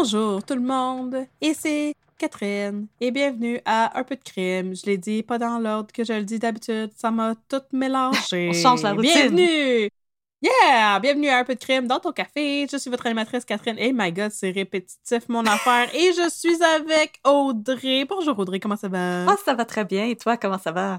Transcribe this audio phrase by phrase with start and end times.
[0.00, 4.74] Bonjour tout le monde, ici Catherine et bienvenue à Un peu de crime.
[4.74, 8.48] Je l'ai dit pas dans l'ordre que je le dis d'habitude, ça m'a tout mélangé.
[8.50, 9.12] On change la routine.
[9.12, 9.88] Bienvenue!
[10.42, 10.98] Yeah!
[11.00, 12.66] Bienvenue à Un peu de crime dans ton café.
[12.70, 13.78] Je suis votre animatrice Catherine.
[13.78, 15.94] Et my god, c'est répétitif mon affaire.
[15.94, 18.04] Et je suis avec Audrey.
[18.04, 19.26] Bonjour Audrey, comment ça va?
[19.30, 20.06] Ah, ça va très bien.
[20.06, 20.98] Et toi, comment ça va?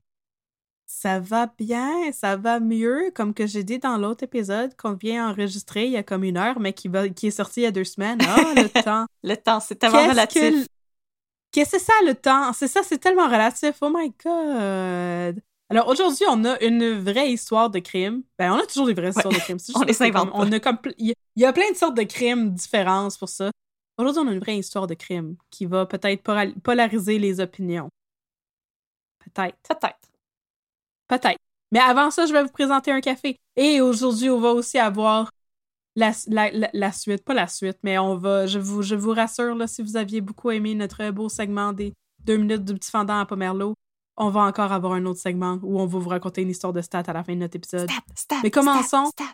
[0.92, 5.30] Ça va bien, ça va mieux, comme que j'ai dit dans l'autre épisode qu'on vient
[5.30, 7.68] enregistrer il y a comme une heure, mais qui, va, qui est sorti il y
[7.68, 8.18] a deux semaines.
[8.26, 9.06] Ah, le temps!
[9.24, 10.42] Le temps, c'est tellement Qu'est-ce relatif.
[10.66, 10.70] que-
[11.52, 12.54] que c'est ça le temps?
[12.54, 13.76] C'est ça, c'est tellement relatif.
[13.82, 15.42] Oh my god!
[15.72, 18.24] Alors aujourd'hui, on a une vraie histoire de crime.
[18.40, 19.60] Ben, on a toujours des vraies histoires de crime.
[19.60, 21.76] C'est juste on les invente comme- On a comme pl- il y a- plein de
[21.78, 23.52] sortes de crimes différents pour ça.
[24.00, 26.24] Aujourd'hui, on a une vraie histoire de crime qui va peut-être
[26.64, 27.90] polariser les opinions.
[29.20, 29.58] Peut-être.
[29.68, 30.00] Peut-être.
[31.08, 31.38] Peut-être.
[31.72, 33.38] Mais avant ça, je vais vous présenter un café.
[33.56, 35.30] Et aujourd'hui, on va aussi avoir
[36.00, 37.24] la, la, la, la suite.
[37.24, 38.46] Pas la suite, mais on va.
[38.48, 41.94] Je vous, je vous rassure, là, si vous aviez beaucoup aimé notre beau segment des
[42.26, 43.74] deux minutes du petit fendant à Pomerlo,
[44.18, 46.82] on va encore avoir un autre segment où on va vous raconter une histoire de
[46.82, 47.90] stats à la fin de notre épisode.
[47.90, 49.06] Stat, stat, Mais commençons.
[49.06, 49.34] stat, stat.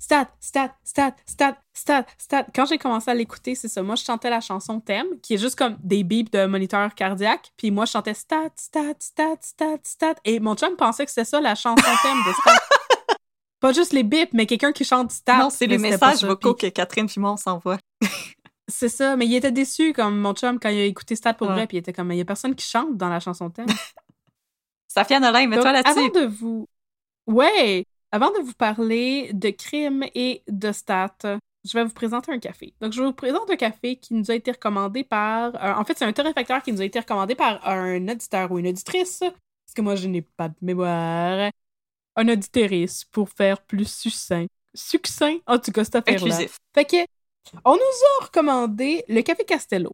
[0.00, 2.46] Stat, stat, stat, stat, stat, stat.
[2.54, 3.82] Quand j'ai commencé à l'écouter, c'est ça.
[3.82, 7.50] Moi, je chantais la chanson thème, qui est juste comme des bips de moniteur cardiaque.
[7.56, 10.14] Puis moi, je chantais stat, stat, stat, stat, stat.
[10.24, 12.77] Et mon chum pensait que c'était ça, la chanson thème de stat.
[13.60, 15.38] Pas juste les bips, mais quelqu'un qui chante stat.
[15.38, 17.78] Non, c'est les messages vocaux que Catherine Fimon s'envoie.
[18.70, 21.46] C'est ça, mais il était déçu, comme mon chum, quand il a écouté stat pour
[21.48, 21.54] Ouais.
[21.54, 21.66] vrai.
[21.66, 23.66] Puis il était comme, il y a personne qui chante dans la chanson thème.
[24.88, 26.20] Safia Nolin, mets-toi Donc, Avant là-dessus.
[26.20, 26.68] de vous.
[27.26, 27.84] Ouais!
[28.12, 31.16] Avant de vous parler de crimes et de stats,
[31.64, 32.74] je vais vous présenter un café.
[32.80, 35.54] Donc, je vous présente un café qui nous a été recommandé par.
[35.56, 38.58] euh, en fait, c'est un torréfacteur qui nous a été recommandé par un auditeur ou
[38.58, 39.20] une auditrice.
[39.20, 41.50] Parce que moi, je n'ai pas de mémoire.
[42.20, 44.46] Un auditrice pour faire plus succinct.
[44.74, 45.38] Succinct?
[45.46, 46.36] En tout cas, cette affaire-là.
[46.74, 46.96] Fait que,
[47.64, 47.78] on nous
[48.20, 49.92] a recommandé le Café Castello.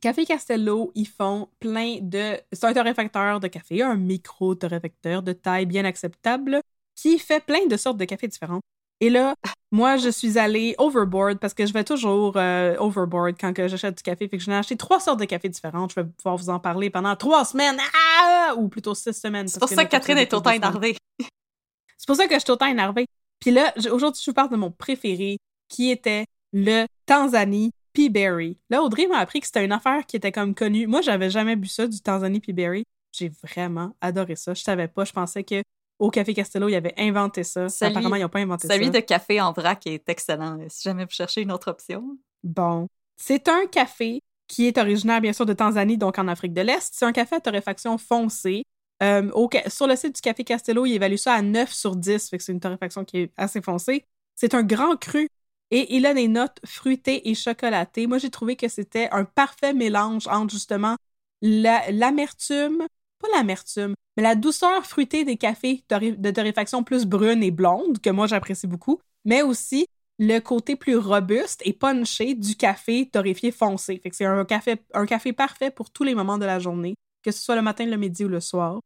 [0.00, 2.40] Café Castello, ils font plein de.
[2.52, 6.60] C'est un torréfacteur de café, un micro-torréfacteur de taille bien acceptable
[6.96, 8.60] qui fait plein de sortes de cafés différents.
[9.00, 9.34] Et là,
[9.70, 13.96] moi, je suis allée overboard parce que je vais toujours euh, overboard quand que j'achète
[13.96, 14.28] du café.
[14.28, 15.92] Fait que j'en ai acheté trois sortes de cafés différentes.
[15.94, 17.78] Je vais pouvoir vous en parler pendant trois semaines.
[18.20, 18.54] Ah!
[18.56, 19.46] Ou plutôt six semaines.
[19.46, 20.96] C'est pour ça que Catherine est autant énervée.
[21.18, 23.06] C'est pour ça que je suis autant énervée.
[23.40, 25.38] Puis là, aujourd'hui, je vous parle de mon préféré,
[25.68, 28.56] qui était le Tanzanie Peaberry.
[28.70, 30.86] Là, Audrey m'a appris que c'était une affaire qui était comme connue.
[30.86, 32.84] Moi, j'avais jamais bu ça, du Tanzanie Peaberry.
[33.12, 34.54] J'ai vraiment adoré ça.
[34.54, 35.04] Je savais pas.
[35.04, 35.62] Je pensais que
[35.98, 37.68] au Café Castello, ils avaient inventé ça.
[37.68, 38.90] Celui- Apparemment, ils n'ont pas inventé Celui ça.
[38.92, 40.58] de café en vrac est excellent.
[40.68, 42.16] Si jamais vous cherchez une autre option.
[42.44, 42.86] Bon.
[43.16, 46.90] C'est un café qui est originaire, bien sûr, de Tanzanie, donc en Afrique de l'Est.
[46.94, 48.64] C'est un café à torréfaction foncée.
[49.02, 52.28] Euh, au sur le site du Café Castello, il évalue ça à 9 sur 10,
[52.30, 54.04] fait que c'est une torréfaction qui est assez foncée.
[54.34, 55.28] C'est un grand cru
[55.70, 58.06] et il a des notes fruitées et chocolatées.
[58.08, 60.96] Moi, j'ai trouvé que c'était un parfait mélange entre justement
[61.42, 62.86] la- l'amertume,
[63.18, 68.10] pas l'amertume, mais la douceur fruitée des cafés de torréfaction plus brune et blonde, que
[68.10, 69.86] moi j'apprécie beaucoup, mais aussi
[70.18, 74.00] le côté plus robuste et punché du café torréfié foncé.
[74.02, 77.42] Fait que c'est un café, parfait pour tous les moments de la journée, que ce
[77.42, 78.80] soit le matin, le midi ou le soir.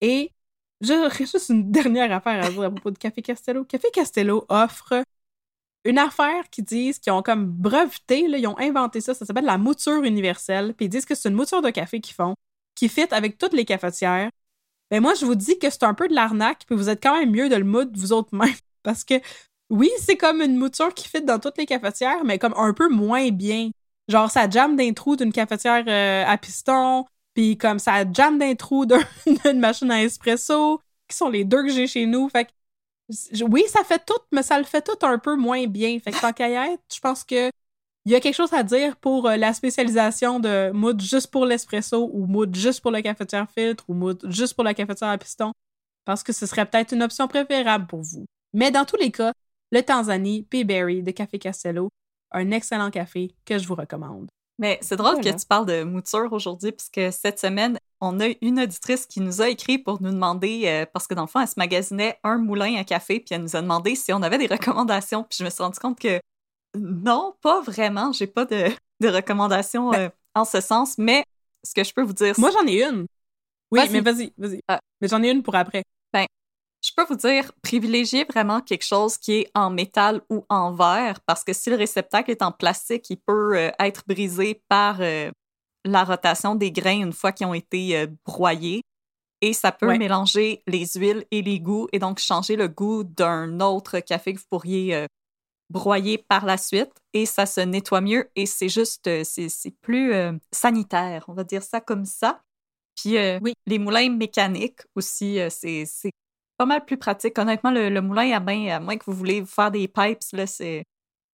[0.00, 0.32] Et
[0.80, 3.64] j'aurais juste une dernière affaire à dire à propos de Café Castello.
[3.64, 5.04] Café Castello offre
[5.84, 9.44] une affaire qui disent qu'ils ont comme breveté, là, ils ont inventé ça, ça s'appelle
[9.44, 12.34] la mouture universelle, puis ils disent que c'est une mouture de café qu'ils font,
[12.74, 14.30] qui fit avec toutes les cafetières.
[14.90, 17.18] Mais moi, je vous dis que c'est un peu de l'arnaque, puis vous êtes quand
[17.18, 19.14] même mieux de le moudre vous autres même, parce que
[19.70, 22.88] oui, c'est comme une mouture qui fit dans toutes les cafetières, mais comme un peu
[22.88, 23.70] moins bien.
[24.08, 28.54] Genre, ça jamme d'un trou d'une cafetière euh, à piston, puis comme ça jamme d'un
[28.54, 28.84] trou
[29.44, 32.28] d'une machine à espresso, qui sont les deux que j'ai chez nous.
[32.28, 32.50] Fait que
[33.44, 35.98] oui, ça fait tout, mais ça le fait tout un peu moins bien.
[36.00, 37.50] Fait que tant qu'à je pense que
[38.04, 41.46] il y a quelque chose à dire pour euh, la spécialisation de mood juste pour
[41.46, 45.18] l'espresso ou mood juste pour le cafetière filtre ou mood juste pour la cafetière à
[45.18, 45.52] piston?
[46.04, 48.26] Parce que ce serait peut-être une option préférable pour vous.
[48.52, 49.32] Mais dans tous les cas,
[49.70, 51.90] le Tanzanie P-Berry de Café Castello,
[52.32, 54.26] un excellent café que je vous recommande.
[54.58, 58.60] Mais c'est drôle que tu parles de mouture aujourd'hui, puisque cette semaine, on a une
[58.60, 61.48] auditrice qui nous a écrit pour nous demander, euh, parce que dans le fond, elle
[61.48, 64.46] se magasinait un moulin à café, puis elle nous a demandé si on avait des
[64.46, 65.24] recommandations.
[65.24, 66.20] Puis je me suis rendu compte que
[66.74, 68.12] non, pas vraiment.
[68.12, 68.70] J'ai pas de,
[69.02, 71.24] recommandations ben euh, en ce sens, mais
[71.64, 72.34] ce que je peux vous dire.
[72.38, 73.06] Moi, j'en ai une.
[73.70, 74.60] Oui, mais vas-y, vas-y.
[74.68, 74.80] Ah.
[75.00, 75.82] Mais j'en ai une pour après.
[76.12, 76.26] Ben,
[76.84, 81.20] je peux vous dire, privilégiez vraiment quelque chose qui est en métal ou en verre,
[81.26, 85.30] parce que si le réceptacle est en plastique, il peut euh, être brisé par euh,
[85.84, 88.82] la rotation des grains une fois qu'ils ont été broyés.
[89.44, 93.58] Et ça peut mélanger les huiles et les goûts et donc changer le goût d'un
[93.58, 95.08] autre café que vous pourriez
[95.72, 100.12] broyer par la suite et ça se nettoie mieux et c'est juste, euh, c'est plus
[100.12, 102.42] euh, sanitaire, on va dire ça comme ça.
[102.94, 106.12] Puis euh, oui, les moulins mécaniques aussi, c'est
[106.58, 107.38] pas mal plus pratique.
[107.38, 110.84] Honnêtement, le, moulin à main, à moins que vous voulez faire des pipes, là, c'est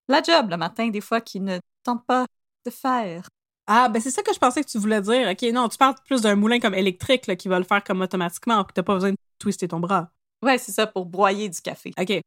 [0.08, 2.26] la job le matin, des fois, qui ne tente pas
[2.64, 3.28] de faire.
[3.66, 5.28] Ah, ben c'est ça que je pensais que tu voulais dire.
[5.28, 8.00] OK, non, tu parles plus d'un moulin comme électrique là, qui va le faire comme
[8.00, 10.10] automatiquement, puis t'as pas besoin de twister ton bras.
[10.42, 11.92] Ouais, c'est ça, pour broyer du café.
[12.00, 12.22] OK.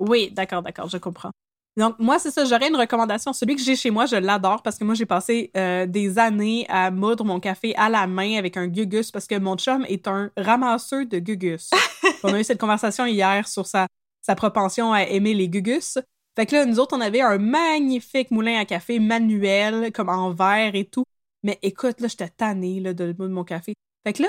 [0.00, 1.30] Oui, d'accord, d'accord, je comprends.
[1.76, 3.32] Donc, moi, c'est ça, j'aurais une recommandation.
[3.32, 6.66] Celui que j'ai chez moi, je l'adore parce que moi, j'ai passé euh, des années
[6.68, 10.06] à moudre mon café à la main avec un gugus parce que mon chum est
[10.06, 11.70] un ramasseur de gugus.
[12.22, 13.86] on a eu cette conversation hier sur sa,
[14.20, 15.98] sa propension à aimer les gugus.
[16.36, 20.30] Fait que là, nous autres, on avait un magnifique moulin à café manuel, comme en
[20.30, 21.04] verre et tout.
[21.42, 23.74] Mais écoute, là, j'étais tannée là, de moudre mon café.
[24.06, 24.28] Fait que là,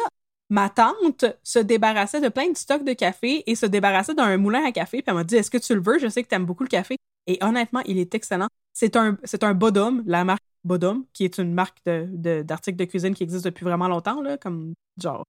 [0.49, 4.63] ma tante se débarrassait de plein de stocks de café et se débarrassait d'un moulin
[4.65, 5.01] à café.
[5.01, 5.99] Puis elle m'a dit Est-ce que tu le veux?
[5.99, 6.97] Je sais que tu aimes beaucoup le café.
[7.27, 8.47] Et honnêtement, il est excellent.
[8.73, 12.85] C'est un, c'est un Bodum, la marque Bodum, qui est une marque de, d'articles de,
[12.85, 15.23] cuisine qui existe depuis vraiment longtemps, là, comme genre.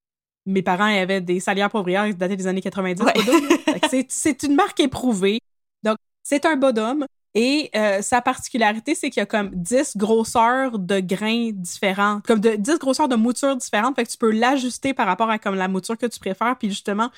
[0.47, 3.03] Mes parents avaient des salières poivrières qui dataient des années 90.
[3.91, 5.41] c'est, c'est une marque éprouvée.
[5.83, 7.07] Donc, c'est un Bodum.
[7.37, 12.39] Et euh, sa particularité, c'est qu'il y a comme 10 grosseurs de grains différents, comme
[12.39, 13.97] de 10 grosseurs de moutures différentes.
[13.97, 16.57] Fait que tu peux l'ajuster par rapport à comme la mouture que tu préfères.
[16.57, 17.11] Puis justement,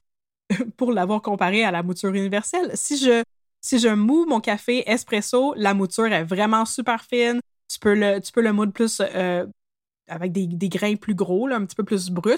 [0.78, 3.22] pour l'avoir comparé à la mouture universelle, si je
[3.66, 7.40] si je moue mon café espresso, la mouture est vraiment super fine.
[7.68, 8.32] Tu peux le, tu
[8.70, 9.44] plus euh,
[10.06, 12.36] avec des, grains plus gros, un petit peu plus bruts.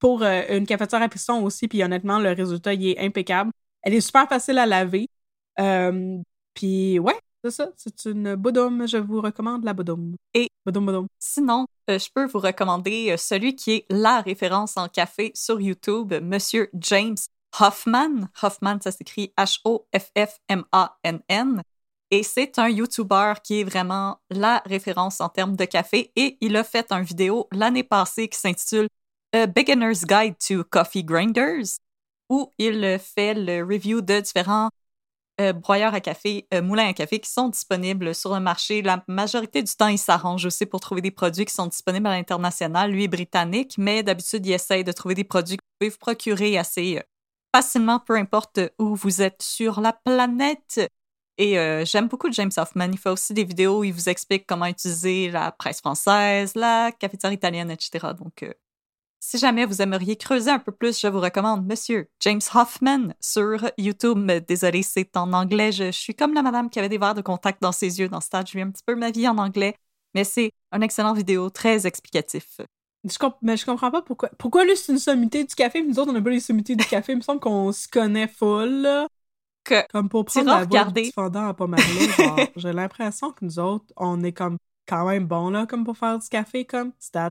[0.00, 3.52] Pour euh, une cafetière à piston aussi, puis honnêtement, le résultat, il est impeccable.
[3.82, 5.08] Elle est super facile à laver.
[5.60, 6.18] Euh,
[6.54, 7.70] puis ouais, c'est ça.
[7.76, 8.86] C'est une Bodum.
[8.88, 10.16] Je vous recommande la Bodum.
[10.34, 11.06] Et Bodum Bodum.
[11.20, 16.68] Sinon, je peux vous recommander celui qui est la référence en café sur YouTube, Monsieur
[16.74, 17.16] James
[17.58, 18.28] Hoffman.
[18.42, 19.92] Hoffman, ça s'écrit H-O-F-F-M-A-N-N.
[22.10, 26.10] Et c'est un YouTuber qui est vraiment la référence en termes de café.
[26.16, 28.88] Et il a fait une vidéo l'année passée qui s'intitule
[29.34, 31.78] A Beginner's Guide to Coffee Grinders,
[32.30, 34.70] où il fait le review de différents
[35.40, 38.82] euh, broyeurs à café, euh, moulins à café qui sont disponibles sur le marché.
[38.82, 42.16] La majorité du temps, il s'arrange aussi pour trouver des produits qui sont disponibles à
[42.16, 42.90] l'international.
[42.90, 45.98] Lui est britannique, mais d'habitude, il essaye de trouver des produits que vous pouvez vous
[45.98, 47.02] procurer assez euh,
[47.54, 50.80] facilement, peu importe où vous êtes sur la planète.
[51.38, 52.88] Et euh, j'aime beaucoup James Hoffman.
[52.92, 56.90] Il fait aussi des vidéos où il vous explique comment utiliser la presse française, la
[56.92, 58.08] cafetière italienne, etc.
[58.18, 58.52] Donc, euh,
[59.20, 63.70] si jamais vous aimeriez creuser un peu plus, je vous recommande Monsieur James Hoffman sur
[63.78, 64.30] YouTube.
[64.46, 65.72] Désolée, c'est en anglais.
[65.72, 68.20] Je, suis comme la madame qui avait des verres de contact dans ses yeux dans
[68.20, 68.48] ce stade.
[68.48, 69.76] Je vis un petit peu ma vie en anglais,
[70.14, 72.60] mais c'est un excellent vidéo, très explicatif.
[73.04, 74.28] Je mais je comprends pas pourquoi.
[74.38, 76.84] Pourquoi lui, c'est une sommité du café, nous autres, on n'a pas les sommités du
[76.84, 77.12] café.
[77.12, 79.06] Il me semble qu'on se connaît full, là.
[79.64, 81.80] Que comme pour prendre la voix du fondant à pas mal.
[82.56, 86.18] J'ai l'impression que nous autres, on est comme quand même bon là, comme pour faire
[86.18, 86.92] du café, comme.
[86.98, 87.30] Stat.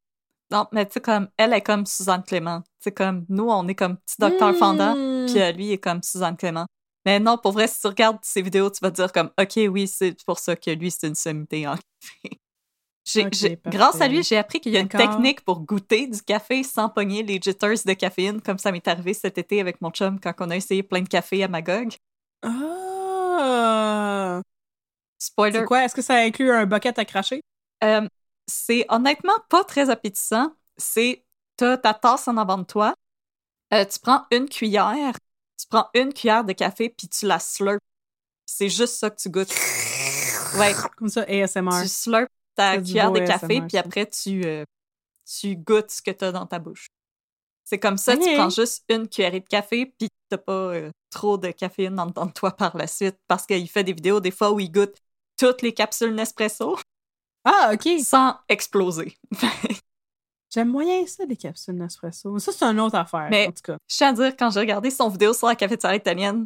[0.49, 2.63] Non, mais tu sais, comme, elle est comme Suzanne Clément.
[2.81, 5.25] Tu comme, nous, on est comme petit docteur fondant, hmm.
[5.25, 6.65] puis euh, lui, est comme Suzanne Clément.
[7.05, 9.59] Mais non, pour vrai, si tu regardes ses vidéos, tu vas te dire comme, OK,
[9.69, 12.39] oui, c'est pour ça que lui, c'est une sommité en café
[13.65, 16.89] grâce à lui, j'ai appris qu'il y a une technique pour goûter du café sans
[16.89, 20.33] pogner les jitters de caféine, comme ça m'est arrivé cet été avec mon chum quand
[20.39, 21.93] on a essayé plein de café à Magog.
[22.43, 22.97] Ah!
[23.39, 24.41] Ah!
[25.19, 25.59] Spoiler.
[25.59, 25.83] C'est quoi?
[25.83, 27.41] Est-ce que ça inclut un bucket à cracher?
[27.83, 28.07] Euh,
[28.47, 30.53] c'est honnêtement pas très appétissant.
[30.77, 31.23] C'est,
[31.55, 32.93] t'as ta tasse en avant de toi,
[33.73, 35.13] euh, tu prends une cuillère,
[35.59, 37.81] tu prends une cuillère de café, puis tu la slurpes.
[38.45, 39.53] C'est juste ça que tu goûtes.
[40.57, 40.73] Ouais.
[40.95, 41.81] Comme ça, ASMR.
[41.81, 44.65] Tu slurpes ta cuillère beau de café, puis après, tu, euh,
[45.25, 46.87] tu goûtes ce que t'as dans ta bouche.
[47.63, 51.37] C'est comme ça, tu prends juste une cuillerée de café, puis t'as pas euh, trop
[51.37, 54.31] de caféine en dedans de toi par la suite, parce qu'il fait des vidéos des
[54.31, 54.95] fois où il goûte
[55.37, 56.77] toutes les capsules Nespresso
[57.43, 57.87] Ah, OK.
[58.03, 59.15] sans exploser.
[60.53, 62.39] J'aime moyen ça, les capsules Nespresso.
[62.39, 63.77] Ça, c'est une autre affaire, Mais- en tout cas.
[63.89, 66.45] Je tiens à dire, quand j'ai regardé son vidéo sur la cafetière italienne,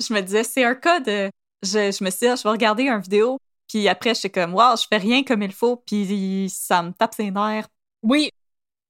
[0.00, 1.30] je me disais, c'est un cas de.
[1.62, 3.38] Je, je me suis dit, ah, je vais regarder une vidéo,
[3.68, 6.92] puis après, je suis comme, waouh, je fais rien comme il faut, puis ça me
[6.92, 7.68] tape ses nerfs.
[8.02, 8.30] Oui,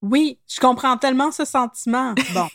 [0.02, 2.14] oui, je comprends tellement ce sentiment.
[2.34, 2.48] Bon,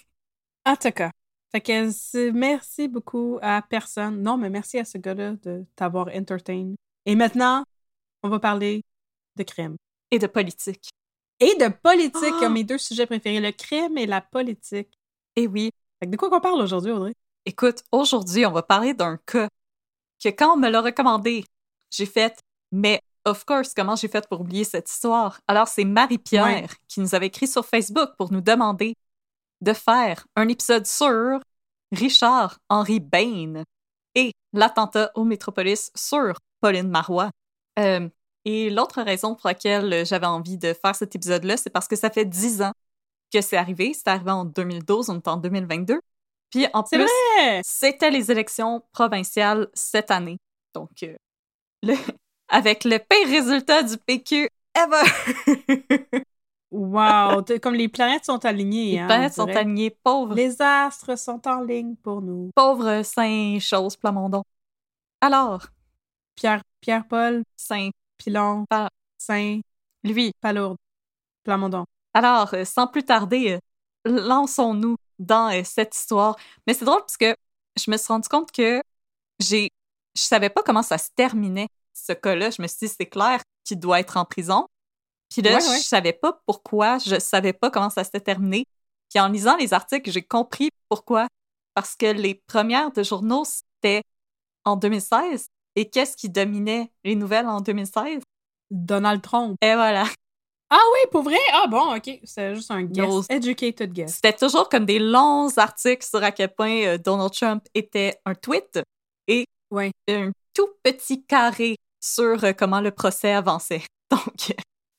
[0.66, 1.12] en tout cas,
[1.52, 4.22] fait que c'est- merci beaucoup à personne.
[4.22, 6.74] Non, mais merci à ce gars-là de t'avoir entertain.
[7.06, 7.64] Et maintenant,
[8.24, 8.84] on va parler
[9.36, 9.76] de crime.
[10.12, 10.90] Et de politique.
[11.40, 12.50] Et de politique, Ah!
[12.50, 14.90] mes deux sujets préférés, le crime et la politique.
[15.36, 17.14] Et oui, Fait que de quoi qu'on parle aujourd'hui, Audrey?
[17.46, 19.48] écoute, aujourd'hui, on va parler d'un cas
[20.24, 21.44] que quand on me l'a recommandé,
[21.92, 22.40] j'ai fait,
[22.72, 25.40] mais of course, comment j'ai fait pour oublier cette histoire?
[25.48, 26.68] Alors, c'est Marie-Pierre Ouais.
[26.88, 28.96] qui nous avait écrit sur Facebook pour nous demander
[29.62, 31.40] de faire un épisode sur
[31.92, 33.64] Richard Henry Bain
[34.16, 37.30] et l'attentat au Métropolis sur Pauline Marois.
[37.80, 38.10] Euh,
[38.46, 42.10] et l'autre raison pour laquelle j'avais envie de faire cet épisode-là, c'est parce que ça
[42.10, 42.72] fait dix ans
[43.32, 43.94] que c'est arrivé.
[43.94, 46.00] C'est arrivé en 2012, on est en 2022.
[46.50, 47.08] Puis en plus,
[47.64, 50.38] c'était les élections provinciales cette année.
[50.74, 51.16] Donc, euh,
[51.84, 51.96] le-
[52.50, 56.12] avec le pire résultat du PQ ever.
[56.72, 57.44] Wow!
[57.62, 58.92] Comme les planètes sont alignées.
[58.94, 62.50] les hein, planètes on sont alignées, pauvres, Les astres sont en ligne pour nous.
[62.56, 64.44] pauvres Saint-Chose Plamondon.
[65.20, 65.68] Alors,
[66.36, 69.60] Pierre, Pierre-Paul, Saint, Pilon, Pa- Saint,
[70.04, 70.78] lui, Palourde,
[71.44, 71.86] Plamondon.
[72.14, 73.60] Alors, euh, sans plus tarder,
[74.08, 76.38] euh, lançons-nous dans euh, cette histoire.
[76.66, 77.36] Mais c'est drôle parce que
[77.78, 78.82] je me suis rendu compte que
[79.40, 79.70] j'ai,
[80.16, 82.50] je savais pas comment ça se terminait, ce cas-là.
[82.50, 84.68] Je me suis dit, c'est clair qu'il doit être en prison.
[85.30, 85.78] Puis là, Ouais, ouais.
[85.78, 88.66] je savais pas pourquoi, je savais pas comment ça s'était terminé.
[89.10, 91.28] Puis en lisant les articles, j'ai compris pourquoi.
[91.74, 94.04] Parce que les premières de journaux, c'était
[94.66, 95.48] en 2016.
[95.78, 98.22] Et qu'est-ce qui dominait les nouvelles en 2016?
[98.70, 99.56] Donald Trump.
[99.62, 100.04] Et voilà.
[100.74, 101.36] Ah oui, pour vrai?
[101.52, 102.22] Ah bon, ok.
[102.24, 103.06] C'est juste un guess.
[103.06, 104.14] Nos- Educated guess.
[104.16, 108.34] C'était toujours comme des longs articles sur à quel point euh, Donald Trump était un
[108.36, 108.80] tweet
[109.28, 109.92] et Ouais.
[110.10, 113.84] un tout petit carré sur euh, comment le procès avançait.
[114.12, 114.54] Donc,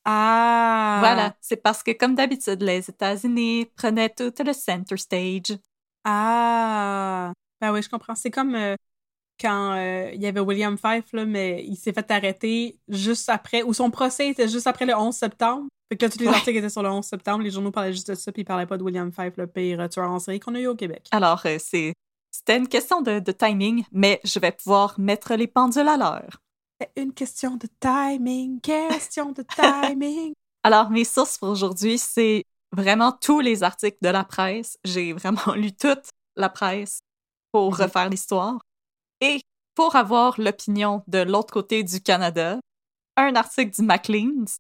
[0.05, 0.97] Ah!
[1.01, 1.35] voilà.
[1.41, 5.59] C'est parce que, comme d'habitude, les États-Unis prenaient tout le center stage.
[6.05, 7.33] Ah!
[7.61, 8.15] Ben oui, je comprends.
[8.15, 8.75] C'est comme euh,
[9.41, 13.63] quand euh, il y avait William Fife, là, mais il s'est fait arrêter juste après,
[13.63, 15.69] ou son procès était juste après le 11 septembre.
[15.91, 16.35] Fait que là, tous les Ouais.
[16.35, 18.67] articles étaient sur le 11 septembre, les journaux parlaient juste de ça, puis ils parlaient
[18.67, 21.07] pas de William Fife, le pire tueur en série qu'on a eu au Québec.
[21.11, 21.93] Alors, euh, c'est,
[22.33, 26.41] c'était une question de, de timing, mais je vais pouvoir mettre les pendules à l'heure.
[26.81, 30.33] C'est une question de timing, question de timing.
[30.65, 34.77] Alors, mes sources pour aujourd'hui, c'est vraiment tous les articles de la presse.
[34.85, 37.01] J'ai vraiment lu toute la presse
[37.53, 37.81] pour Mhm.
[37.83, 38.59] refaire l'histoire.
[39.21, 39.41] Et
[39.75, 42.59] pour avoir l'opinion de l'autre côté du Canada,
[43.17, 44.57] un article du Maclean's.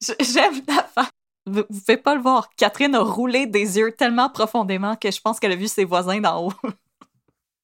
[0.20, 1.10] J'aime la fa-
[1.46, 2.50] Vous ne pouvez pas le voir.
[2.56, 6.20] Catherine a roulé des yeux tellement profondément que je pense qu'elle a vu ses voisins
[6.20, 6.52] d'en haut.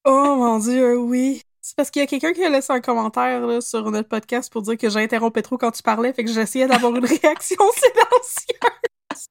[0.04, 1.40] Oh mon dieu, oui.
[1.60, 4.52] C'est parce qu'il y a quelqu'un qui a laissé un commentaire là, sur notre podcast
[4.52, 9.26] pour dire que j'interrompais trop quand tu parlais, fait que j'essayais d'avoir une réaction silencieuse.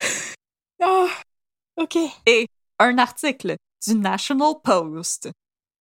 [0.86, 1.06] Ah,
[1.76, 1.96] ok.
[2.78, 5.30] un article du National Post.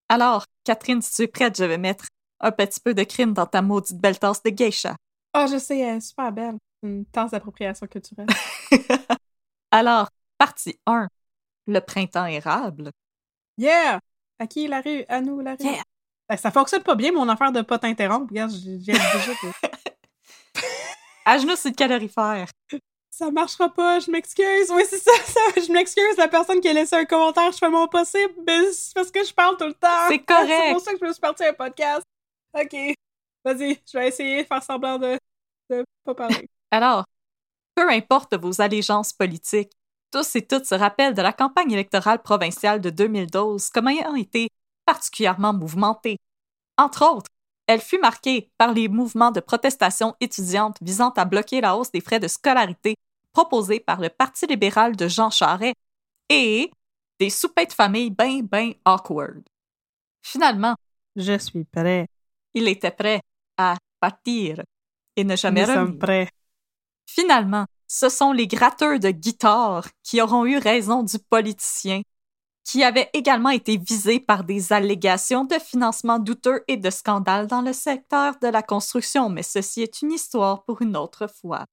[0.07, 2.05] Alors, Catherine, si tu es prête, je vais mettre
[2.39, 4.95] un petit peu de crime dans ta maudite belle tasse de geisha.
[5.33, 6.57] Ah, je sais, elle est super belle.
[6.83, 8.27] Une tasse d'appropriation culturelle.
[9.71, 10.07] Alors,
[10.37, 11.09] partie 1.
[11.67, 12.91] Le printemps érable.
[13.57, 13.99] Yeah!
[14.39, 14.67] À qui?
[14.67, 15.05] La rue?
[15.07, 15.65] À nous la rue.
[15.65, 15.83] Yeah.
[16.29, 18.27] Ben, ça fonctionne pas bien, mon affaire de pas t'interrompre.
[18.29, 18.93] Regarde, j'ai déjà
[21.25, 22.47] À genoux sur le calorifère.
[23.09, 24.69] ça marchera pas, je m'excuse.
[24.71, 26.17] Oui, c'est ça, ça, je m'excuse.
[26.17, 29.23] La personne qui a laissé un commentaire, je fais mon possible, mais c'est parce que
[29.23, 30.07] je parle tout le temps.
[30.09, 30.49] C'est correct.
[30.49, 32.03] C'est pour ça que je me suis partie un podcast.
[32.53, 32.75] Ok.
[33.45, 35.17] Vas-y, je vais essayer de faire semblant de,
[35.69, 36.49] de pas parler.
[36.71, 37.05] Alors,
[37.75, 39.71] peu importe vos allégeances politiques,
[40.13, 44.47] tous et toutes se rappellent de la campagne électorale provinciale de 2012 comme ayant été
[44.85, 46.17] particulièrement mouvementée.
[46.77, 47.31] Entre autres,
[47.65, 52.01] elle fut marquée par les mouvements de protestation étudiante visant à bloquer la hausse des
[52.01, 52.95] frais de scolarité
[53.31, 55.75] proposés par le Parti libéral de Jean Charest
[56.29, 56.69] et
[57.19, 59.41] des soupers de famille ben ben awkward.
[60.21, 60.75] Finalement,
[61.15, 62.05] Je suis prêt.
[62.53, 63.21] il était prêt
[63.57, 64.61] à partir
[65.15, 65.99] et ne jamais Nous revenir.
[65.99, 66.29] prêts.
[67.07, 72.01] Finalement, ce sont les gratteurs de guitare qui auront eu raison du politicien,
[72.63, 77.61] qui avait également été visé par des allégations de financement douteux et de scandales dans
[77.61, 81.65] le secteur de la construction, mais ceci est une histoire pour une autre fois.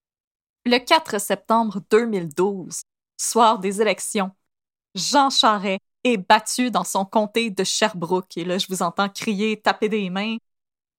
[0.67, 2.83] Le 4 septembre 2012,
[3.17, 4.31] soir des élections,
[4.95, 9.59] Jean Charest est battu dans son comté de Sherbrooke, et là je vous entends crier,
[9.59, 10.37] taper des mains,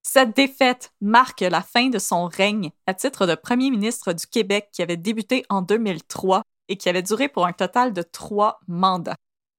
[0.04, 4.70] cette défaite marque la fin de son règne à titre de premier ministre du Québec
[4.72, 9.16] qui avait débuté en 2003 et qui avait duré pour un total de trois mandats.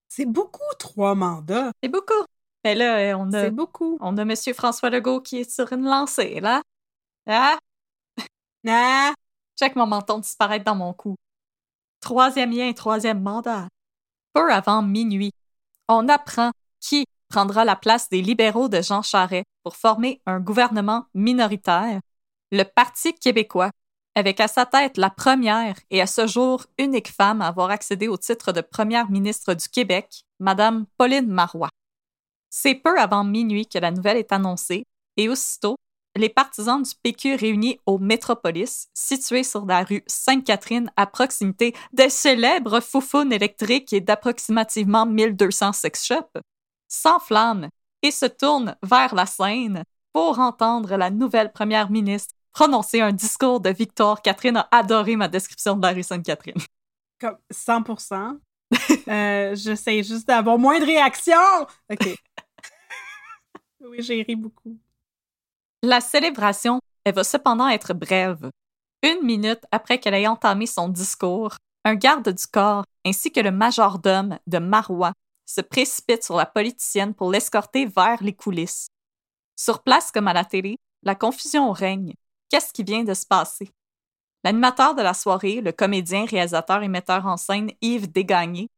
[0.08, 1.70] C'est beaucoup, trois mandats.
[1.82, 2.12] C'est beaucoup.
[2.64, 3.99] Mais là, euh, on a, C'est beaucoup.
[4.00, 4.34] on a M.
[4.54, 6.62] François Legault qui est sur une lancée, là.
[7.26, 7.58] Ah,
[8.68, 9.12] Ah!
[9.58, 11.16] check mon menton disparaître dans mon cou.
[12.00, 13.68] Troisième lien, troisième mandat.
[14.32, 15.32] Peu avant minuit,
[15.88, 21.06] on apprend qui prendra la place des libéraux de Jean Charest pour former un gouvernement
[21.14, 22.00] minoritaire,
[22.50, 23.70] le Parti québécois,
[24.14, 28.06] avec à sa tête la première et à ce jour unique femme à avoir accédé
[28.06, 31.70] au titre de première ministre du Québec, Madame Pauline Marois.
[32.50, 34.84] C'est peu avant minuit que la nouvelle est annoncée
[35.16, 35.76] et aussitôt,
[36.14, 42.10] les partisans du PQ réunis au Métropolis, situé sur la rue Sainte-Catherine à proximité des
[42.10, 46.42] célèbres foufounes électriques et d'approximativement 1200 sex shops,
[46.92, 47.68] s'enflamment
[48.02, 53.61] et se tournent vers la scène pour entendre la nouvelle première ministre prononcer un discours
[53.61, 54.20] de victoire.
[54.20, 56.61] Catherine a adoré ma description de la rue Sainte-Catherine.
[57.18, 57.84] Comme 100
[59.08, 61.66] euh, J'essaie juste d'avoir moins de réactions.
[61.90, 62.08] OK.
[63.80, 64.76] oui, j'ai ri beaucoup.
[65.82, 68.50] La célébration, elle va cependant être brève.
[69.02, 73.50] Une minute après qu'elle ait entamé son discours, un garde du corps ainsi que le
[73.50, 75.12] majordome de Marois
[75.46, 78.88] se précipitent sur la politicienne pour l'escorter vers les coulisses.
[79.56, 82.14] Sur place comme à la télé, la confusion règne.
[82.49, 83.70] Qu'est-ce qui vient de se passer?
[84.44, 88.68] L'animateur de la soirée, le comédien, réalisateur et metteur en scène Yves Desgagnés,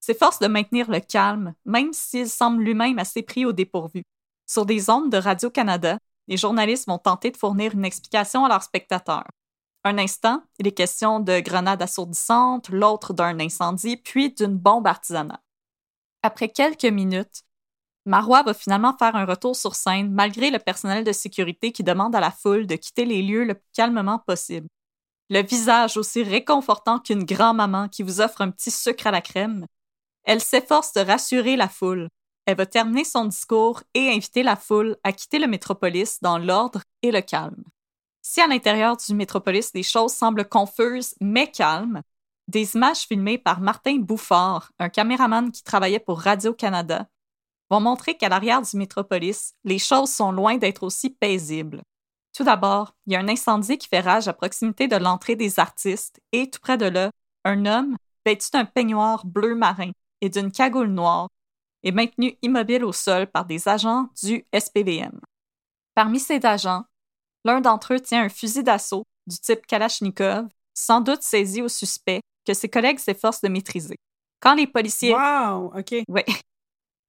[0.00, 4.02] s'efforce de maintenir le calme, même s'il semble lui-même assez pris au dépourvu.
[4.46, 8.62] Sur des ondes de Radio-Canada, les journalistes vont tenter de fournir une explication à leurs
[8.62, 9.26] spectateurs.
[9.84, 15.38] Un instant, il est question de grenades assourdissantes, l'autre d'un incendie, puis d'une bombe artisanale.
[16.22, 17.42] Après quelques minutes,
[18.06, 22.14] Marois va finalement faire un retour sur scène malgré le personnel de sécurité qui demande
[22.14, 24.68] à la foule de quitter les lieux le plus calmement possible.
[25.28, 29.66] Le visage aussi réconfortant qu'une grand-maman qui vous offre un petit sucre à la crème,
[30.24, 32.08] elle s'efforce de rassurer la foule.
[32.46, 36.82] Elle va terminer son discours et inviter la foule à quitter le métropolis dans l'ordre
[37.02, 37.62] et le calme.
[38.22, 42.02] Si à l'intérieur du métropolis les choses semblent confuses mais calmes,
[42.50, 47.06] des images filmées par Martin Bouffard, un caméraman qui travaillait pour Radio-Canada,
[47.70, 51.82] vont montrer qu'à l'arrière du métropolis, les choses sont loin d'être aussi paisibles.
[52.36, 55.60] Tout d'abord, il y a un incendie qui fait rage à proximité de l'entrée des
[55.60, 57.10] artistes et tout près de là,
[57.44, 61.28] un homme vêtu d'un peignoir bleu marin et d'une cagoule noire
[61.84, 65.18] est maintenu immobile au sol par des agents du SPVM.
[65.94, 66.84] Parmi ces agents,
[67.44, 72.20] l'un d'entre eux tient un fusil d'assaut du type Kalachnikov, sans doute saisi au suspect,
[72.46, 73.96] que ses collègues s'efforcent de maîtriser.
[74.40, 75.14] Quand les policiers...
[75.14, 75.72] Wow!
[75.78, 75.94] OK.
[76.08, 76.24] Ouais.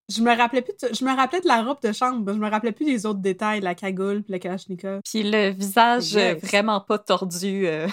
[0.09, 2.49] Je me rappelais plus de, je me rappelais de la robe de chambre, je me
[2.49, 4.99] rappelais plus des autres détails, la cagoule puis le kalachnikov.
[5.09, 6.43] Puis le visage euh, Yes.
[6.43, 7.65] vraiment pas tordu.
[7.65, 7.87] euh,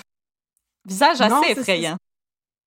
[0.84, 1.96] Visage assez effrayant.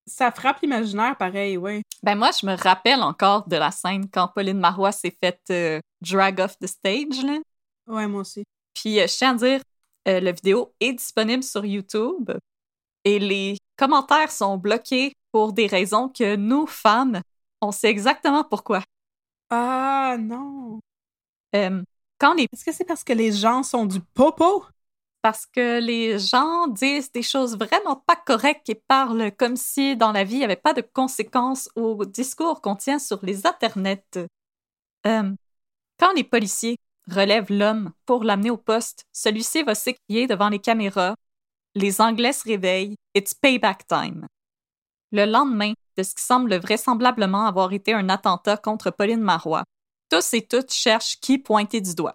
[0.07, 1.81] Ça frappe l'imaginaire, pareil, ouais.
[2.03, 5.79] Ben moi, je me rappelle encore de la scène quand Pauline Marois s'est faite euh,
[6.01, 7.21] drag off the stage.
[7.23, 7.39] Là.
[7.87, 8.43] Ouais, moi aussi.
[8.73, 9.61] Puis euh, je tiens à dire,
[10.05, 12.31] la vidéo est disponible sur YouTube
[13.03, 17.21] et les commentaires sont bloqués pour des raisons que nous, femmes,
[17.61, 18.83] on sait exactement pourquoi.
[19.49, 20.79] Ah non!
[21.55, 21.81] Euh,
[22.19, 24.65] quand les Est-ce que c'est parce que les gens sont du popo?
[25.23, 30.11] parce que les gens disent des choses vraiment pas correctes et parlent comme si dans
[30.11, 34.17] la vie il n'y avait pas de conséquences au discours qu'on tient sur les internets.
[35.05, 35.31] Euh,
[35.99, 41.13] quand les policiers relèvent l'homme pour l'amener au poste, celui-ci va s'écrier devant les caméras.
[41.73, 42.97] Les Anglais se réveillent.
[43.15, 44.27] It's payback time.
[45.11, 49.63] Le lendemain de ce qui semble vraisemblablement avoir été un attentat contre Pauline Marois,
[50.09, 52.13] tous et toutes cherchent qui pointer du doigt.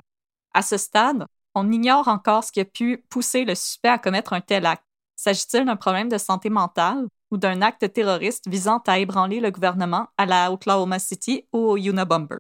[0.53, 4.35] À ce stade, on ignore encore ce qui a pu pousser le suspect à commettre
[4.35, 4.85] un tel acte.
[5.17, 10.09] S'agit-il d'un problème de santé mentale ou d'un acte terroriste visant à ébranler le gouvernement
[10.19, 12.37] à la Oklahoma City ou au Unabomber?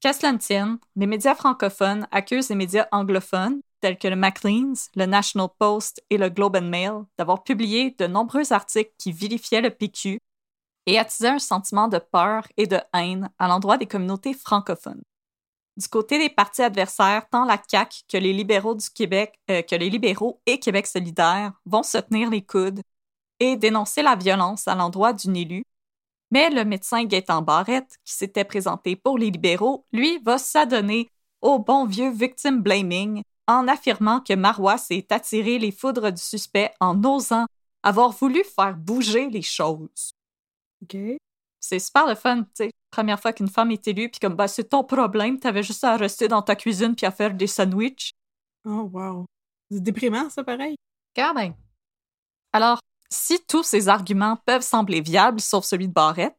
[0.00, 4.90] Qu'à cela ne tienne, les médias francophones accusent les médias anglophones, tels que le Maclean's,
[4.94, 9.60] le National Post et le Globe and Mail, d'avoir publié de nombreux articles qui vilifiaient
[9.60, 10.18] le PQ
[10.86, 15.02] et attisaient un sentiment de peur et de haine à l'endroit des communautés francophones.
[15.76, 19.76] Du côté des partis adversaires, tant la CAQ que les libéraux du Québec, euh, que
[19.76, 22.82] les libéraux et Québec solidaire vont se tenir les coudes
[23.38, 25.64] et dénoncer la violence à l'endroit d'une élue.
[26.30, 31.08] Mais le médecin Gaétan Barrette, qui s'était présenté pour les libéraux, lui va s'adonner
[31.40, 33.22] au bon vieux victim blaming
[33.58, 37.46] en affirmant que Marois s'est attiré les foudres du suspect en osant
[37.82, 40.12] avoir voulu faire bouger les choses.
[40.82, 40.96] OK.
[41.60, 42.70] C'est super le fun, tu sais.
[42.90, 45.96] Première fois qu'une femme est élue, puis comme, bah, c'est ton problème, t'avais juste à
[45.96, 48.10] rester dans ta cuisine puis à faire des sandwichs.
[48.64, 49.26] Oh, wow.
[49.70, 50.76] C'est déprimant, ça, pareil.
[51.14, 51.54] Quand même.
[52.52, 56.34] Alors, si tous ces arguments peuvent sembler viables, sauf celui de Barrett,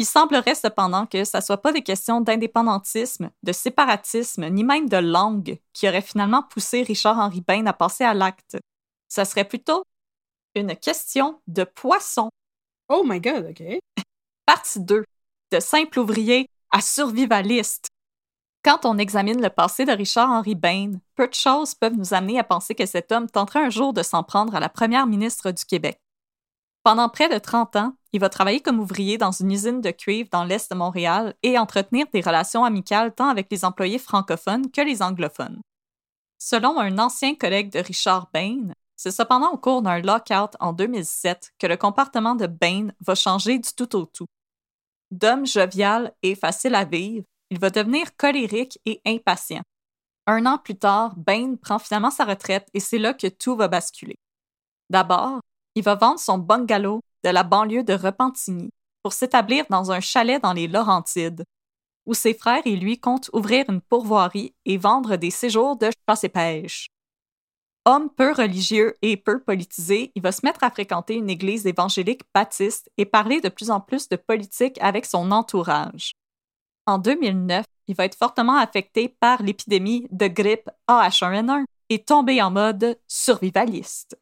[0.00, 4.96] il semblerait cependant que ça soit pas des questions d'indépendantisme, de séparatisme, ni même de
[4.96, 8.56] langue qui auraient finalement poussé Richard-Henri Bain à passer à l'acte.
[9.08, 9.84] Ça serait plutôt
[10.54, 12.30] une question de poisson.
[12.88, 13.62] Oh my god, OK.
[14.46, 15.04] Partie 2.
[15.52, 17.88] De simple ouvrier à survivaliste.
[18.64, 22.44] Quand on examine le passé de Richard-Henri Bain, peu de choses peuvent nous amener à
[22.44, 25.66] penser que cet homme tenterait un jour de s'en prendre à la première ministre du
[25.66, 26.00] Québec.
[26.84, 30.28] Pendant près de 30 ans, il va travailler comme ouvrier dans une usine de cuivre
[30.32, 34.80] dans l'est de Montréal et entretenir des relations amicales tant avec les employés francophones que
[34.80, 35.60] les anglophones.
[36.38, 41.52] Selon un ancien collègue de Richard Bain, c'est cependant au cours d'un lockout en 2007
[41.58, 44.26] que le comportement de Bain va changer du tout au tout.
[45.10, 49.62] D'homme jovial et facile à vivre, il va devenir colérique et impatient.
[50.26, 53.68] Un an plus tard, Bain prend finalement sa retraite et c'est là que tout va
[53.68, 54.16] basculer.
[54.88, 55.40] D'abord,
[55.74, 58.70] il va vendre son bungalow de la banlieue de Repentigny
[59.02, 61.44] pour s'établir dans un chalet dans les Laurentides,
[62.06, 66.24] où ses frères et lui comptent ouvrir une pourvoirie et vendre des séjours de chasse
[66.24, 66.88] et pêche.
[67.86, 72.22] Homme peu religieux et peu politisé, il va se mettre à fréquenter une église évangélique
[72.34, 76.12] baptiste et parler de plus en plus de politique avec son entourage.
[76.86, 82.50] En 2009, il va être fortement affecté par l'épidémie de grippe AH1N1 et tomber en
[82.50, 84.19] mode survivaliste.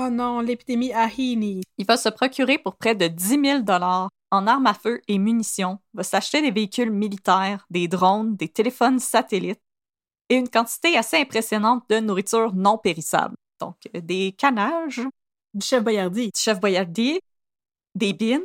[0.00, 1.62] Oh non, l'épidémie Ahini.
[1.78, 3.62] Il va se procurer pour près de 10 000
[4.30, 8.98] en armes à feu et munitions, va s'acheter des véhicules militaires, des drones, des téléphones
[8.98, 9.60] satellites
[10.28, 13.36] et une quantité assez impressionnante de nourriture non périssable.
[13.60, 15.02] Donc, euh, des canages,
[15.52, 16.26] Du chef Boyardi.
[16.34, 17.20] du chef boyardier,
[17.94, 18.42] des bines,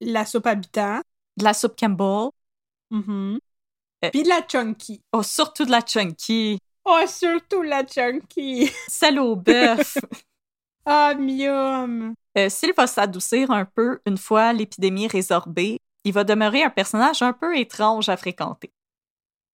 [0.00, 1.00] La soupe habitant.
[1.36, 2.30] de la soupe Campbell,
[2.92, 3.40] Mhm.
[4.04, 4.10] Euh.
[4.10, 5.00] Puis de la chunky.
[5.12, 8.70] oh, surtout de la chunky, Oh, surtout la chunky.
[8.86, 9.96] celle au bœuf.
[10.86, 12.14] Ah, miam.
[12.36, 17.22] Euh, S'il va s'adoucir un peu une fois l'épidémie résorbée, il va demeurer un personnage
[17.22, 18.72] un peu étrange à fréquenter.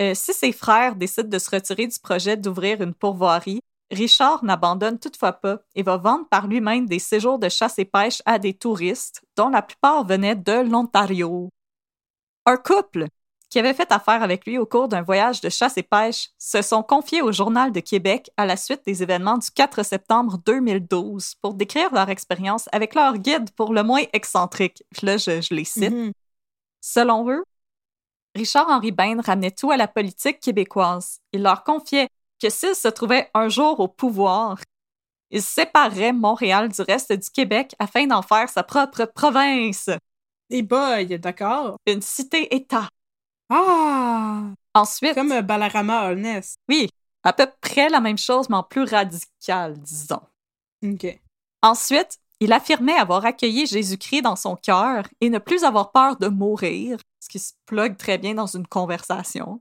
[0.03, 4.99] Euh, si ses frères décident de se retirer du projet d'ouvrir une pourvoirie, Richard n'abandonne
[4.99, 8.55] toutefois pas et va vendre par lui-même des séjours de chasse et pêche à des
[8.55, 11.51] touristes, dont la plupart venaient de l'Ontario.
[12.47, 13.07] Un couple
[13.51, 16.63] qui avait fait affaire avec lui au cours d'un voyage de chasse et pêche se
[16.63, 21.35] sont confiés au Journal de Québec à la suite des événements du 4 septembre 2012
[21.43, 24.85] pour décrire leur expérience avec leur guide pour le moins excentrique.
[25.03, 25.91] Là, je, je les cite.
[25.91, 26.13] Mhm.
[26.81, 27.45] Selon eux,
[28.37, 31.19] Richard-Henri Bain ramenait tout à la politique québécoise.
[31.33, 32.09] Il leur confiait
[32.41, 34.59] que s'il se trouvait un jour au pouvoir,
[35.31, 39.91] il séparerait Montréal du reste du Québec afin d'en faire sa propre province,
[40.51, 41.77] Et boy, d'accord.
[41.87, 42.89] une cité-État.
[43.51, 44.43] Ah!
[44.75, 46.57] Ensuite, Comme euh, Balarama Holness.
[46.69, 46.89] oui,
[47.23, 50.23] à peu près la même chose, mais en plus radical, disons.
[50.85, 51.21] OK.
[51.63, 56.29] Ensuite, il affirmait avoir accueilli Jésus-Christ dans son cœur et ne plus avoir peur de
[56.29, 59.61] mourir, ce qui se plug très bien dans une conversation.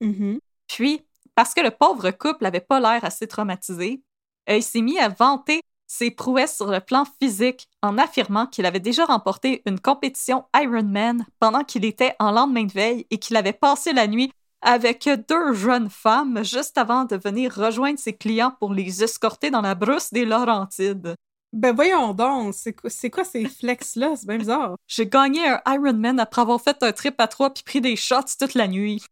[0.00, 0.38] Mhm.
[0.68, 1.02] Puis,
[1.34, 4.02] parce que le pauvre couple n'avait pas l'air assez traumatisé,
[4.50, 8.64] euh, il s'est mis à vanter ses prouesses sur le plan physique en affirmant qu'il
[8.64, 13.36] avait déjà remporté une compétition Ironman pendant qu'il était en lendemain de veille et qu'il
[13.36, 18.54] avait passé la nuit avec deux jeunes femmes juste avant de venir rejoindre ses clients
[18.58, 21.14] pour les escorter dans la brousse des Laurentides.
[21.52, 24.14] Ben voyons donc, c'est quoi, ces flex-là?
[24.16, 24.76] C'est bien bizarre.
[24.88, 28.38] J'ai gagné un Ironman après avoir fait un trip à trois puis pris des shots
[28.38, 29.04] toute la nuit.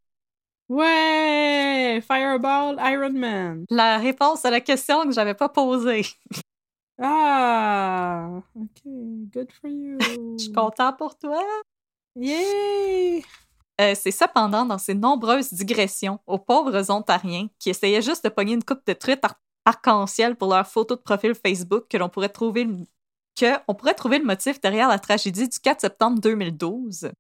[0.70, 2.02] Ouais!
[2.06, 3.64] Fireball Iron Man.
[3.68, 6.06] La réponse à la question que j'avais pas posée.
[7.00, 8.42] Ah!
[8.54, 8.82] OK.
[9.32, 9.98] Good for you.
[10.38, 11.42] Je suis content pour toi.
[12.16, 13.24] Yay!
[13.80, 18.52] Euh, c'est cependant dans ses nombreuses digressions aux pauvres Ontariens qui essayaient juste de pogner
[18.52, 22.28] une coupe de truites ar- arc-en-ciel pour leur photo de profil Facebook que l'on pourrait
[22.28, 22.84] trouver le...
[23.38, 27.10] que on pourrait trouver le motif derrière la tragédie du 4 septembre 2012.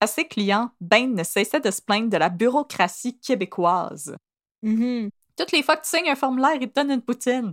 [0.00, 4.16] À ses clients, Bain ne cessait de se plaindre de la bureaucratie québécoise.
[4.62, 5.10] Mhm.
[5.36, 7.52] Toutes les fois que tu signes un formulaire, ils te donnent une poutine.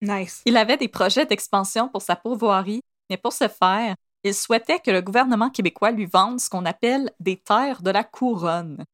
[0.00, 0.42] Nice.
[0.44, 2.80] Il avait des projets d'expansion pour sa pourvoirie,
[3.10, 7.10] mais pour ce faire, il souhaitait que le gouvernement québécois lui vende ce qu'on appelle
[7.20, 8.84] des terres de la couronne.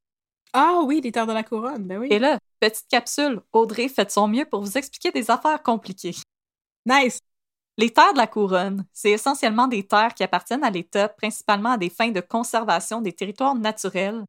[0.53, 2.09] Ah oui, les terres de la couronne, ben oui.
[2.11, 6.14] Et là, petite capsule, Audrey fait de son mieux pour vous expliquer des affaires compliquées.
[6.87, 7.19] Nice!
[7.77, 11.77] Les terres de la couronne, c'est essentiellement des terres qui appartiennent à l'État, principalement à
[11.77, 14.25] des fins de conservation des territoires naturels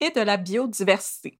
[0.00, 1.39] et de la biodiversité.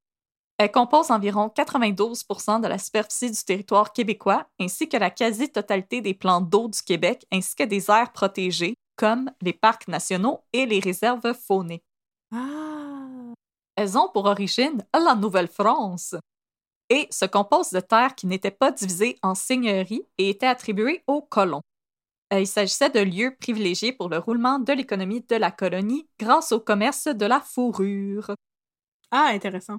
[0.61, 6.13] Elles composent environ 92% de la superficie du territoire québécois, ainsi que la quasi-totalité des
[6.13, 10.79] plans d'eau du Québec, ainsi que des aires protégées, comme les parcs nationaux et les
[10.79, 11.83] réserves fauniques.
[12.31, 13.33] Ah!
[13.75, 16.15] Elles ont pour origine la Nouvelle-France
[16.91, 21.23] et se composent de terres qui n'étaient pas divisées en seigneuries et étaient attribuées aux
[21.23, 21.63] colons.
[22.35, 26.53] Euh, Il s'agissait de lieux privilégiés pour le roulement de l'économie de la colonie grâce
[26.53, 28.35] au commerce de la fourrure.
[29.11, 29.79] Ah, intéressant.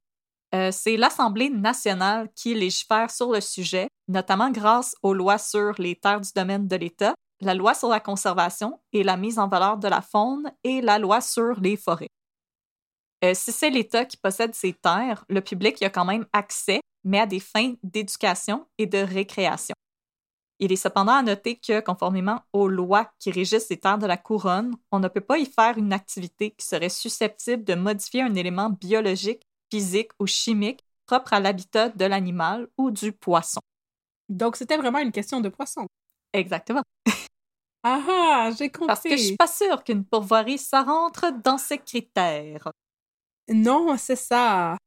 [0.54, 5.96] Euh, c'est l'Assemblée nationale qui légifère sur le sujet, notamment grâce aux lois sur les
[5.96, 9.78] terres du domaine de l'État, la loi sur la conservation et la mise en valeur
[9.78, 12.10] de la faune et la loi sur les forêts.
[13.24, 16.82] Euh, si c'est l'État qui possède ces terres, le public y a quand même accès,
[17.04, 19.76] mais à des fins d'éducation et de récréation.
[20.60, 24.18] Il est cependant à noter que, conformément aux lois qui régissent les terres de la
[24.18, 28.36] couronne, on ne peut pas y faire une activité qui serait susceptible de modifier un
[28.36, 33.62] élément biologique, physique ou chimique propre à l'habitat de l'animal ou du poisson.
[34.30, 35.88] Donc, c'était vraiment une question de poisson.
[36.34, 36.84] Exactement.
[37.84, 38.86] Ah ah, j'ai compris.
[38.86, 42.72] Parce que je suis pas sûre qu'une pourvoirie, ça rentre dans ces critères.
[43.50, 44.78] Non, c'est ça.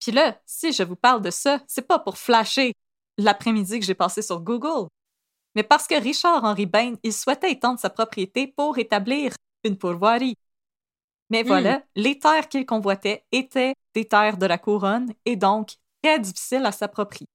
[0.00, 2.72] Puis là, si je vous parle de ça, c'est pas pour flasher
[3.18, 4.88] l'après-midi que j'ai passé sur Google,
[5.54, 10.36] mais parce que Richard-Henri Bain, il souhaitait étendre sa propriété pour établir une pourvoirie.
[11.30, 16.18] Mais voilà, les terres qu'il convoitait étaient des terres de la couronne et donc très
[16.18, 17.28] difficiles à s'approprier.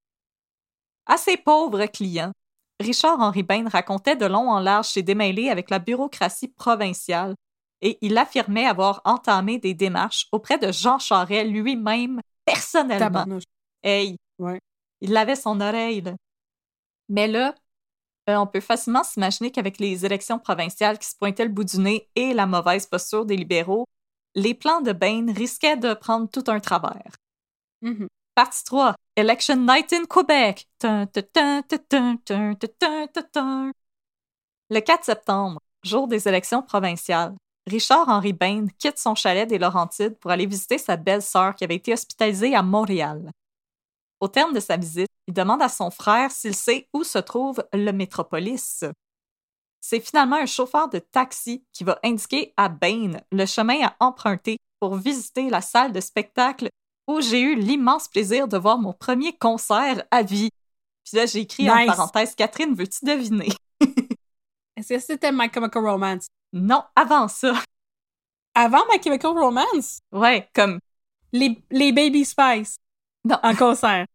[1.05, 2.31] À ses pauvres clients,
[2.79, 7.36] Richard-Henri Bain racontait de long en large ses démêlés avec la bureaucratie provinciale
[7.81, 13.05] et il affirmait avoir entamé des démarches auprès de Jean Charest lui-même personnellement.
[13.05, 13.43] Tabarnouche.
[13.84, 14.60] Hey, Ouais.
[14.99, 16.15] il avait son oreille, là.
[17.08, 17.55] Mais là,
[18.30, 21.78] euh, on peut facilement s'imaginer qu'avec les élections provinciales qui se pointaient le bout du
[21.78, 23.86] nez et la mauvaise posture des libéraux,
[24.34, 27.12] les plans de Bain risquaient de prendre tout un travers.
[27.84, 28.08] Mm-hmm.
[28.34, 28.96] Partie 3.
[29.16, 30.68] Election Night in Quebec.
[34.70, 37.36] Le 4 septembre, jour des élections provinciales,
[37.68, 41.94] Richard-Henri Bain quitte son chalet des Laurentides pour aller visiter sa belle-sœur qui avait été
[41.94, 43.32] hospitalisée à Montréal.
[44.19, 47.63] Au terme de sa visite, il demande à son frère s'il sait où se trouve
[47.73, 48.84] le Métropolis.
[49.82, 54.58] C'est finalement un chauffeur de taxi qui va indiquer à Bain le chemin à emprunter
[54.80, 56.69] pour visiter la salle de spectacle
[57.08, 60.49] où j'ai eu l'immense plaisir de voir mon premier concert à vie.
[61.04, 63.49] Puis là, j'ai écrit en parenthèse Catherine, veux-tu deviner?
[64.75, 66.28] Est-ce que c'était My Chemical Romance?
[66.51, 67.54] Non, avant ça.
[68.56, 69.99] Avant My Chemical Romance?
[70.12, 70.80] Ouais, comme
[71.32, 72.78] Les, les Baby Spice
[73.26, 73.38] Non.
[73.44, 74.06] en concert.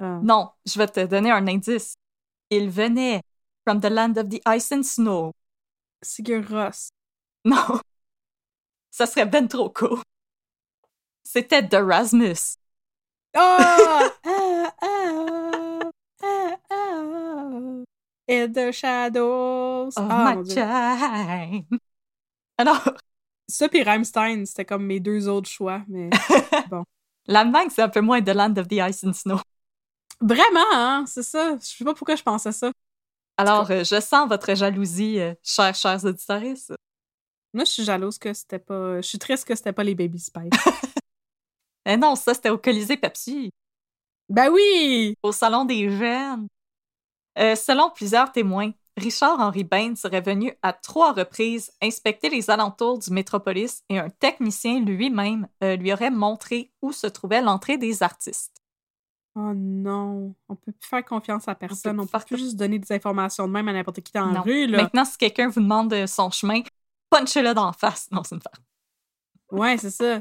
[0.00, 0.18] Ah.
[0.22, 1.94] Non, je vais te donner un indice.
[2.50, 3.22] Il venait
[3.66, 5.32] from the land of the ice and snow.
[6.02, 6.90] Sigur Rós.
[7.44, 7.80] Non.
[8.90, 9.72] Ça serait ben trop.
[11.22, 12.56] C'était The Rasmus.
[13.38, 14.10] Ah!
[14.24, 15.90] ah, ah,
[16.22, 17.84] ah, ah.
[18.28, 19.92] In the shadows.
[19.96, 21.78] Oh Ah, my time.
[22.56, 22.82] Alors,
[23.48, 26.08] Ça puis Rammstein, c'était comme mes deux autres choix, mais
[27.26, 29.38] l'Allemagne, c'est un peu moins The land of the ice and snow.
[30.20, 31.56] vraiment, hein, c'est ça.
[31.60, 32.72] Je sais pas pourquoi je pensais ça.
[33.36, 36.40] Alors, euh, je sens votre jalousie, euh, chers, chers auditeurs.
[37.52, 39.00] Moi, je suis jalouse que c'était pas.
[39.00, 40.50] Je suis triste que c'était pas les Baby Spice.
[41.88, 43.52] Eh non, ça, c'était au Colisée Pepsi.
[44.28, 45.14] ben oui!
[45.22, 46.48] au Salon des Jeunes.
[47.38, 53.10] Euh, selon plusieurs témoins, Richard-Henri Bain serait venu à trois reprises inspecter les alentours du
[53.10, 58.62] Métropolis et un technicien lui-même euh, lui aurait montré où se trouvait l'entrée des artistes.
[59.34, 61.96] Oh non, on peut plus faire confiance à personne.
[61.96, 64.40] peut On peut, plus juste donner des informations de même à n'importe qui dans la
[64.40, 64.82] rue, là.
[64.82, 66.62] Maintenant, si quelqu'un vous demande euh, son chemin,
[67.10, 68.08] punchez-le d'en face.
[68.12, 68.60] Non, c'est une farce.
[69.50, 70.20] Ouais, c'est ça.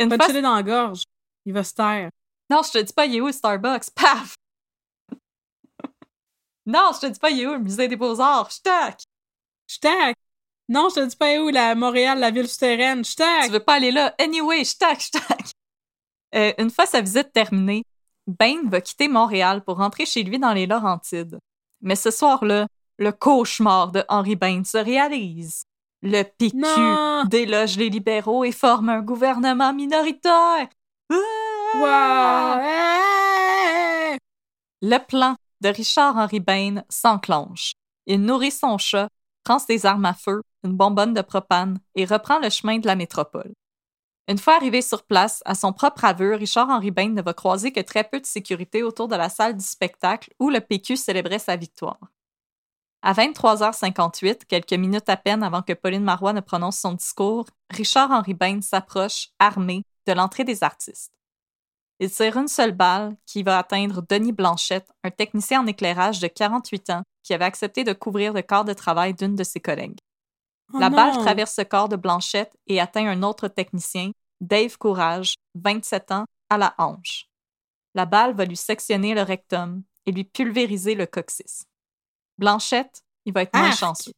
[0.00, 1.04] Chiller dans la gorge.
[1.44, 2.10] Il va se taire.
[2.50, 3.90] Non, je te dis pas, il est où Starbucks?
[3.94, 4.35] Paf!
[6.66, 8.50] Non, je te dis pas, il est où le musée des beaux-arts?
[8.50, 9.02] Ch'tac!
[9.68, 10.16] J'tac!
[10.68, 13.04] Non, je te dis pas où, la Montréal, la ville souterraine?
[13.04, 13.46] J'tac!
[13.46, 14.14] Tu veux pas aller là?
[14.18, 15.52] Anyway, ch'tac, ch'tac!
[16.34, 17.84] Euh, une fois sa visite terminée,
[18.26, 21.38] Bain va quitter Montréal pour rentrer chez lui dans les Laurentides.
[21.80, 22.66] Mais ce soir-là,
[22.98, 25.62] le cauchemar de Henri Bain se réalise.
[26.02, 27.24] Le PQ Non!
[27.26, 30.68] déloge les libéraux et forme un gouvernement minoritaire.
[31.10, 32.56] Ah!
[32.56, 32.60] Wow!
[32.62, 34.18] Hey!
[34.82, 37.72] Le plan de Richard-Henri Bain s'enclenche.
[38.06, 39.08] Il nourrit son chat,
[39.44, 42.96] prend ses armes à feu, une bonbonne de propane et reprend le chemin de la
[42.96, 43.52] métropole.
[44.28, 47.80] Une fois arrivé sur place, à son propre aveu, Richard-Henri Bain ne va croiser que
[47.80, 51.54] très peu de sécurité autour de la salle du spectacle où le PQ célébrait sa
[51.54, 52.00] victoire.
[53.02, 58.34] À 23h58, quelques minutes à peine avant que Pauline Marois ne prononce son discours, Richard-Henri
[58.34, 61.12] Bain s'approche, armé, de l'entrée des artistes.
[61.98, 66.26] Il tire une seule balle qui va atteindre Denis Blanchette, un technicien en éclairage de
[66.26, 69.98] 48 ans qui avait accepté de couvrir le corps de travail d'une de ses collègues.
[70.74, 70.96] Oh La non!
[70.96, 76.24] balle traverse le corps de Blanchette et atteint un autre technicien, Dave Courage, 27 ans,
[76.50, 77.26] à la hanche.
[77.94, 81.64] La balle va lui sectionner le rectum et lui pulvériser le coccyx.
[82.36, 83.78] Blanchette, il va être moins Arc!
[83.78, 84.12] chanceux.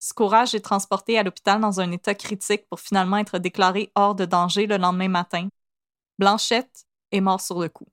[0.00, 4.14] Ce Courage est transporté à l'hôpital dans un état critique pour finalement être déclaré hors
[4.14, 5.48] de danger le lendemain matin.
[6.18, 7.86] Blanchette est mort sur le coup.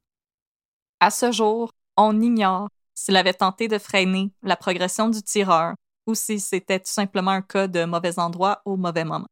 [1.00, 5.76] À ce jour, on ignore s'il avait tenté de freiner la progression du tireur
[6.08, 9.28] ou si c'était tout simplement un cas de mauvais endroit au mauvais moment.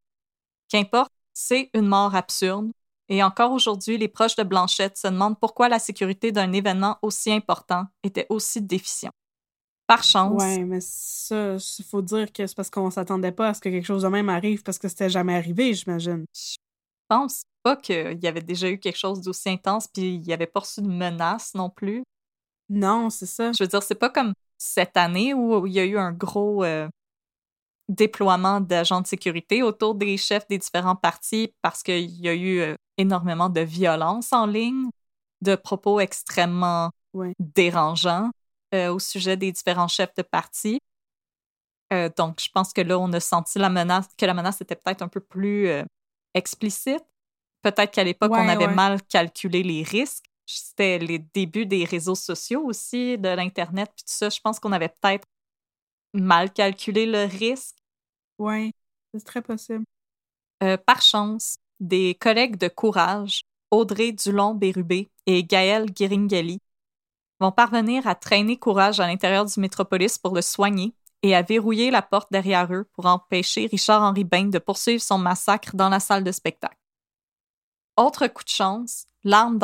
[0.68, 2.70] Qu'importe, c'est une mort absurde,
[3.08, 7.32] et encore aujourd'hui, les proches de Blanchette se demandent pourquoi la sécurité d'un événement aussi
[7.32, 9.10] important était aussi déficient.
[9.88, 13.54] Par chance, Ouais, mais ça, il faut dire que c'est parce qu'on s'attendait pas à
[13.54, 16.24] ce que quelque chose de même arrive parce que c'était jamais arrivé, j'imagine.
[16.32, 16.56] je
[17.08, 20.46] pense pas qu'il y avait déjà eu quelque chose d'aussi intense, puis il n'y avait
[20.46, 22.02] pas reçu de menace non plus.
[22.68, 23.52] Non, c'est ça.
[23.52, 26.64] Je veux dire, c'est pas comme cette année où il y a eu un gros
[26.64, 26.88] euh,
[27.88, 32.60] déploiement d'agents de sécurité autour des chefs des différents partis parce qu'il y a eu
[32.60, 34.88] euh, énormément de violence en ligne,
[35.42, 37.34] de propos extrêmement Ouais.
[37.40, 38.30] dérangeants
[38.72, 40.78] euh, au sujet des différents chefs de parti.
[42.16, 45.02] Donc, je pense que là, on a senti la menace, que la menace était peut-être
[45.02, 45.68] un peu plus
[46.34, 47.04] explicite.
[47.62, 48.74] Peut-être qu'à l'époque, on avait ouais.
[48.74, 50.24] mal calculé les risques.
[50.46, 54.28] C'était les débuts des réseaux sociaux aussi, de l'Internet, puis tout ça.
[54.30, 55.26] Je pense qu'on avait peut-être
[56.12, 57.76] mal calculé le risque.
[58.38, 58.72] Ouais,
[59.12, 59.84] c'est très possible.
[60.62, 66.60] Euh, par chance, des collègues de Courage, Audrey Dulon-Bérubé et Gaël Guiringhelli,
[67.38, 71.90] vont parvenir à traîner Courage à l'intérieur du métropolis pour le soigner et à verrouiller
[71.90, 76.24] la porte derrière eux pour empêcher Richard-Henri Bain de poursuivre son massacre dans la salle
[76.24, 76.79] de spectacle.
[77.96, 79.58] Autre coup de chance, l'arme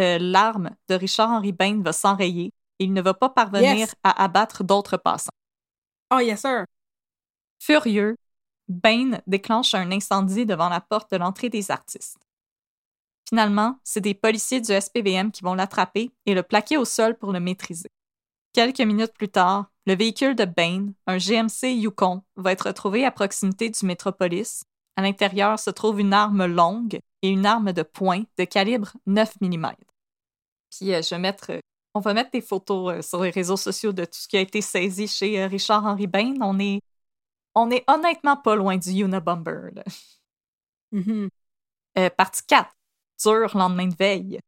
[0.00, 3.94] euh, de Richard-Henri Bain va s'enrayer et il ne va pas parvenir Yes.
[4.02, 5.30] à abattre d'autres passants.
[6.14, 6.64] Oh, yes, sir.
[7.58, 8.16] Furieux,
[8.68, 12.18] Bain déclenche un incendie devant la porte de l'entrée des artistes.
[13.28, 17.32] Finalement, c'est des policiers du SPVM qui vont l'attraper et le plaquer au sol pour
[17.32, 17.90] le maîtriser.
[18.52, 23.10] Quelques minutes plus tard, le véhicule de Bain, un GMC Yukon, va être retrouvé à
[23.10, 24.64] proximité du Métropolis.
[24.96, 29.40] À l'intérieur se trouve une arme longue et une arme de poing de calibre 9
[29.40, 29.72] mm.
[30.70, 31.60] Puis euh, je vais mettre, euh,
[31.94, 34.40] on va mettre des photos euh, sur les réseaux sociaux de tout ce qui a
[34.40, 36.34] été saisi chez euh, Richard-Henri Bain.
[36.42, 36.80] On est,
[37.54, 39.70] on est honnêtement pas loin du Unabomber.
[39.74, 39.84] là.
[40.92, 41.28] Mhm.
[41.98, 42.70] Euh, partie 4.
[43.22, 44.40] Dur lendemain de veille.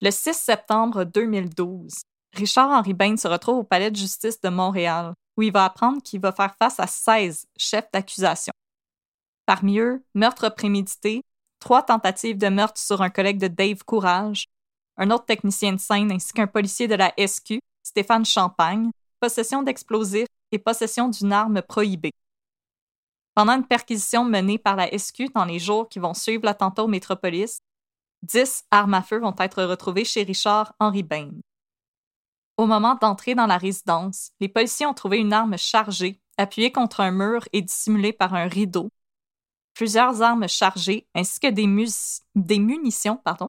[0.00, 5.42] Le 6 septembre 2012, Richard-Henri Bain se retrouve au palais de justice de Montréal, où
[5.42, 8.53] il va apprendre qu'il va faire face à 16 chefs d'accusation.
[9.46, 11.22] Parmi eux, meurtre prémédité,
[11.58, 14.46] trois tentatives de meurtre sur un collègue de Dave Courage,
[14.96, 20.28] un autre technicien de scène ainsi qu'un policier de la SQ, Stéphane Champagne, possession d'explosifs
[20.52, 22.12] et possession d'une arme prohibée.
[23.34, 26.88] Pendant une perquisition menée par la SQ dans les jours qui vont suivre l'attentat au
[26.88, 27.58] Métropolis,
[28.22, 31.30] 10 armes à feu vont être retrouvées chez Richard-Henri Bain.
[32.56, 37.00] Au moment d'entrer dans la résidence, les policiers ont trouvé une arme chargée, appuyée contre
[37.00, 38.90] un mur et dissimulée par un rideau,
[39.74, 41.66] plusieurs armes chargées ainsi que des,
[42.58, 43.48] munitions pardon,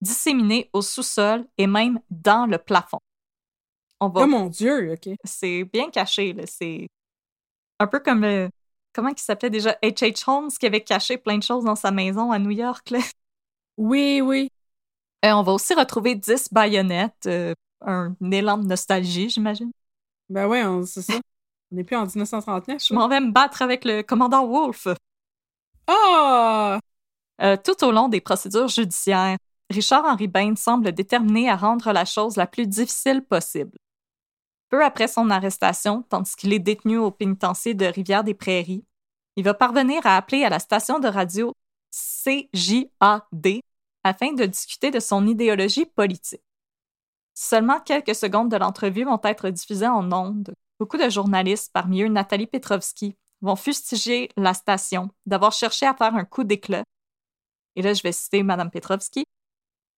[0.00, 2.98] disséminées au sous-sol et même dans le plafond.
[4.00, 5.08] On va Oh mon Dieu, OK.
[5.24, 6.32] c'est bien caché.
[6.32, 6.44] là.
[6.46, 6.88] C'est
[7.78, 8.50] un peu comme le.
[8.92, 9.72] Comment il s'appelait déjà?
[9.82, 10.24] H.H.
[10.26, 12.90] Holmes qui avait caché plein de choses dans sa maison à New York.
[12.90, 12.98] là.
[13.76, 14.48] Oui, oui.
[15.24, 17.26] Euh, on va aussi retrouver 10 baïonnettes.
[17.26, 19.70] euh, un élan de nostalgie, j'imagine.
[20.30, 21.14] Ben ouais, on- c'est ça.
[21.70, 22.82] On n'est plus en 1939.
[22.82, 24.88] Je m'en vais me battre avec le commandant Wolfe.
[25.86, 26.80] Ah!
[27.42, 29.36] Euh, tout au long des procédures judiciaires,
[29.70, 33.76] Richard-Henri Bain semble déterminé à rendre la chose la plus difficile possible.
[34.68, 38.84] Peu après son arrestation, tandis qu'il est détenu au pénitencier de Rivière-des-Prairies,
[39.36, 41.52] il va parvenir à appeler à la station de radio
[41.90, 43.60] CJAD
[44.02, 46.42] afin de discuter de son idéologie politique.
[47.34, 50.54] Seulement quelques secondes de l'entrevue vont être diffusées en ondes.
[50.80, 56.14] Beaucoup de journalistes, parmi eux Nathalie Petrovski, vont fustiger la station d'avoir cherché à faire
[56.14, 56.84] un coup d'éclat.
[57.74, 59.24] Et là, je vais citer Mme Petrovski.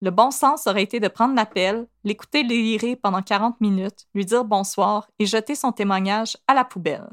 [0.01, 4.45] Le bon sens aurait été de prendre l'appel, l'écouter délirer pendant 40 minutes, lui dire
[4.45, 7.09] bonsoir et jeter son témoignage à la poubelle.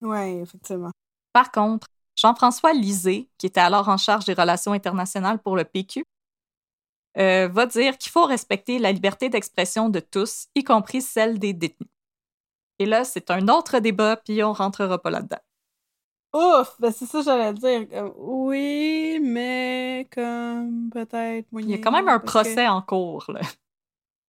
[0.00, 0.90] Ouais, effectivement.
[1.32, 6.04] Par contre, Jean-François Lisée, qui était alors en charge des relations internationales pour le PQ,
[7.16, 11.52] euh, va dire qu'il faut respecter la liberté d'expression de tous, y compris celle des
[11.52, 11.90] détenus.
[12.78, 15.38] Et là, c'est un autre débat, puis on rentrera pas là-dedans.
[16.34, 17.86] Ouf, ben c'est ça que j'allais dire.
[17.92, 23.40] Euh, oui, mais comme peut-être Il y a quand même un procès en cours, là.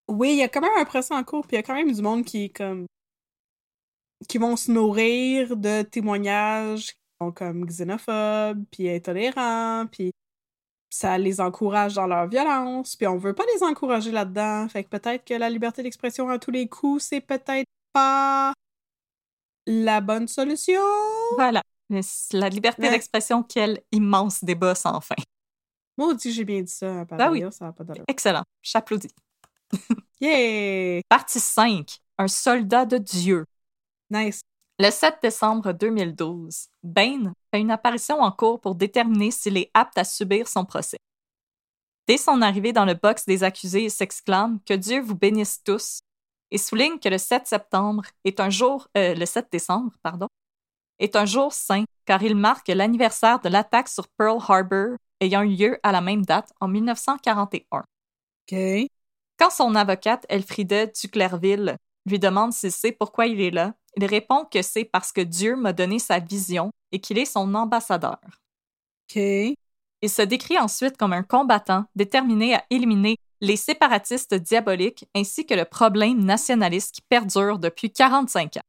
[0.08, 1.74] Oui, il y a quand même un procès en cours, puis il y a quand
[1.74, 2.86] même du monde qui comme
[4.28, 10.12] qui vont se nourrir de témoignages qui sont comme xénophobes, puis intolérants, puis
[10.90, 14.68] ça les encourage dans leur violence, puis on veut pas les encourager là-dedans.
[14.68, 18.52] Fait que peut-être que la liberté d'expression à tous les coups, c'est peut-être pas
[19.66, 20.80] la bonne solution.
[21.34, 21.62] Voilà.
[21.88, 25.14] La liberté d'expression, quel immense débat sans fin.
[25.96, 27.04] Maudit, j'ai bien dit ça.
[27.04, 27.44] Ben oui.
[27.50, 28.42] Ça pas Excellent.
[28.62, 29.14] J'applaudis.
[30.20, 31.00] yeah!
[31.08, 31.98] Partie 5.
[32.18, 33.46] Un soldat de Dieu.
[34.10, 34.40] Nice.
[34.78, 39.96] Le 7 décembre 2012, Bain fait une apparition en cours pour déterminer s'il est apte
[39.96, 40.98] à subir son procès.
[42.06, 46.00] Dès son arrivée dans le box des accusés, il s'exclame Que Dieu vous bénisse tous
[46.50, 50.28] et souligne que le 7 septembre est un jour, euh, le 7 décembre, pardon,
[50.98, 55.54] est un jour saint car il marque l'anniversaire de l'attaque sur Pearl Harbor ayant eu
[55.54, 57.84] lieu à la même date en 1941.
[58.52, 58.88] OK.
[59.38, 61.76] Quand son avocate Elfrida Duclerville
[62.06, 65.56] lui demande s'il sait pourquoi il est là, il répond que c'est parce que Dieu
[65.56, 68.18] m'a donné sa vision et qu'il est son ambassadeur.
[69.14, 75.54] Il se décrit ensuite comme un combattant déterminé à éliminer les séparatistes diaboliques ainsi que
[75.54, 78.60] le problème nationaliste qui perdure depuis 45 ans.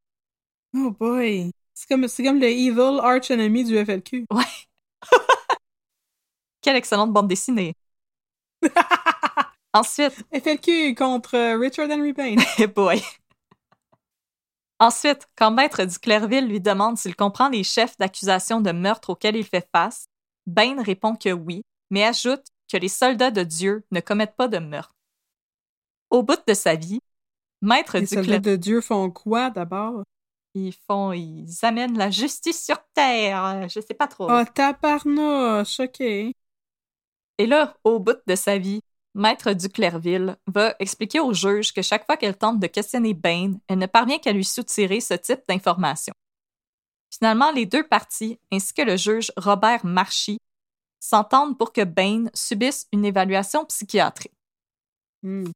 [0.76, 1.52] Oh boy!
[1.78, 4.26] C'est comme, comme le evil arch enemy du FLQ.
[4.32, 4.44] Ouais.
[6.62, 7.76] Quelle excellente bande dessinée.
[9.74, 10.26] Ensuite.
[10.34, 12.42] FLQ contre Richard Henry Payne.
[12.76, 13.00] boy.
[14.80, 19.36] Ensuite, quand Maître du Clairville lui demande s'il comprend les chefs d'accusation de meurtre auxquels
[19.36, 20.08] il fait face,
[20.48, 21.62] Bain répond que oui,
[21.92, 24.96] mais ajoute que les soldats de Dieu ne commettent pas de meurtre.
[26.10, 27.02] Au bout de sa vie,
[27.62, 30.02] Maître les du soldats de Dieu font quoi d'abord?
[30.66, 33.68] Ils font, ils amènent la justice sur terre.
[33.70, 34.28] Je sais pas trop.
[34.30, 36.02] Oh, tabarnouche, ok.
[36.02, 36.34] Et
[37.46, 38.82] là, au bout de sa vie,
[39.14, 43.78] Maître Duclerville va expliquer au juge que chaque fois qu'elle tente de questionner Bain, elle
[43.78, 46.14] ne parvient qu'à lui soutirer ce type d'informations.
[47.10, 50.40] Finalement, les deux parties, ainsi que le juge Robert Marchi,
[51.00, 54.34] s'entendent pour que Bain subisse une évaluation psychiatrique.
[55.24, 55.52] Hmm.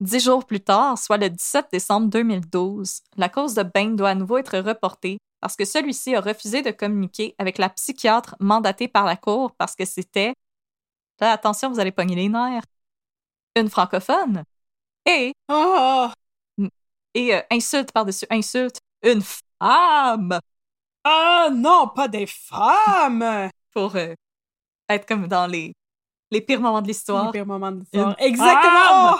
[0.00, 4.14] Dix jours plus tard, soit le 17 décembre 2012, la cause de Bain doit à
[4.14, 9.04] nouveau être reportée parce que celui-ci a refusé de communiquer avec la psychiatre mandatée par
[9.04, 10.34] la Cour parce que c'était.
[11.20, 12.62] Là, attention, vous allez pogner les nerfs
[13.56, 14.44] une francophone
[15.04, 16.08] et oh!
[17.14, 20.38] et euh, insulte par-dessus insulte une femme.
[21.02, 23.50] Ah non, pas des femmes!
[23.72, 24.14] Pour euh,
[24.88, 25.72] être comme dans les,
[26.30, 27.26] les pires moments de l'histoire.
[27.26, 28.14] Les pires moments de l'histoire.
[28.18, 29.16] Exactement!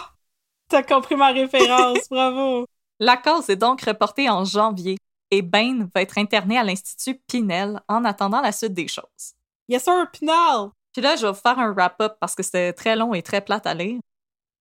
[0.71, 2.67] T'as compris ma référence, bravo!
[3.01, 4.99] La cause est donc reportée en janvier
[5.31, 9.35] et Bain va être interné à l'Institut Pinel en attendant la suite des choses.
[9.69, 10.71] Yes sir, Pinel!
[10.93, 13.41] Puis là, je vais vous faire un wrap-up parce que c'était très long et très
[13.41, 14.01] plate à lire.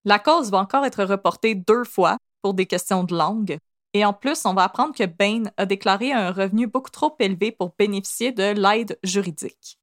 [0.06, 3.58] La cause va encore être reportée deux fois pour des questions de langue.
[3.94, 7.52] Et en plus, on va apprendre que Bain a déclaré un revenu beaucoup trop élevé
[7.52, 9.80] pour bénéficier de l'aide juridique.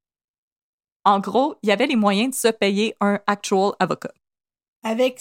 [1.03, 4.13] En gros, il y avait les moyens de se payer un actual avocat.
[4.87, 5.19] Avec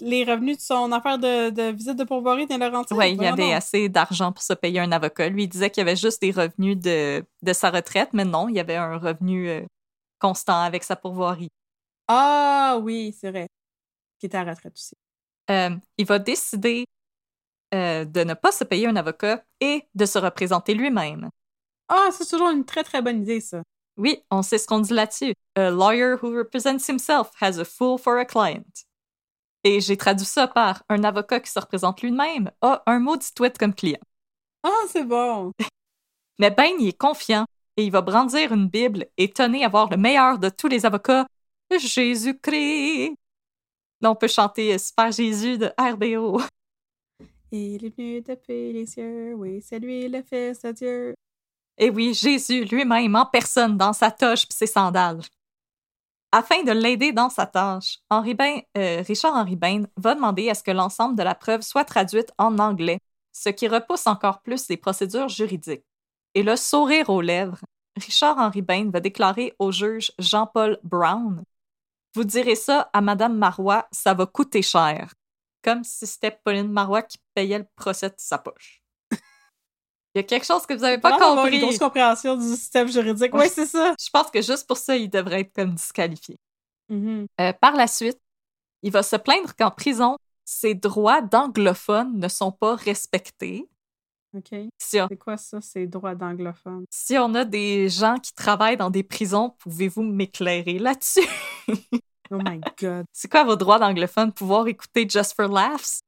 [0.00, 2.96] les revenus de son affaire de, visite de pourvoirie dans Laurentides?
[2.96, 5.28] Oui, il y avait assez d'argent pour se payer un avocat.
[5.28, 8.56] Lui, il disait qu'il y avait juste des revenus de, sa retraite, mais non, il
[8.56, 9.62] y avait un revenu euh,
[10.18, 11.52] constant avec sa pourvoirie.
[12.08, 13.48] Ah oui, c'est vrai
[14.18, 14.94] qui était à retraite aussi.
[15.50, 16.84] Euh, il va décider
[17.74, 21.30] euh, de ne pas se payer un avocat et de se représenter lui-même.
[21.88, 23.62] Ah, c'est toujours une très très bonne idée, ça.
[23.96, 25.34] Oui, on sait ce qu'on dit là-dessus.
[25.56, 28.84] A lawyer who represents himself has a fool for a client.
[29.68, 33.58] Et j'ai traduit ça par un avocat qui se représente lui-même a un maudit tweet
[33.58, 34.00] comme client.
[34.62, 35.52] Ah, c'est bon.
[36.38, 37.44] Mais Ben, il est confiant
[37.76, 41.26] et il va brandir une Bible et à avoir le meilleur de tous les avocats,
[41.70, 43.12] Jésus-Christ.
[44.00, 46.40] Là, on peut chanter euh, Super Jésus de RBO.
[47.52, 51.14] Il est venu taper les cieux, oui, c'est lui le fils de Dieu.
[51.76, 55.20] Et oui, Jésus lui-même en personne dans sa toche et ses sandales.
[56.30, 60.70] Afin de l'aider dans sa tâche, euh, Richard Henri Bain va demander à ce que
[60.70, 62.98] l'ensemble de la preuve soit traduite en anglais,
[63.32, 65.84] ce qui repousse encore plus les procédures juridiques.
[66.34, 67.60] Et le sourire aux lèvres,
[67.96, 71.42] Richard Henri Bain va déclarer au juge Jean-Paul Brown
[72.14, 75.14] vous direz ça à Madame Marois, ça va coûter cher.
[75.62, 78.77] Comme si c'était Pauline Marois qui payait le procès de sa poche.
[80.18, 81.60] Il y a quelque chose que vous avez Pas pas avoir une compris.
[81.60, 83.32] grosse compréhension du système juridique.
[83.34, 83.48] Oui, Ouais.
[83.48, 83.94] c'est ça.
[84.04, 86.36] Je pense que juste pour ça, il devrait être comme disqualifié.
[86.88, 87.26] Mhm.
[87.40, 88.18] Euh, par la suite,
[88.82, 93.68] il va se plaindre qu'en prison, ses droits d'anglophone ne sont pas respectés.
[94.36, 94.48] OK.
[94.76, 96.84] Si on, C'est quoi ça, ces droits d'anglophone?
[96.90, 101.28] si on a des gens qui travaillent dans des prisons, pouvez-vous m'éclairer là-dessus?
[102.30, 103.06] Oh my God.
[103.10, 104.32] C'est quoi vos droits d'anglophone?
[104.34, 106.00] Pouvoir écouter Just for Laughs?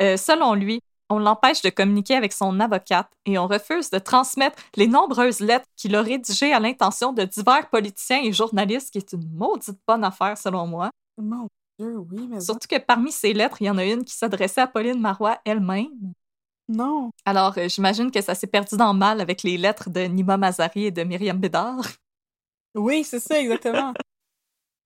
[0.00, 4.62] Euh, selon lui, on l'empêche de communiquer avec son avocate et on refuse de transmettre
[4.76, 9.12] les nombreuses lettres qu'il a rédigées à l'intention de divers politiciens et journalistes, qui est
[9.12, 10.90] une maudite bonne affaire selon moi.
[11.18, 11.48] Mon
[11.78, 14.62] Dieu, oui, mais Surtout que parmi ces lettres, il y en a une qui s'adressait
[14.62, 16.12] à Pauline Marois elle-même.
[16.68, 17.10] non.
[17.24, 20.36] Alors, euh, j'imagine que ça s'est perdu dans le mal avec les lettres de Nima
[20.36, 21.86] Mazari et de Myriam Bédard.
[22.74, 23.92] Oui, c'est ça, exactement.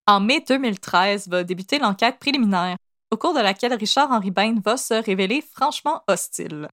[0.07, 2.75] En mai 2013 va débuter l'enquête préliminaire,
[3.11, 6.69] au cours de laquelle Richard-Henri Bain va se révéler franchement hostile.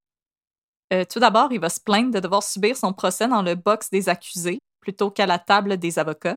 [0.93, 3.91] Euh, tout d'abord, il va se plaindre de devoir subir son procès dans le box
[3.91, 6.37] des accusés plutôt qu'à la table des avocats.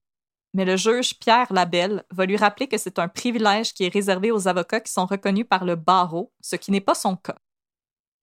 [0.53, 4.31] Mais le juge Pierre Labelle va lui rappeler que c'est un privilège qui est réservé
[4.31, 7.37] aux avocats qui sont reconnus par le barreau, ce qui n'est pas son cas.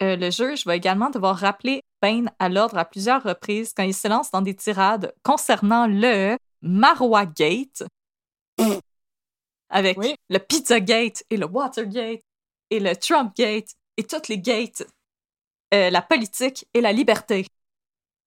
[0.03, 3.95] Euh, le juge va également devoir rappeler Bain à l'ordre à plusieurs reprises quand il
[3.95, 7.85] se lance dans des tirades concernant le Marois Gate,
[9.71, 10.15] avec Oui.
[10.29, 12.23] le Pizzagate et le Watergate
[12.71, 14.85] et le Trumpgate et toutes les gates,
[15.75, 17.47] euh, la politique et la liberté.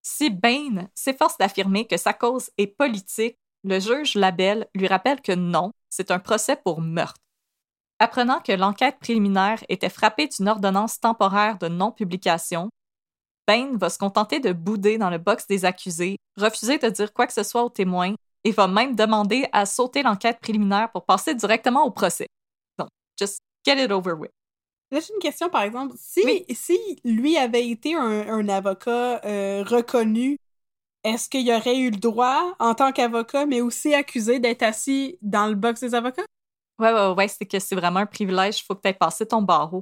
[0.02, 5.32] Si Bain s'efforce d'affirmer que sa cause est politique, le juge Labelle lui rappelle que
[5.34, 7.20] non, c'est un procès pour meurtre.
[8.00, 12.70] Apprenant que l'enquête préliminaire était frappée d'une ordonnance temporaire de non-publication,
[13.48, 17.28] Bain va se contenter de bouder dans le box des accusés, refuser de dire quoi
[17.28, 21.36] que ce soit aux témoins et va même demander à sauter l'enquête préliminaire pour passer
[21.36, 22.28] directement au procès.
[22.78, 22.90] Donc,
[23.20, 24.32] just get it over with.
[24.92, 25.96] Là, j'ai une question, par exemple.
[25.98, 26.46] Si, Oui.
[26.54, 30.38] si lui avait été un, un avocat euh, reconnu,
[31.04, 35.48] est-ce qu'il aurait eu le droit, en tant qu'avocat, mais aussi accusé d'être assis dans
[35.48, 36.26] le box des avocats?
[36.80, 39.42] Ouais, ouais, ouais, c'est que c'est vraiment un privilège, il faut que tu passé ton
[39.42, 39.82] barreau.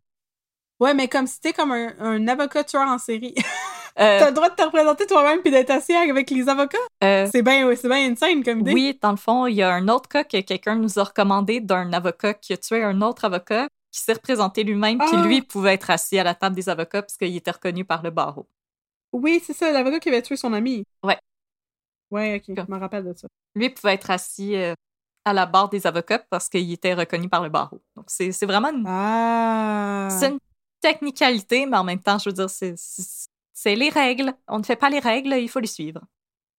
[0.80, 3.36] Ouais, mais comme si t'es comme un, un avocat tueur en série.
[4.00, 6.78] Euh, T'as le droit de te représenter toi-même puis d'être assis avec les avocats?
[7.04, 8.74] euh, C'est bien c'est bien insane comme idée.
[8.74, 11.60] oui, dans le fond, il y a un autre cas que quelqu'un nous a recommandé
[11.60, 15.24] d'un avocat qui a tué un autre avocat qui s'est représenté lui-même, qui Ah!
[15.26, 18.10] lui pouvait être assis à la table des avocats parce qu'il était reconnu par le
[18.12, 18.48] barreau.
[19.12, 20.84] Oui, c'est ça, l'avocat qui avait tué son ami.
[21.04, 21.18] Ouais.
[22.12, 23.28] Ouais, ok, je me rappelle de ça.
[23.56, 24.74] Lui pouvait être assis euh,
[25.26, 27.82] à la barre des avocats parce qu'il était reconnu par le barreau.
[27.96, 30.08] Donc, c'est c'est vraiment une Ah!
[30.12, 30.40] C'est une
[30.82, 32.76] technicalité, mais en même temps, je veux dire, c'est-
[33.62, 34.34] c'est les règles.
[34.48, 36.02] On ne fait pas les règles, il faut les suivre.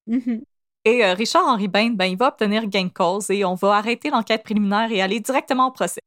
[0.07, 0.43] Mhm.
[0.85, 4.11] Et euh, Richard-Henri Bain, ben, il va obtenir gain de cause et on va arrêter
[4.11, 6.01] l'enquête préliminaire et aller directement au procès.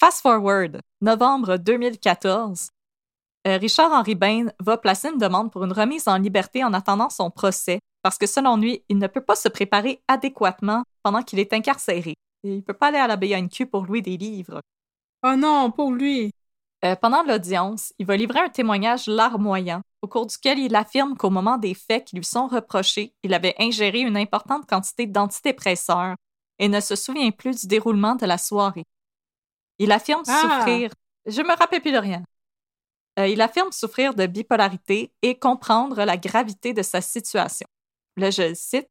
[0.00, 2.70] Fast forward, novembre 2014,
[3.46, 7.30] euh, Richard-Henri Bain va placer une demande pour une remise en liberté en attendant son
[7.30, 11.52] procès parce que selon lui, il ne peut pas se préparer adéquatement pendant qu'il est
[11.52, 12.14] incarcéré.
[12.42, 14.60] Et il peut pas aller à la BNQ pour louer des livres.
[15.22, 16.32] Oh non, pour lui!
[16.84, 21.28] Euh, pendant l'audience, il va livrer un témoignage larmoyant, au cours duquel il affirme qu'au
[21.28, 26.16] moment des faits qui lui sont reprochés, il avait ingéré une importante quantité d'antidépresseurs
[26.58, 28.86] et ne se souvient plus du déroulement de la soirée.
[29.78, 30.40] Il affirme Ah!
[30.40, 30.90] souffrir.
[31.26, 32.22] Je me rappelle plus de rien.
[33.18, 37.66] Euh, il affirme souffrir de bipolarité et comprendre la gravité de sa situation.
[38.16, 38.88] Là, je le cite.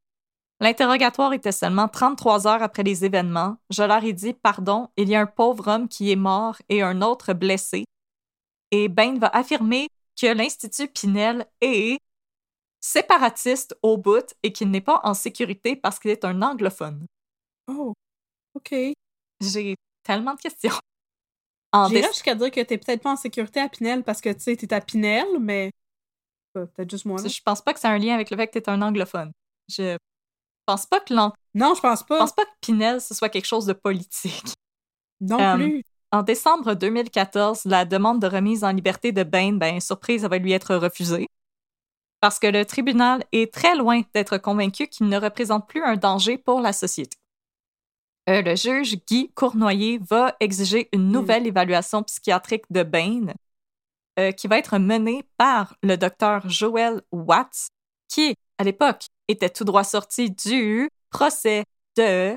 [0.60, 3.56] L'interrogatoire était seulement 33 heures après les événements.
[3.70, 6.82] Je leur ai dit Pardon, il y a un pauvre homme qui est mort et
[6.82, 7.84] un autre blessé.
[8.70, 9.88] Et Bain va affirmer
[10.20, 11.98] que l'Institut Pinel est
[12.80, 17.06] séparatiste au bout et qu'il n'est pas en sécurité parce qu'il est un anglophone.
[17.66, 17.94] Oh,
[18.54, 18.74] ok.
[19.40, 20.74] J'ai tellement de questions.
[21.88, 24.56] J'irais jusqu'à dire que t'es peut-être pas en sécurité à Pinel parce que, tu sais,
[24.56, 25.70] t'es à Pinel, mais...
[26.56, 27.28] Euh, Peut-être juste moi, là.
[27.28, 29.32] Je pense pas que c'est un lien avec le fait que tu es un anglophone.
[29.68, 29.96] Je
[30.66, 31.32] pense pas que Non,
[31.74, 32.18] je pense je pas.
[32.18, 34.44] pense pas que Pinel ce soit quelque chose de politique.
[35.20, 35.84] Non Euh, plus.
[36.12, 40.38] En décembre 2014, la demande de remise en liberté de Bain, ben, surprise, elle va
[40.38, 41.28] lui être refusée.
[42.20, 46.36] Parce que le tribunal est très loin d'être convaincu qu'il ne représente plus un danger
[46.38, 47.16] pour la société.
[48.28, 53.26] Euh, le juge Guy Cournoyer va exiger une nouvelle évaluation psychiatrique de Bain
[54.18, 57.68] euh, qui va être menée par le docteur Joel Watts,
[58.08, 61.64] qui, à l'époque, était tout droit sorti du procès
[61.96, 62.36] de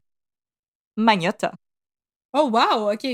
[0.95, 1.51] Magnota.
[2.31, 3.07] Oh, wow, ok.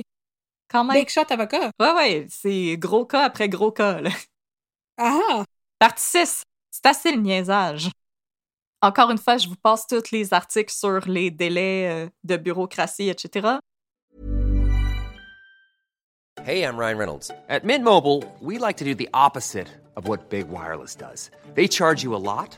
[0.69, 0.95] Quand même.
[0.95, 1.71] Big shot avocat.
[1.79, 3.99] Ouais, ouais, c'est gros cas après gros cas.
[3.99, 4.11] Là.
[4.97, 5.43] Ah!
[5.79, 7.89] Partie 6, c'est assez le niaisage.
[8.83, 13.09] Encore une fois, je vous passe tous les articles sur les délais euh, de bureaucratie,
[13.09, 13.57] etc.
[16.45, 17.31] Hey, I'm Ryan Reynolds.
[17.49, 21.31] At Mint Mobile, we like to do the opposite of what Big Wireless does.
[21.55, 22.57] They charge you a lot,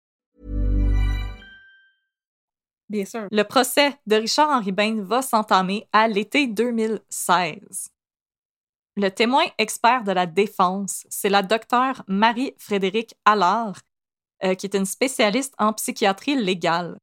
[3.31, 7.89] Le procès de Richard-Henri Bain va s'entamer à l'été 2016.
[8.97, 13.79] Le témoin expert de la défense, c'est la docteure Marie-Frédérique Allard,
[14.43, 16.97] euh, qui est une spécialiste en psychiatrie légale.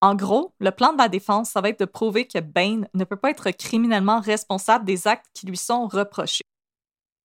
[0.00, 3.04] En gros, le plan de la défense, ça va être de prouver que Bain ne
[3.04, 6.44] peut pas être criminellement responsable des actes qui lui sont reprochés.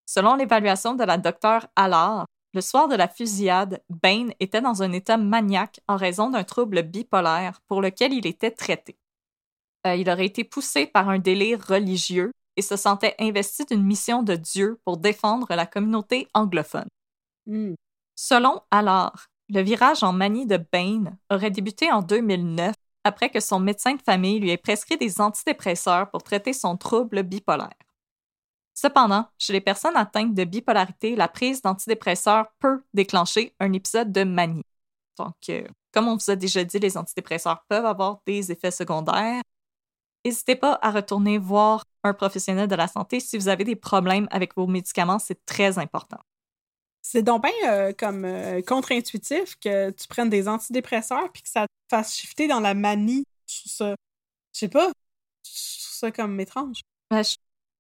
[0.05, 4.91] Selon l'évaluation de la docteure Allard, le soir de la fusillade, Bain était dans un
[4.91, 8.97] état maniaque en raison d'un trouble bipolaire pour lequel il était traité.
[9.85, 14.23] Euh, il aurait été poussé par un délire religieux et se sentait investi d'une mission
[14.23, 16.87] de Dieu pour défendre la communauté anglophone.
[17.45, 17.75] Hmm.
[18.15, 23.59] Selon Allard, le virage en manie de Bain aurait débuté en 2009 après que son
[23.59, 27.69] médecin de famille lui ait prescrit des antidépresseurs pour traiter son trouble bipolaire.
[28.81, 34.23] Cependant, chez les personnes atteintes de bipolarité, la prise d'antidépresseurs peut déclencher un épisode de
[34.23, 34.63] manie.
[35.17, 39.41] Donc, euh, comme on vous a déjà dit, les antidépresseurs peuvent avoir des effets secondaires.
[40.23, 44.29] N'hésitez pas à retourner voir un professionnel de la santé si vous avez des problèmes
[44.31, 46.19] avec vos médicaments, c'est très important.
[47.01, 51.67] C'est donc bien euh, comme euh, contre-intuitif que tu prennes des antidépresseurs puis que ça
[51.67, 53.25] te fasse shifter dans la manie.
[53.45, 53.95] Je trouve ça.
[54.53, 54.87] Je sais pas.
[55.43, 56.79] Je trouve ça comme étrange.
[57.11, 57.35] Ben, je,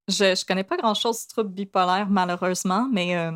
[0.09, 3.31] je, je connais pas grand-chose du trouble bipolaire, malheureusement, mais euh,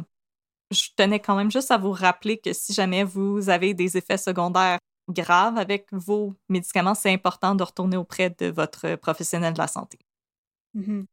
[0.71, 4.17] je tenais quand même juste à vous rappeler que si jamais vous avez des effets
[4.17, 9.67] secondaires graves avec vos médicaments, c'est important de retourner auprès de votre professionnel de la
[9.67, 9.99] santé.
[10.73, 11.05] Mhm.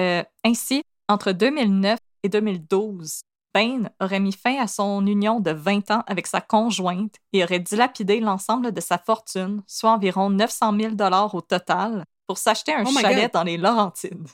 [0.00, 3.20] Euh, ainsi, entre 2009 et 2012,
[3.54, 7.60] Bain aurait mis fin à son union de 20 ans avec sa conjointe et aurait
[7.60, 10.94] dilapidé l'ensemble de sa fortune, soit environ 900 000
[11.32, 13.30] au total, pour s'acheter un Oh chalet God.
[13.32, 14.28] dans les Laurentides.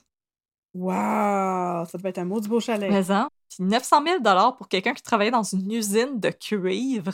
[0.74, 1.84] Wow!
[1.86, 2.90] Ça devait être un mot du beau chalet.
[2.90, 3.28] Mais hein?
[3.48, 7.12] Puis 900 000 pour quelqu'un qui travaillait dans une usine de cuivre.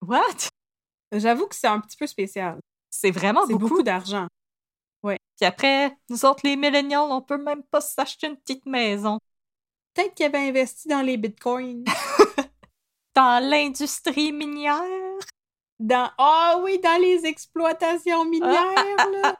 [0.00, 0.48] What?
[1.12, 2.58] J'avoue que c'est un petit peu spécial.
[2.90, 3.68] C'est vraiment C'est beaucoup.
[3.68, 4.26] beaucoup d'argent.
[5.42, 9.18] Puis après, nous autres, les millénials, on peut même pas s'acheter une petite maison.
[9.92, 11.84] Peut-être qu'il avait investi dans les bitcoins.
[13.14, 14.80] Dans l'industrie minière?
[15.78, 16.10] Dans.
[16.16, 19.36] Ah oui, dans les exploitations minières, là.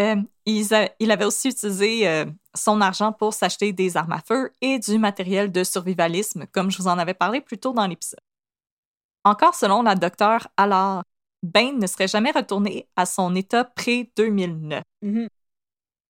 [0.00, 2.24] Euh, a- il avait aussi utilisé euh,
[2.54, 6.78] son argent pour s'acheter des armes à feu et du matériel de survivalisme, comme je
[6.78, 8.20] vous en avais parlé plus tôt dans l'épisode.
[9.24, 11.02] Encore selon la docteure Allard,
[11.42, 14.82] Bain ne serait jamais retourné à son état pré-2009.
[15.02, 15.28] Mhm.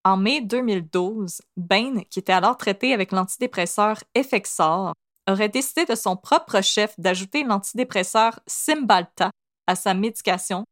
[0.04, 4.92] En mai 2012, Bain, qui était alors traité avec l'antidépresseur Effexor,
[5.28, 9.30] aurait décidé de son propre chef d'ajouter l'antidépresseur Cymbalta
[9.66, 10.64] à sa médication.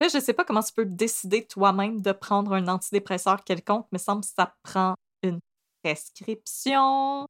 [0.00, 3.86] Là, je ne sais pas comment tu peux décider toi-même de prendre un antidépresseur quelconque,
[3.92, 5.40] mais semble que ça prend une
[5.82, 7.26] prescription.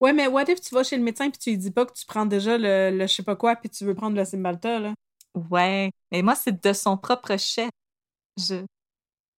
[0.00, 1.92] Ouais, mais what if tu vas chez le médecin puis tu lui dis pas que
[1.92, 4.78] tu prends déjà le, le je sais pas quoi puis tu veux prendre le Cymbalta,
[4.78, 4.94] là?
[5.34, 7.70] Ouais, mais moi, c'est de son propre chef.
[8.38, 8.64] Je...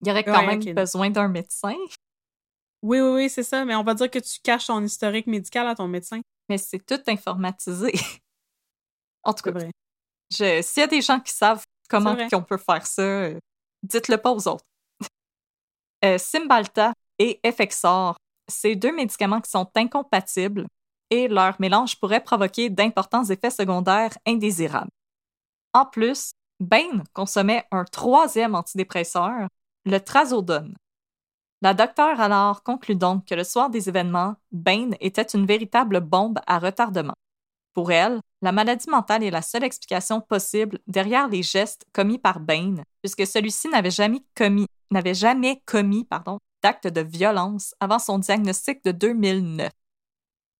[0.02, 1.74] Il y aurait quand Ouais, même besoin d'un médecin,
[2.82, 3.64] Oui, oui, oui, c'est ça.
[3.64, 6.20] Mais on va dire que tu caches ton historique médical à ton médecin.
[6.48, 7.92] mais c'est tout informatisé.
[9.24, 9.70] en tout cas, vrai.
[10.32, 13.30] Je- S'il y a des gens qui savent comment qu'on peut faire ça,
[13.82, 14.64] dites-le pas aux autres.
[16.04, 18.16] Euh, Cymbalta et Effexor,
[18.46, 20.68] c'est deux médicaments qui sont incompatibles
[21.10, 24.90] et leur mélange pourrait provoquer d'importants effets secondaires indésirables.
[25.72, 26.30] En plus,
[26.60, 29.48] Bain consommait un troisième antidépresseur,
[29.84, 30.74] le trazodone.
[31.62, 36.38] La docteure alors conclut donc que le soir des événements, Bain était une véritable bombe
[36.46, 37.14] à retardement.
[37.78, 42.40] Pour elle, la maladie mentale est la seule explication possible derrière les gestes commis par
[42.40, 48.18] Bain, puisque celui-ci n'avait jamais commis, n'avait jamais commis pardon, d'actes de violence avant son
[48.18, 49.70] diagnostic de 2009.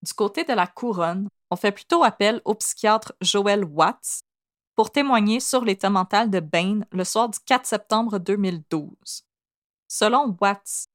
[0.01, 4.21] Du côté de la couronne, on fait plutôt appel au psychiatre Joel Watts
[4.77, 9.25] pour témoigner sur l'état mental de Bain le soir du 4 septembre 2012.
[9.89, 10.87] Selon Watts,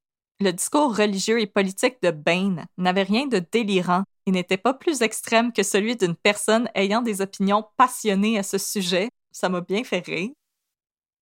[0.44, 5.02] le discours religieux et politique de Bain n'avait rien de délirant et n'était pas plus
[5.02, 9.08] extrême que celui d'une personne ayant des opinions passionnées à ce sujet.
[9.32, 10.30] Ça m'a bien fait rire.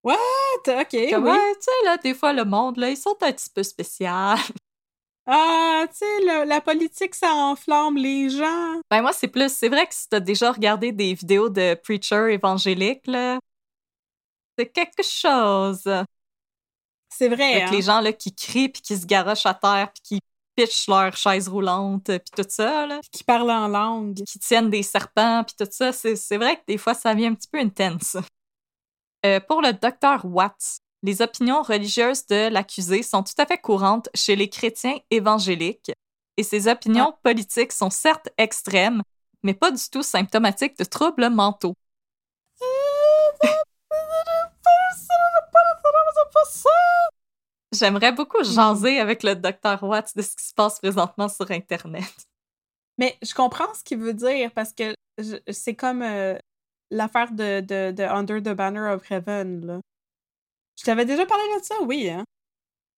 [0.04, 0.16] What?
[0.66, 1.30] OK, Comme, oui.
[1.30, 4.06] ouais, tu sais, là, des fois, le monde, là, ils sont un petit peu spéciaux.
[5.24, 8.80] Ah, tu sais, la politique, ça enflamme les gens.
[8.90, 9.52] Ben moi, c'est plus...
[9.52, 13.38] C'est vrai que si t'as déjà regardé des vidéos de preachers évangéliques, là,
[14.58, 15.84] c'est quelque chose.
[17.22, 17.54] C'est vrai.
[17.54, 17.70] Avec hein?
[17.70, 20.20] les gens là, qui crient, puis qui se garochent à terre, puis qui
[20.56, 24.24] pitchent leur chaise roulante, puis tout ça, là, Qui parlent en langue.
[24.24, 25.92] qui tiennent des serpents, puis tout ça.
[25.92, 28.16] C'est c'est vrai que des fois, ça devient un petit peu intense.
[29.24, 34.08] Euh, pour le docteur Watts, les opinions religieuses de l'accusé sont tout à fait courantes
[34.14, 35.92] chez les chrétiens évangéliques,
[36.36, 39.00] et ses opinions politiques sont certes extrêmes,
[39.44, 41.74] mais pas du tout symptomatiques de troubles mentaux.
[47.72, 52.04] J'aimerais beaucoup jaser avec le docteur Watts de ce qui se passe présentement sur Internet.
[52.98, 54.94] Mais je comprends ce qu'il veut dire parce que
[55.50, 56.38] c'est comme euh,
[56.90, 59.66] l'affaire de, de, de Under the Banner of Heaven.
[59.66, 59.80] Là.
[60.78, 62.10] Je t'avais déjà parlé de ça, oui.
[62.10, 62.24] Hein?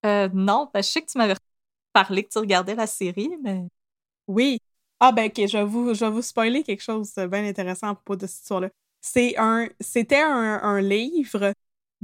[0.06, 1.34] Euh, non, ben, je sais que tu m'avais
[1.92, 3.64] parlé que tu regardais la série, mais
[4.28, 4.60] Oui.
[5.00, 7.88] Ah ben ok, je vais vous, je vais vous spoiler quelque chose de bien intéressant
[7.88, 8.70] à propos de cette histoire-là.
[9.02, 11.52] C'est un, c'était un, un livre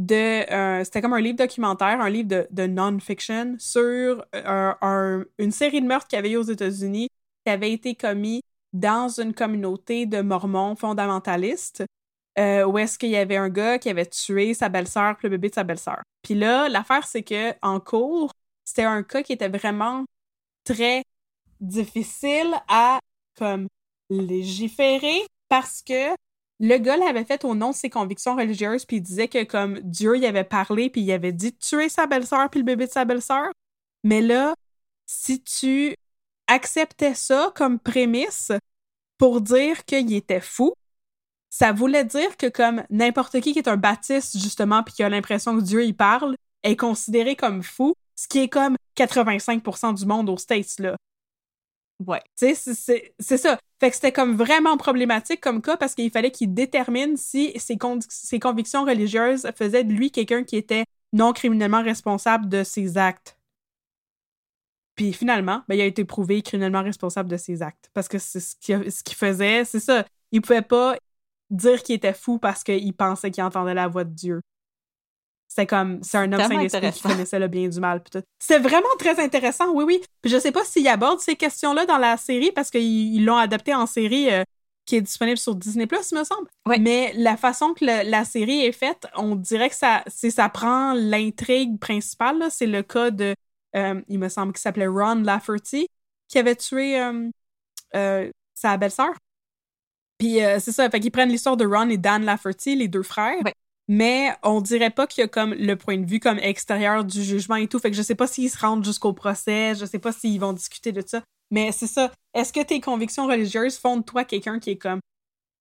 [0.00, 5.52] de, euh, c'était comme un livre documentaire, un livre de, non-fiction sur euh, un- une
[5.52, 7.08] série de meurtres qu'il y avait eu aux États-Unis
[7.44, 8.40] qui avait été commis
[8.72, 11.84] dans une communauté de mormons fondamentalistes
[12.38, 15.50] euh, où est-ce qu'il y avait un gars qui avait tué sa belle-sœur le bébé
[15.50, 16.02] de sa belle-sœur.
[16.22, 18.32] Puis là, l'affaire c'est que en cours,
[18.64, 20.04] c'était un cas qui était vraiment
[20.64, 21.02] très
[21.60, 23.00] difficile à
[23.36, 23.68] comme
[24.10, 26.14] légiférer parce que
[26.60, 29.80] le gars l'avait fait au nom de ses convictions religieuses puis il disait que comme
[29.80, 32.92] Dieu y avait parlé puis il avait dit tuer sa belle-sœur puis le bébé de
[32.92, 33.50] sa belle-sœur.
[34.04, 34.54] Mais là,
[35.06, 35.94] si tu
[36.46, 38.52] acceptais ça comme prémisse
[39.16, 40.74] pour dire qu'il était fou,
[41.48, 45.08] ça voulait dire que comme n'importe qui qui est un baptiste justement puis qui a
[45.08, 50.04] l'impression que Dieu y parle est considéré comme fou, ce qui est comme 85% du
[50.04, 50.96] monde aux States là.
[52.06, 52.20] Ouais.
[52.38, 52.74] Tu sais,
[53.18, 53.58] c'est- ça.
[53.78, 57.78] Fait que c'était comme vraiment problématique comme cas parce qu'il fallait qu'il détermine si ses,
[57.78, 62.98] con- ses convictions religieuses faisaient de lui quelqu'un qui était non criminellement responsable de ses
[62.98, 63.36] actes.
[64.96, 67.90] Puis finalement, ben, il a été prouvé criminellement responsable de ses actes.
[67.94, 70.04] Parce que c'est ce qu'il ce faisait, c'est ça.
[70.30, 70.96] Il pouvait pas
[71.48, 74.40] dire qu'il était fou parce qu'il pensait qu'il entendait la voix de Dieu.
[75.52, 78.02] C'est comme, c'est un homme saint d'esprit qui connaissait le bien du mal.
[78.38, 80.00] C'est vraiment très intéressant, oui, oui.
[80.22, 83.36] Puis je sais pas s'il aborde ces questions-là dans la série parce qu'ils ils l'ont
[83.36, 84.44] adapté en série euh,
[84.86, 86.48] qui est disponible sur Disney+, il me semble.
[86.78, 90.48] Mais la façon que le- la série est faite, on dirait que ça, c'est, ça
[90.48, 92.44] prend l'intrigue principale.
[92.50, 93.34] C'est le cas de,
[93.74, 95.88] euh, il me semble qu'il s'appelait Ron Lafferty,
[96.28, 96.96] qui avait tué
[97.96, 99.14] euh, sa belle-sœur.
[100.18, 103.02] Puis euh, c'est ça, fait qu'ils prennent l'histoire de Ron et Dan Lafferty, les deux
[103.02, 103.38] frères.
[103.44, 103.54] Ouais.
[103.92, 107.24] Mais on dirait pas qu'il y a comme le point de vue comme extérieur du
[107.24, 107.80] jugement et tout.
[107.80, 110.52] Fait que je sais pas s'ils se rendent jusqu'au procès, je sais pas s'ils vont
[110.52, 111.22] discuter de ça.
[111.50, 112.12] Mais c'est ça.
[112.32, 115.00] Est-ce que tes convictions religieuses font de toi quelqu'un qui est comme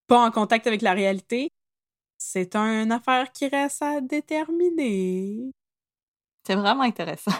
[0.07, 1.51] pas en contact avec la réalité?
[2.19, 5.51] C'est une affaire qui reste à déterminer.
[6.45, 7.31] C'est vraiment intéressant.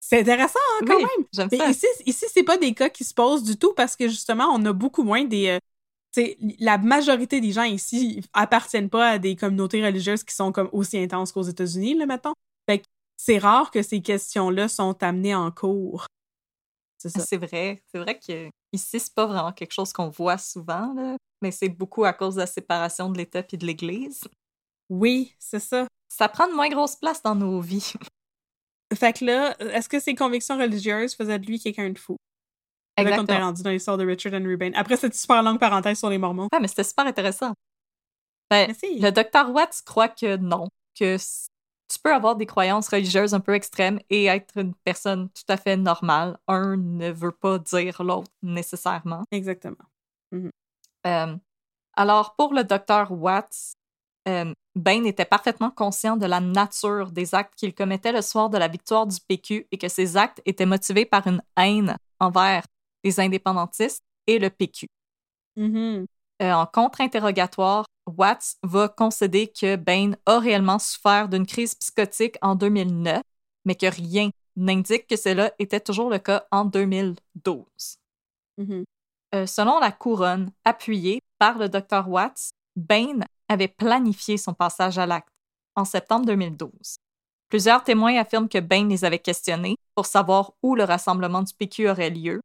[0.00, 1.26] C'est intéressant hein, quand Oui, même.
[1.32, 1.70] J'aime ça.
[1.70, 4.64] ici, ici c'est pas des cas qui se posent du tout parce que justement, on
[4.66, 5.48] a beaucoup moins des.
[5.48, 5.58] euh,
[6.14, 10.68] t'sais, la majorité des gens ici appartiennent pas à des communautés religieuses qui sont comme
[10.72, 12.34] aussi intenses qu'aux États-Unis, là, mettons.
[12.68, 12.84] Fait que
[13.16, 16.06] c'est rare que ces questions-là sont amenées en cours.
[16.98, 17.20] C'est ça.
[17.20, 17.82] C'est vrai.
[17.92, 21.68] C'est vrai que ici, c'est pas vraiment quelque chose qu'on voit souvent, là, mais c'est
[21.68, 24.22] beaucoup à cause de la séparation de l'État et de l'Église.
[24.88, 25.86] Oui, c'est ça.
[26.08, 27.92] Ça prend de moins grosse place dans nos vies.
[28.94, 32.16] Fait que là, est-ce que ses convictions religieuses faisaient de lui quelqu'un de fou?
[32.96, 33.46] Là, comme t'es Exactement.
[33.46, 34.70] rendu dans l'histoire de Richard Henry Bain.
[34.74, 36.48] Après cette super longue parenthèse sur les Mormons.
[36.52, 37.52] Ah, mais c'était super intéressant.
[38.50, 39.00] Ben, Merci.
[39.00, 40.68] le docteur Watts croit que non,
[40.98, 45.44] que tu peux avoir des croyances religieuses un peu extrêmes et être une personne tout
[45.48, 46.38] à fait normale.
[46.46, 49.24] Un ne veut pas dire l'autre nécessairement.
[49.32, 49.76] Exactement.
[51.06, 51.36] Euh,
[51.96, 53.74] alors, pour le docteur Watts,
[54.28, 58.58] euh, Bain était parfaitement conscient de la nature des actes qu'il commettait le soir de
[58.58, 62.64] la victoire du PQ et que ces actes étaient motivés par une haine envers
[63.04, 64.86] les indépendantistes et le PQ.
[65.56, 66.06] Mhm.
[66.42, 72.54] Euh, en contre-interrogatoire, Watts va concéder que Bain a réellement souffert d'une crise psychotique en
[72.56, 73.22] 2009,
[73.64, 77.64] mais que rien n'indique que cela était toujours le cas en 2012.
[78.58, 78.84] Mhm.
[79.34, 85.06] Euh, selon la couronne, appuyée par le Dr Watts, Bain avait planifié son passage à
[85.06, 85.28] l'acte
[85.76, 86.96] en septembre 2012.
[87.48, 91.88] Plusieurs témoins affirment que Bain les avait questionnés pour savoir où le rassemblement du PQ
[91.88, 92.40] aurait lieu.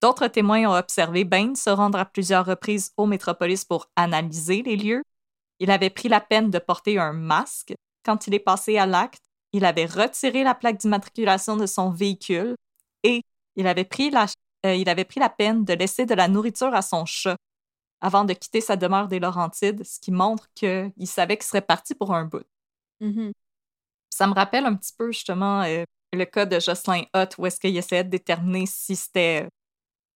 [0.00, 4.76] D'autres témoins ont observé Bain se rendre à plusieurs reprises au Métropolis pour analyser les
[4.76, 5.02] lieux.
[5.58, 7.74] Il avait pris la peine de porter un masque
[8.04, 9.22] quand il est passé à l'acte.
[9.52, 12.54] Il avait retiré la plaque d'immatriculation de son véhicule
[13.02, 13.22] et
[13.56, 14.26] il avait pris la,
[14.66, 17.36] euh, il avait pris la peine de laisser de la nourriture à son chat
[18.00, 21.96] avant de quitter sa demeure des Laurentides, ce qui montre qu'il savait qu'il serait parti
[21.96, 22.44] pour un bout.
[23.00, 23.32] Mhm.
[24.10, 27.58] Ça me rappelle un petit peu justement euh, le cas de Jocelyn Hutt, où est-ce
[27.58, 29.48] qu'il essayait de déterminer si c'était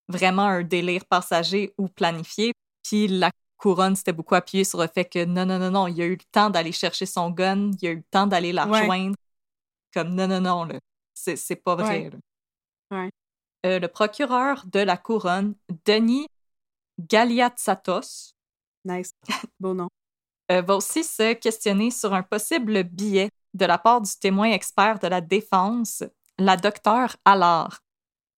[0.09, 2.53] vraiment un délire passager ou planifié.
[2.82, 6.00] Puis la couronne s'était beaucoup appuyée sur le fait que non, non, non, non, il
[6.03, 8.66] a eu le temps d'aller chercher son gun, il a eu le temps d'aller la
[8.66, 8.80] Ouais.
[8.80, 9.14] rejoindre.
[9.94, 10.78] Comme non, non, non, là.
[11.14, 12.05] C'est, c'est pas vrai.
[12.05, 12.11] Ouais.
[12.11, 12.18] là.
[13.05, 13.11] Ouais.
[13.66, 16.26] Euh, le procureur de la couronne, Denis
[16.98, 18.34] Galiatsatos,
[18.84, 19.12] Nice.
[19.61, 19.88] Beau nom.
[20.50, 24.98] euh, va aussi se questionner sur un possible billet de la part du témoin expert
[24.98, 26.03] de la défense,
[26.38, 27.80] la docteure Allard.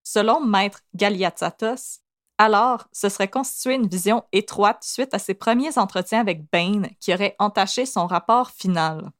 [0.05, 2.01] Selon Maître Galiatsatos,
[2.39, 7.15] Allard se serait constitué une vision étroite suite à ses premiers entretiens avec Bain qui
[7.15, 9.11] aurait entaché son rapport final.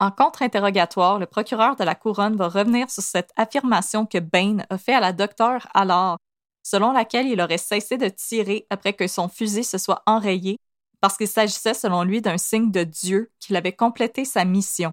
[0.00, 4.78] En contre-interrogatoire, le procureur de la couronne va revenir sur cette affirmation que Bain a
[4.78, 6.18] fait à la docteure Allard,
[6.62, 10.56] selon laquelle il aurait cessé de tirer après que son fusil se soit enrayé
[11.00, 14.90] parce qu'il s'agissait selon lui d'un signe de Dieu qu'il avait complété sa mission.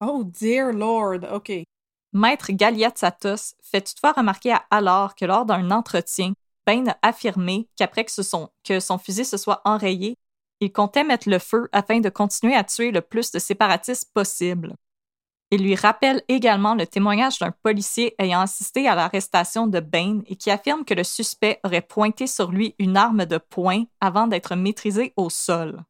[0.00, 1.24] Oh, dear Lord.
[1.32, 1.52] OK.
[2.14, 6.32] Maître Galiatsatos fait toutefois remarquer à Allard que lors d'un entretien,
[6.64, 8.12] Bain a affirmé qu'après que,
[8.62, 10.16] que son fusil se soit enrayé,
[10.60, 14.76] il comptait mettre le feu afin de continuer à tuer le plus de séparatistes possible.
[15.50, 20.36] Il lui rappelle également le témoignage d'un policier ayant assisté à l'arrestation de Bain et
[20.36, 24.54] qui affirme que le suspect aurait pointé sur lui une arme de poing avant d'être
[24.54, 25.82] maîtrisé au sol.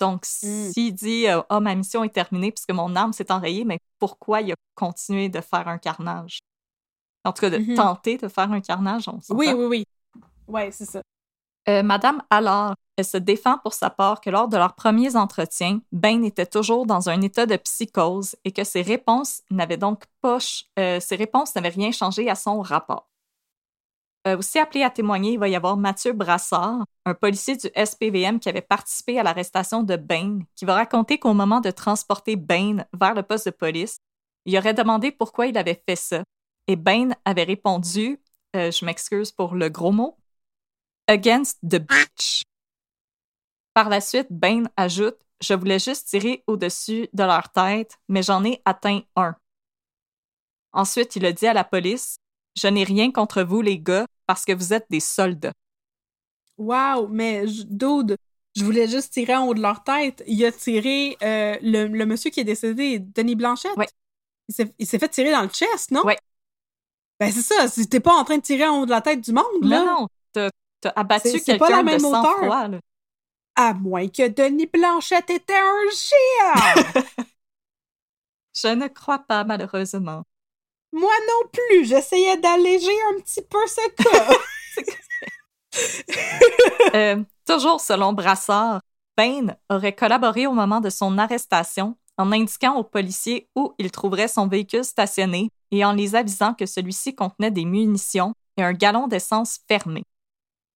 [0.00, 0.70] Donc, Mm.
[0.72, 4.52] s'il dit Ah, ma mission est terminée puisque mon arme s'est enrayée, mais pourquoi il
[4.52, 6.38] a continué de faire un carnage?
[7.24, 7.74] En tout cas, de Mhm.
[7.74, 9.18] tenter de faire un carnage, on.
[9.30, 9.84] Oui, oui, oui.
[10.46, 11.02] Ouais, c'est ça.
[11.68, 15.80] Euh, Madame Allard, elle se défend pour sa part que lors de leurs premiers entretiens,
[15.92, 20.38] Bain était toujours dans un état de psychose et que ses réponses n'avaient donc pas,
[20.78, 23.08] euh, ses réponses n'avaient rien changé à son rapport.
[24.28, 28.40] Euh, aussi appelé à témoigner, il va y avoir Mathieu Brassard, un policier du SPVM
[28.40, 32.84] qui avait participé à l'arrestation de Bain, qui va raconter qu'au moment de transporter Bain
[32.92, 34.00] vers le poste de police,
[34.44, 36.24] il aurait demandé pourquoi il avait fait ça.
[36.66, 38.20] Et Bain avait répondu,
[38.54, 40.18] euh, je m'excuse pour le gros mot,
[41.06, 42.42] Against the bitch.
[43.72, 48.44] Par la suite, Bain ajoute Je voulais juste tirer au-dessus de leur tête, mais j'en
[48.44, 49.36] ai atteint un.
[50.72, 52.18] Ensuite, il a dit à la police
[52.56, 55.52] Je n'ai rien contre vous, les gars, parce que vous êtes des soldats.
[56.58, 58.16] Wow, mais dude,
[58.54, 60.22] je voulais juste tirer en haut de leur tête.
[60.26, 63.76] Il a tiré euh, le, le monsieur qui est décédé, Denis Blanchette.
[63.76, 63.88] Ouais.
[64.48, 66.04] Il s'est- fait tirer dans le chest, non?
[66.04, 66.18] Ouais.
[67.20, 69.32] Ben c'est ça, t'es pas en train de tirer en haut de la tête du
[69.32, 69.84] monde, là.
[69.84, 70.08] Non, non,
[70.80, 72.68] t'as abattu quelqu'un de sang-froid.
[73.56, 76.84] À moins que Denis Blanchette était un chien!
[78.54, 80.22] Je ne crois pas, malheureusement.
[80.92, 84.38] Moi non plus, j'essayais d'alléger un petit peu ce cas.
[86.94, 88.80] Euh, toujours selon Brassard,
[89.16, 94.28] Bain aurait collaboré au moment de son arrestation en indiquant aux policiers où il trouverait
[94.28, 99.06] son véhicule stationné et en les avisant que celui-ci contenait des munitions et un galon
[99.06, 100.02] d'essence fermé.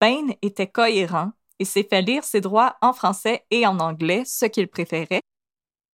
[0.01, 4.47] Bain était cohérent et s'est fait lire ses droits en français et en anglais, ce
[4.47, 5.23] qu'il préférait.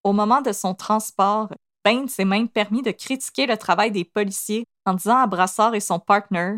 [0.03, 1.51] Au moment de son transport,
[1.85, 5.81] Bain s'est même permis de critiquer le travail des policiers en disant à Brassard et
[5.81, 6.57] son partner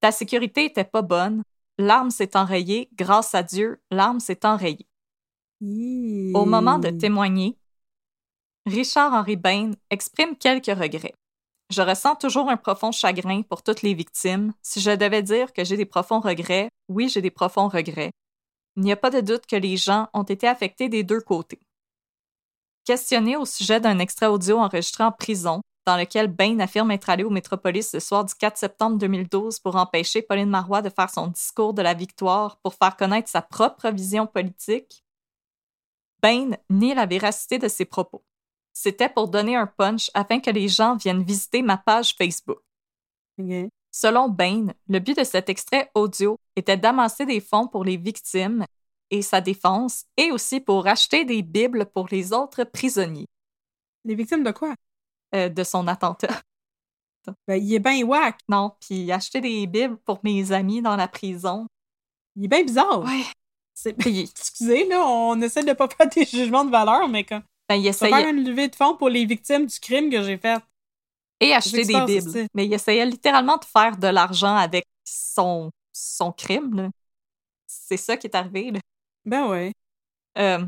[0.00, 1.42] Ta sécurité était pas bonne,
[1.78, 4.86] l'arme s'est enrayée, grâce à Dieu, l'arme s'est enrayée.
[5.60, 7.56] Au moment de témoigner,
[8.66, 11.14] Richard-Henri Bain exprime quelques regrets.
[11.70, 14.52] Je ressens toujours un profond chagrin pour toutes les victimes.
[14.62, 18.12] Si je devais dire que j'ai des profonds regrets, oui, j'ai des profonds regrets.
[18.76, 21.60] Il n'y a pas de doute que les gens ont été affectés des deux côtés.
[22.86, 27.24] Questionné au sujet d'un extrait audio enregistré en prison, dans lequel Bain affirme être allé
[27.24, 31.26] au Métropolis le soir du 4 septembre 2012 pour empêcher Pauline Marois de faire son
[31.26, 35.04] discours de la victoire pour faire connaître sa propre vision politique,
[36.22, 38.24] Bain nie la véracité de ses propos.
[38.72, 42.60] C'était pour donner un punch afin que les gens viennent visiter ma page Facebook.
[43.40, 43.68] Ok.
[43.90, 48.64] Selon Bain, le but de cet extrait audio était d'amasser des fonds pour les victimes
[49.10, 53.26] et sa défense, et aussi pour acheter des Bibles pour les autres prisonniers
[54.04, 54.74] Les victimes de quoi?
[55.34, 56.28] euh, de son attentat.
[57.48, 58.38] Ben, il est bien whack.
[58.48, 61.66] Non, puis acheter des Bibles pour mes amis dans la prison.
[62.36, 63.00] Il est bien bizarre.
[63.04, 63.24] Ouais.
[63.74, 67.42] C'est- Excusez, là, on essaie de pas faire des jugements de valeur, mais comme.
[67.68, 70.38] ben, il essayait faire une levée de fonds pour les victimes du crime que j'ai
[70.38, 70.62] fait.
[71.40, 72.30] et acheter des ça, Bibles.
[72.30, 72.38] ça.
[72.54, 76.74] Mais il essayait littéralement de faire de l'argent avec son, son crime.
[76.76, 76.90] là.
[77.66, 78.70] C'est ça qui est arrivé.
[78.70, 78.78] là.
[79.26, 79.72] Ben ouais.
[80.38, 80.66] Euh,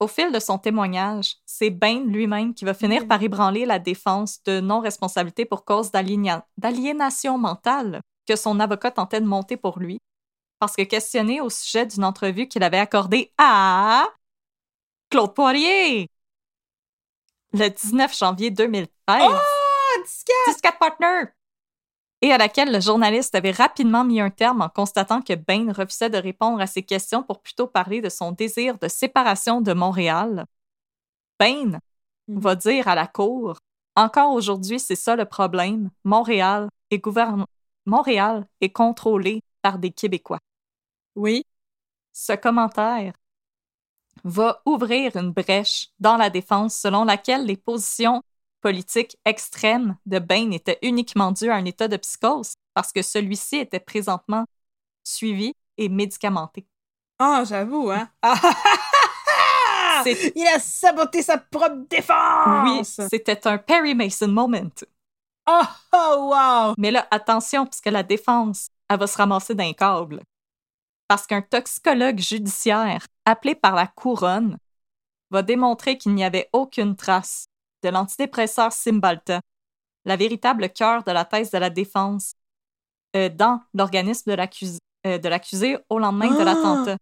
[0.00, 4.42] Au fil de son témoignage, c'est Bain lui-même qui va finir par ébranler la défense
[4.44, 10.00] de non-responsabilité pour cause d'aliéna- d'aliénation mentale que son avocat tentait de monter pour lui,
[10.60, 14.06] parce que questionné au sujet d'une entrevue qu'il avait accordée à
[15.10, 16.08] Claude Poirier
[17.52, 19.22] le 19 janvier 2013.
[19.30, 20.62] Oh, disquette!
[20.62, 21.32] 14 Partner!
[22.22, 26.10] Et à laquelle le journaliste avait rapidement mis un terme en constatant que Bain refusait
[26.10, 30.44] de répondre à ses questions pour plutôt parler de son désir de séparation de Montréal.
[31.38, 31.80] Bain
[32.30, 32.40] Mhm.
[32.40, 33.58] va dire à la Cour
[33.96, 35.90] Encore aujourd'hui, c'est ça le problème.
[36.04, 37.44] Montréal est, gouverne...
[37.86, 40.38] Montréal est contrôlé par des Québécois.
[41.16, 41.44] Oui.
[42.12, 43.12] Ce commentaire
[44.24, 48.22] va ouvrir une brèche dans la défense selon laquelle les positions
[48.60, 53.56] politiques extrêmes de Bain étaient uniquement dues à un état de psychose parce que celui-ci
[53.56, 54.44] était présentement
[55.04, 56.66] suivi et médicamenté.
[57.18, 58.08] Ah, j'avoue, hein.
[59.92, 63.00] Ah, Il a saboté sa propre Oui, défense!
[63.10, 64.70] c'était un Perry Mason moment.
[65.46, 66.74] Oh, oh, wow!
[66.78, 70.22] Mais là, attention, puisque la défense, elle va se ramasser d'un câble.
[71.08, 74.58] Parce qu'un toxicologue judiciaire appelé par la couronne
[75.30, 77.46] va démontrer qu'il n'y avait aucune trace
[77.82, 79.40] de l'antidépresseur Cymbalta,
[80.04, 82.32] la véritable cœur de la thèse de la défense,
[83.16, 86.44] euh, dans l'organisme de l'accusé euh, de l'accusé au lendemain de Ah!
[86.44, 86.96] l'attentat.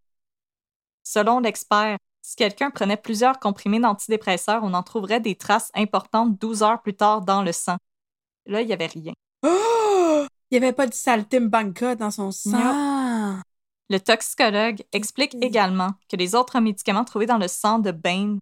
[1.02, 6.62] Selon l'expert, si quelqu'un prenait plusieurs comprimés d'antidépresseurs, on en trouverait des traces importantes 12
[6.62, 7.76] heures plus tard dans le sang.
[8.46, 9.12] Là, il n'y avait rien.
[9.42, 10.26] Oh!
[10.50, 13.42] Il n'y avait pas de saltimbanca dans son sang.
[13.90, 18.38] Le toxicologue explique également que les autres médicaments trouvés dans le sang de Bain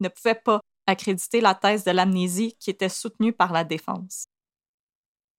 [0.00, 0.60] ne pouvaient pas
[0.90, 4.26] accréditer la thèse de l'amnésie qui était soutenue par la défense.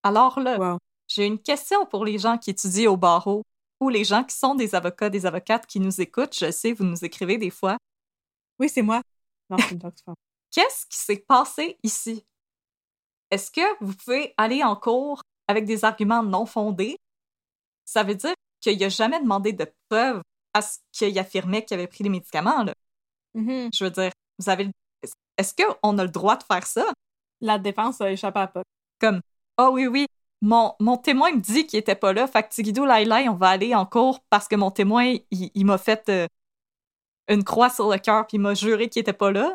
[0.03, 0.77] Alors là, Wow.
[1.07, 3.43] j'ai une question pour les gens qui étudient au barreau
[3.79, 6.35] ou les gens qui sont des avocats, des avocates qui nous écoutent.
[6.37, 7.77] Je sais, vous nous écrivez des fois.
[8.59, 9.01] Oui, c'est moi.
[10.51, 12.23] Qu'est-ce qui s'est passé ici?
[13.29, 16.97] Est-ce que vous pouvez aller en cours avec des arguments non fondés?
[17.85, 20.21] Ça veut dire qu'il n'a jamais demandé de preuves
[20.53, 22.63] à ce qu'il affirmait qu'il avait pris les médicaments.
[22.63, 22.73] Là.
[23.33, 23.69] Mhm.
[23.73, 24.65] Je veux dire, vous avez.
[24.65, 24.71] le-
[25.41, 26.85] Est-ce qu'on a le droit de faire ça?
[27.41, 28.61] La défense a échappé à pas.
[28.99, 29.21] Comme,
[29.57, 30.05] ah oui, oui,
[30.41, 33.49] mon, mon témoin me dit qu'il était pas là, fait que Tigidou Lailai, on va
[33.49, 36.27] aller en cours parce que mon témoin, il, il m'a fait euh,
[37.27, 39.53] une croix sur le cœur puis il m'a juré qu'il était pas là.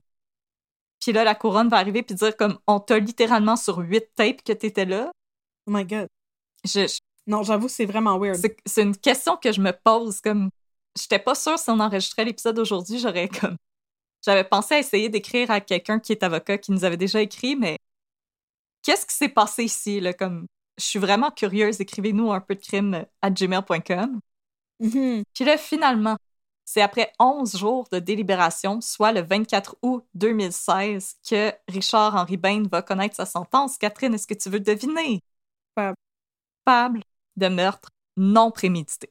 [1.01, 4.43] Puis là, la couronne va arriver puis dire comme, on t'a littéralement sur huit tapes
[4.43, 5.13] que t'étais là.
[5.67, 6.09] Oh my god.
[6.65, 8.37] Je, je- Non, j'avoue, c'est vraiment weird.
[8.37, 10.51] c'est c'est une question que je me pose, comme,
[10.99, 13.57] j'étais pas sûre si on enregistrait l'épisode aujourd'hui, j'aurais comme,
[14.27, 17.55] j'avais pensé à essayer d'écrire à quelqu'un qui est avocat, qui nous avait déjà écrit,
[17.55, 17.79] mais
[18.83, 20.47] qu'est-ce qui s'est passé ici, là, comme,
[20.77, 24.21] je suis vraiment curieuse, écrivez-nous un peu de crime à gmail.com.
[24.81, 25.23] Mhm.
[25.33, 26.17] Puis là, finalement,
[26.65, 32.83] c'est après 11 jours de délibération, soit le 24 août 2016, que Richard-Henri Bain va
[32.83, 33.79] connaître sa sentence.
[33.79, 35.21] Catherine, est-ce que tu veux deviner?
[35.77, 35.97] Coupable.
[36.65, 37.03] Coupable
[37.37, 39.11] de meurtre non prémédité.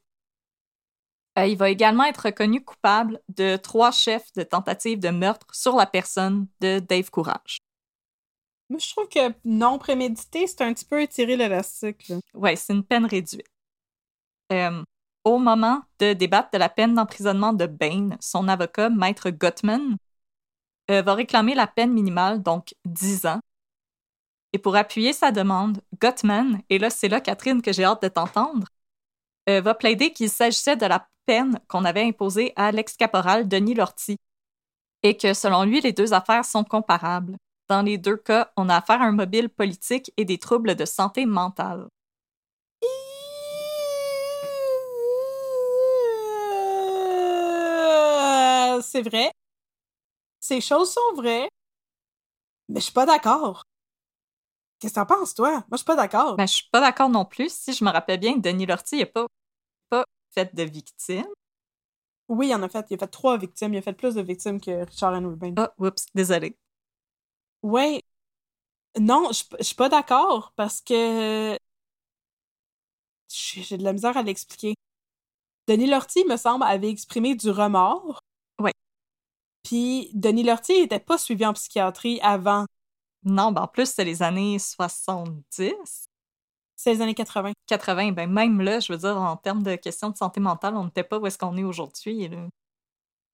[1.37, 5.75] Euh, il va également être reconnu coupable de trois chefs de tentative de meurtre sur
[5.75, 7.59] la personne de Dave Courage.
[8.69, 12.11] Moi, je trouve que non prémédité, c'est un petit peu étirer l'élastique.
[12.33, 13.45] Ouais, c'est une peine réduite.
[14.51, 14.83] Euh,
[15.23, 19.97] au moment de débattre de la peine d'emprisonnement de Bain, son avocat, Maître Gottman,
[20.89, 23.39] euh, va réclamer la peine minimale, donc 10 ans.
[24.53, 28.07] Et pour appuyer sa demande, Gottman, et là c'est là, Catherine, que j'ai hâte de
[28.07, 28.67] t'entendre,
[29.49, 34.17] euh, va plaider qu'il s'agissait de la peine qu'on avait imposée à l'ex-caporal Denis Lortie
[35.03, 37.37] et que selon lui, les deux affaires sont comparables.
[37.69, 40.85] Dans les deux cas, on a affaire à un mobile politique et des troubles de
[40.85, 41.87] santé mentale.
[48.81, 49.31] C'est vrai.
[50.39, 51.49] Ces choses sont vraies.
[52.69, 53.63] Mais je suis pas d'accord.
[54.85, 55.51] Qu'est-ce que t'en penses, toi?
[55.51, 56.35] Moi, je suis pas d'accord.
[56.35, 57.51] Ben, je suis pas d'accord non plus.
[57.51, 59.25] Si je me rappelle bien, Denis Lortie n'a pas,
[59.89, 61.25] pas fait de victime.
[62.27, 62.85] Oui, il en a fait.
[62.91, 63.73] Il a fait trois victimes.
[63.73, 65.53] Il a fait plus de victimes que Richard Henry Bain.
[65.57, 66.55] Ah, oups, désolé.
[67.63, 68.03] Ouais.
[68.99, 71.57] Non, je je suis pas d'accord parce que
[73.27, 74.75] j'ai de la misère à l'expliquer.
[75.67, 78.19] Denis Lortie, me semble, avait exprimé du remords.
[78.59, 78.73] Ouais.
[79.63, 82.67] Puis Denis Lortie était pas suivi en psychiatrie avant.
[83.25, 86.07] Non, ben en plus, c'est les années 70,
[86.75, 87.53] C'est les années 80.
[87.67, 88.11] 80.
[88.11, 91.03] Ben même là, je veux dire, en termes de questions de santé mentale, on n'était
[91.03, 92.27] pas où est-ce qu'on est aujourd'hui.
[92.27, 92.47] là.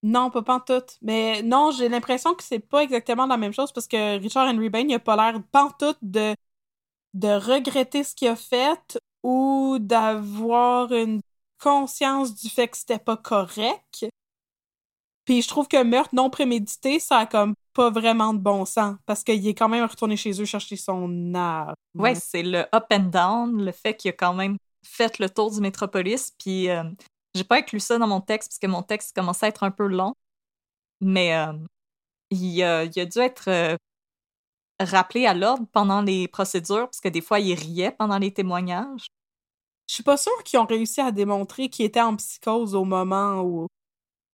[0.03, 0.97] Non, pas pantoute.
[1.01, 4.69] Mais non, j'ai l'impression que c'est pas exactement la même chose parce que Richard Henry
[4.69, 6.35] Bain, il a pas l'air pantoute de,
[7.13, 11.21] de regretter ce qu'il a fait ou d'avoir une
[11.59, 14.05] conscience du fait que c'était pas correct.
[15.25, 18.97] Puis je trouve que meurtre non prémédité, ça a comme pas vraiment de bon sens
[19.05, 21.73] parce qu'il est quand même retourné chez eux chercher son arme.
[21.95, 25.51] Ouais, c'est le up and down, le fait qu'il a quand même fait le tour
[25.51, 26.31] du métropolis.
[26.37, 26.83] Puis euh,
[27.33, 29.71] j'ai pas inclus ça dans mon texte parce que mon texte commençait à être un
[29.71, 30.13] peu long.
[31.01, 31.53] Mais euh,
[32.29, 33.75] il, a, il, a, dû être euh,
[34.79, 39.07] rappelé à l'ordre pendant les procédures parce que des fois, il riait pendant les témoignages.
[39.87, 43.41] Je suis pas sûre qu'ils ont réussi à démontrer qu'il était en psychose au moment
[43.41, 43.67] où.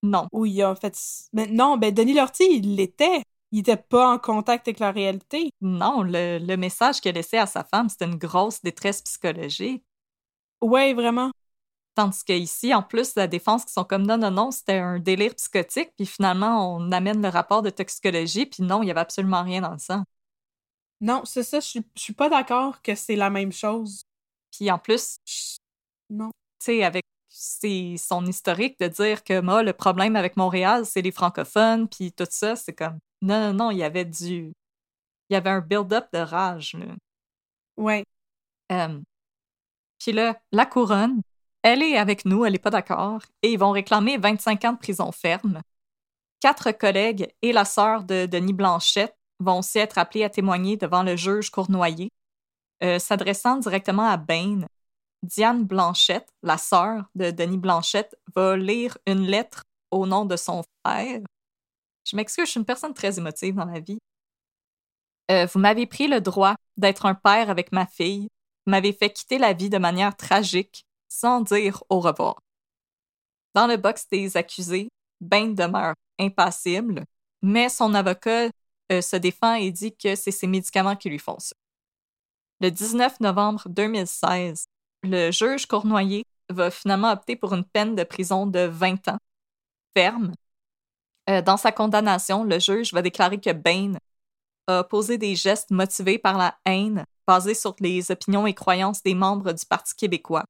[0.04, 0.28] Non.
[0.32, 0.98] Où il a fait.
[1.34, 3.24] Mais non, ben Denis Lortie, il l'était.
[3.52, 5.52] Il était pas en contact avec la réalité.
[5.62, 9.84] Non, le, le message qu'il a laissé à sa femme, c'était une grosse détresse psychologique.
[10.62, 11.32] Ouais, vraiment.
[11.96, 15.34] Tandis qu'ici, en plus, la défense qui sont comme non, non, non, c'était un délire
[15.34, 19.44] psychotique, puis finalement, on amène le rapport de toxicologie, puis non, il y avait absolument
[19.44, 20.04] rien dans le sang.
[21.02, 24.04] Non, c'est ça, je suis pas d'accord que c'est la même chose.
[24.52, 25.18] Puis en plus,
[26.10, 26.30] non.
[26.60, 27.04] Tu sais, avec
[27.38, 32.28] son historique de dire que moi, le problème avec Montréal, c'est les francophones, puis tout
[32.30, 34.54] ça, c'est comme non, non, non, il y avait du.
[35.30, 36.74] Il y avait un build-up de rage.
[36.74, 36.96] Là.
[37.78, 38.04] Ouais.
[38.72, 39.00] Euh,
[40.00, 41.22] puis là, la couronne,
[41.64, 44.78] elle est avec nous, elle n'est pas d'accord, et ils vont réclamer 25 ans de
[44.80, 45.62] prison ferme.
[46.40, 51.04] Quatre collègues et la sœur de Denis Blanchette vont aussi être appelés à témoigner devant
[51.04, 52.10] le juge Cournoyer.
[52.84, 54.62] Euh, s'adressant directement à Bain,
[55.24, 60.64] Diane Blanchette, la sœur de Denis Blanchette, va lire une lettre au nom de son
[60.86, 61.22] frère.
[62.06, 64.00] Je m'excuse, je suis une personne très émotive dans la vie.
[65.30, 68.30] Euh, vous m'avez pris le droit d'être un père avec ma fille,
[68.66, 72.40] vous m'avez fait quitter la vie de manière tragique, sans dire au revoir.
[73.54, 74.90] Dans le box des accusés,
[75.20, 77.04] Bain demeure impassible,
[77.42, 78.50] mais son avocat
[78.92, 81.56] euh, se défend et dit que c'est ses médicaments qui lui font ça.
[82.62, 84.68] Le 19 novembre 2016,
[85.08, 89.18] le juge Cournoyer va finalement opter pour une peine de prison de 20 ans,
[89.96, 90.34] ferme.
[91.30, 93.94] Euh, dans sa condamnation, le juge va déclarer que Bain
[94.68, 99.16] a posé des gestes motivés par la haine, basés sur les opinions et croyances des
[99.16, 100.46] membres du Parti québécois.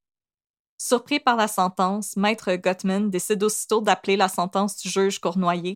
[0.78, 5.76] Surpris par la sentence, Maître Gottman décide aussitôt d'appeler la sentence du juge Cournoyer,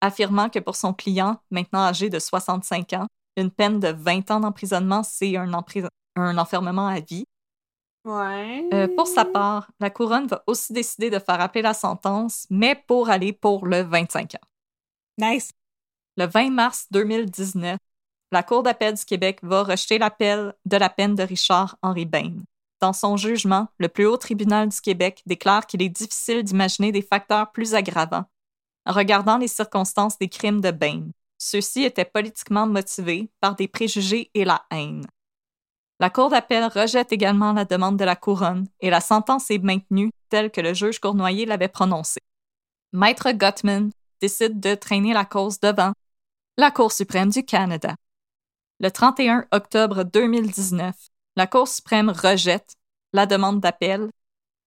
[0.00, 3.06] affirmant que pour son client, maintenant âgé de 65 ans,
[3.36, 5.50] une peine de 20 ans d'emprisonnement, c'est un,
[6.16, 7.24] un, enfermement à vie.
[8.04, 8.68] Ouais.
[8.74, 12.74] Euh, pour sa part, la couronne va aussi décider de faire appeler la sentence, mais
[12.74, 14.46] pour aller pour le 25 ans.
[15.18, 15.52] Nice.
[16.16, 17.78] Le 20 mars 2019,
[18.30, 22.42] la Cour d'appel du Québec va rejeter l'appel de la peine de Richard Henry Bain.
[22.80, 27.02] Dans son jugement, le plus haut tribunal du Québec déclare qu'il est difficile d'imaginer des
[27.02, 28.24] facteurs plus aggravants
[28.86, 31.08] en regardant les circonstances des crimes de Bain.
[31.38, 35.06] Ceux-ci étaient politiquement motivés par des préjugés et la haine.
[36.00, 40.10] La Cour d'appel rejette également la demande de la couronne et la sentence est maintenue
[40.28, 42.20] telle que le juge Cournoyer l'avait prononcée.
[42.92, 43.90] Maître Gottman
[44.20, 45.92] décide de traîner la cause devant
[46.56, 47.94] la Cour suprême du Canada.
[48.80, 50.94] Le 31 octobre 2019,
[51.36, 52.74] la Cour suprême rejette
[53.12, 54.10] la demande d'appel,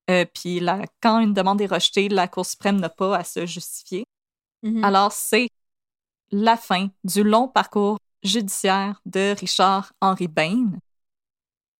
[0.09, 0.61] euh, puis
[1.01, 4.05] quand une demande est rejetée, la Cour suprême n'a pas à se justifier.
[4.63, 4.83] Mhm.
[4.83, 5.49] Alors, c'est
[6.31, 10.71] la fin du long parcours judiciaire de Richard Henry Bain.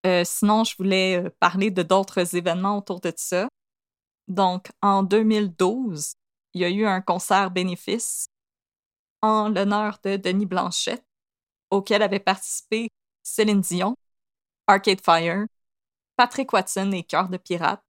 [0.06, 3.48] Euh, sinon, je voulais euh, parler de d'autres événements autour de ça.
[4.28, 6.12] Donc, en 2012,
[6.54, 8.28] il y a eu un concert bénéfice
[9.22, 11.04] en l'honneur de Denis Blanchette,
[11.70, 12.88] auquel avaient participé
[13.22, 13.96] Céline Dion,
[14.66, 15.46] Arcade Fire,
[16.16, 17.82] Patrick Watson et Cœur de Pirate,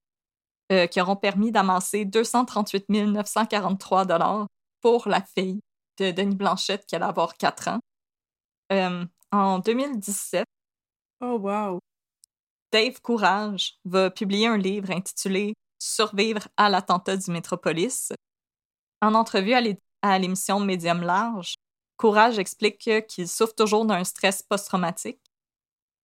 [0.71, 4.47] euh, qui auront permis d'amasser 238 943
[4.81, 5.61] pour la fille
[5.97, 7.79] de Denis Blanchette qui allait avoir 4 ans.
[9.31, 10.45] En 2017,
[11.21, 11.79] oh wow.
[12.71, 18.11] Dave Courage va publier un livre intitulé Survivre à l'attentat du Métropolis.
[19.01, 19.53] En entrevue
[20.01, 21.55] à l'émission Médium Large,
[21.97, 22.77] Courage explique
[23.07, 25.19] qu'il souffre toujours d'un stress post-traumatique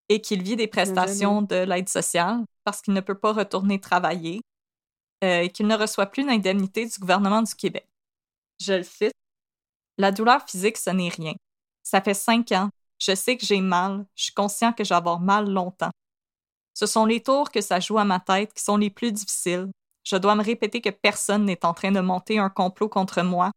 [0.10, 4.42] et qu'il vit des prestations de l'aide sociale parce qu'il ne peut pas retourner travailler
[5.24, 7.88] euh, et qu'il ne reçoit plus d'indemnité du gouvernement du Québec.
[8.60, 9.14] Je le cite
[9.98, 11.34] la douleur physique, ce n'est rien.
[11.84, 12.70] Ça fait cinq ans.
[13.00, 14.06] Je sais que j'ai mal.
[14.16, 15.92] Je suis conscient que je vais avoir mal longtemps.
[16.76, 19.72] Ce sont les tours que ça joue à ma tête qui sont les plus difficiles.
[20.04, 23.52] Je dois me répéter que personne n'est en train de monter un complot contre moi,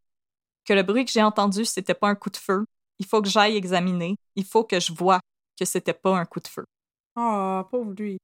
[0.65, 2.65] que le bruit que j'ai entendu, c'était pas un coup de feu.
[2.97, 4.15] Il faut que j'aille examiner.
[4.35, 5.19] Il faut que je vois
[5.59, 6.65] que c'était pas un coup de feu.
[7.17, 8.17] Oh, pauvre lui.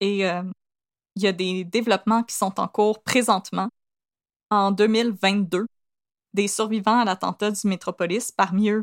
[0.00, 0.44] Et euh,
[1.16, 3.68] il y a des développements qui sont en cours présentement.
[4.50, 5.66] En 2022,
[6.32, 8.82] des survivants à l'attentat du Métropolis, parmi eux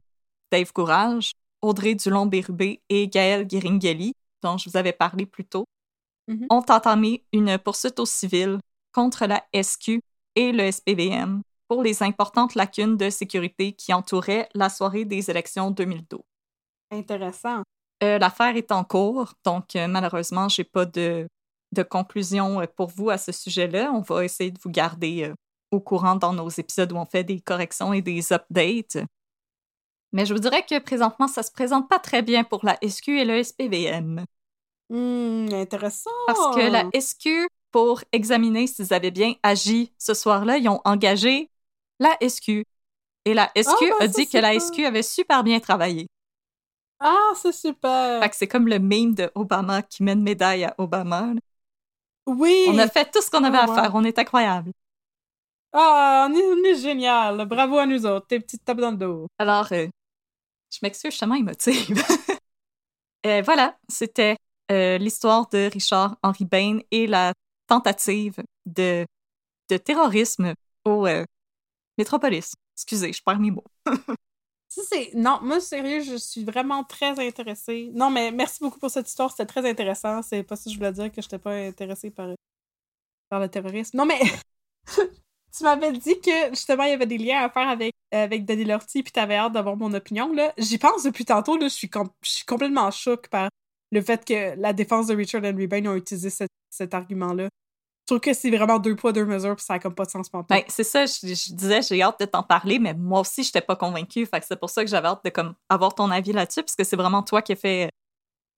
[0.51, 4.13] Dave Courage, Audrey Dulon-Bérubé et Gaël Guéringeli,
[4.45, 5.65] dont je vous avais parlé plus tôt,
[6.27, 6.47] mm -hmm.
[6.57, 8.51] ont entamé une poursuite au civil
[8.97, 9.85] contre la SQ
[10.41, 15.71] et le SPVM pour les importantes lacunes de sécurité qui entouraient la soirée des élections
[15.71, 16.21] 2012.
[16.91, 17.63] Intéressant.
[18.03, 21.27] Euh, L'affaire est en cours, donc euh, malheureusement, j'ai pas de,
[21.71, 23.91] de conclusion euh, pour vous à ce sujet-là.
[23.93, 25.33] On va essayer de vous garder euh,
[25.71, 28.97] au courant dans nos épisodes où on fait des corrections et des updates.
[30.11, 33.09] Mais je vous dirais que présentement, ça se présente pas très bien pour la SQ
[33.09, 34.23] et le SPVM.
[34.89, 36.11] Hmm, intéressant.
[36.27, 41.49] Parce que la SQ, pour examiner s'ils avaient bien agi ce soir-là, ils ont engagé
[41.99, 42.65] la SQ.
[43.25, 46.07] Et la SQ Ah, ben, a dit que la SQ avait super bien travaillé.
[46.99, 48.21] Ah, c'est super.
[48.21, 51.29] Fait que c'est comme le meme de Obama qui met une médaille à Obama.
[52.27, 52.65] Oui.
[52.69, 53.75] On a fait tout ce qu'on avait Ah, à wow.
[53.75, 53.91] faire.
[53.95, 54.71] On est incroyable.
[55.73, 57.45] Ah, on est, on est génial.
[57.47, 58.27] Bravo à nous autres.
[58.27, 59.27] Tes petites tapes dans le dos.
[59.39, 59.87] Alors, euh,
[60.71, 62.03] je m'excuse, je suis tellement émotive.
[63.25, 64.37] Euh, voilà, c'était
[64.71, 67.33] euh, l'histoire de Richard Henry Bain et la
[67.67, 68.35] tentative
[68.65, 69.05] de,
[69.69, 70.53] de terrorisme
[70.85, 71.25] au euh,
[71.97, 72.53] Métropolis.
[72.75, 73.63] Excusez, je perds mes mots.
[74.67, 75.11] Ça, c'est...
[75.13, 77.91] Non, moi, sérieux, je suis vraiment très intéressée.
[77.93, 79.31] Non, mais merci beaucoup pour cette histoire.
[79.31, 80.21] C'était très intéressant.
[80.21, 82.29] C'est pas ça que je voulais dire, que je n'étais pas intéressée par,
[83.29, 83.97] par le terrorisme.
[83.97, 84.19] Non, mais
[85.57, 88.65] tu m'avais dit que, justement, il y avait des liens à faire avec, avec Denis
[88.65, 90.53] Lortie, puis t'avais hâte d'avoir mon opinion, là.
[90.57, 91.67] J'y pense depuis tantôt, là.
[91.67, 93.49] Je suis, com- je suis complètement choquée par
[93.91, 97.49] le fait que la défense de Richard Henry Bain a utilisé cet, cet argument-là.
[98.07, 100.11] Je trouve que c'est vraiment deux poids, deux mesures, puis ça a comme pas de
[100.11, 103.21] sens pour Ben, c'est ça, je, je disais, j'ai hâte de t'en parler, mais moi
[103.21, 104.27] aussi, je n'étais pas convaincue.
[104.27, 106.75] Fait que c'est pour ça que j'avais hâte de comme, avoir ton avis là-dessus, parce
[106.75, 107.89] que c'est vraiment toi qui as fait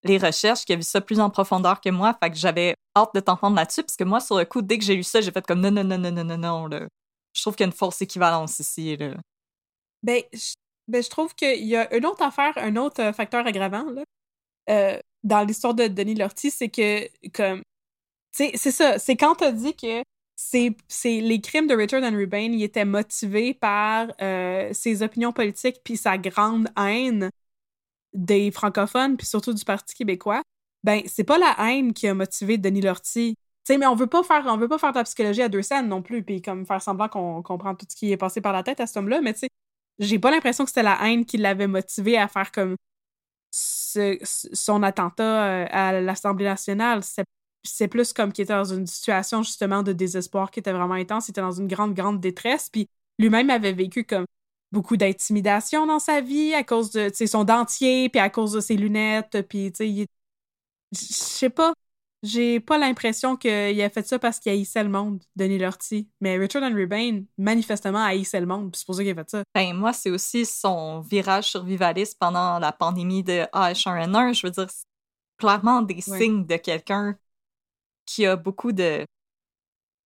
[0.04, 2.18] les recherches, qui a vu ça plus en profondeur que moi.
[2.22, 4.84] Fait que j'avais hâte de t'entendre là-dessus, parce que moi, sur le coup, dès que
[4.84, 6.68] j'ai lu ça, j'ai fait comme non, non, non, non, non, non, non.
[6.68, 6.88] Là.
[7.34, 8.98] Je trouve qu'il y a une fausse équivalence ici.
[8.98, 9.16] Là.
[10.04, 10.56] Ben, je,
[10.90, 14.04] ben, je trouve qu'il y a une autre affaire, un autre euh, facteur aggravant, là,
[14.70, 17.62] euh, dans l'histoire de Denis Lortie, c'est que, comme,
[18.32, 20.04] c'est ça, c'est quand t'as dit que
[20.36, 25.82] c'est, les crimes de Richard Henry Bain, ils étaient motivés par euh, ses opinions politiques
[25.84, 27.30] puis sa grande haine
[28.14, 30.44] des francophones puis surtout du Parti québécois.
[30.84, 33.36] Ben, c'est pas la haine qui a motivé Denis Lortie.
[33.66, 35.50] Tu sais, mais on veut pas faire, on veut pas faire de la psychologie à
[35.50, 38.40] deux scènes non plus, puis comme faire semblant qu'on comprend tout ce qui est passé
[38.40, 39.50] par la tête à cet homme-là, mais tu sais,
[40.00, 42.76] j'ai pas l'impression que c'était la haine qui l'avait motivé à faire comme
[44.24, 47.02] son attentat euh, à l'Assemblée nationale.
[47.64, 51.28] C'est plus comme qu'il était dans une situation justement de désespoir qui était vraiment intense.
[51.28, 52.70] Il était dans une grande, grande détresse.
[52.70, 52.88] Puis
[53.20, 54.26] lui-même avait vécu comme
[54.72, 58.78] beaucoup d'intimidation dans sa vie à cause de son dentier, puis à cause de ses
[58.78, 59.42] lunettes.
[59.50, 60.08] Puis tu sais,
[60.94, 61.74] je sais pas.
[62.24, 66.10] J'ai pas l'impression qu'il a fait ça parce qu'il haïssait le monde, Denis Lortie.
[66.20, 68.72] Mais Richard Henry Bain, manifestement, haïssait le monde.
[68.72, 69.44] puis C'est pour ça qu'il a fait ça.
[69.54, 74.34] Ben, moi, c'est aussi son virage survivaliste pendant la pandémie de H1N1.
[74.34, 74.86] Je veux dire, c'est
[75.38, 76.18] clairement des Ouais.
[76.20, 77.18] signes de quelqu'un
[78.08, 79.06] qui a beaucoup de,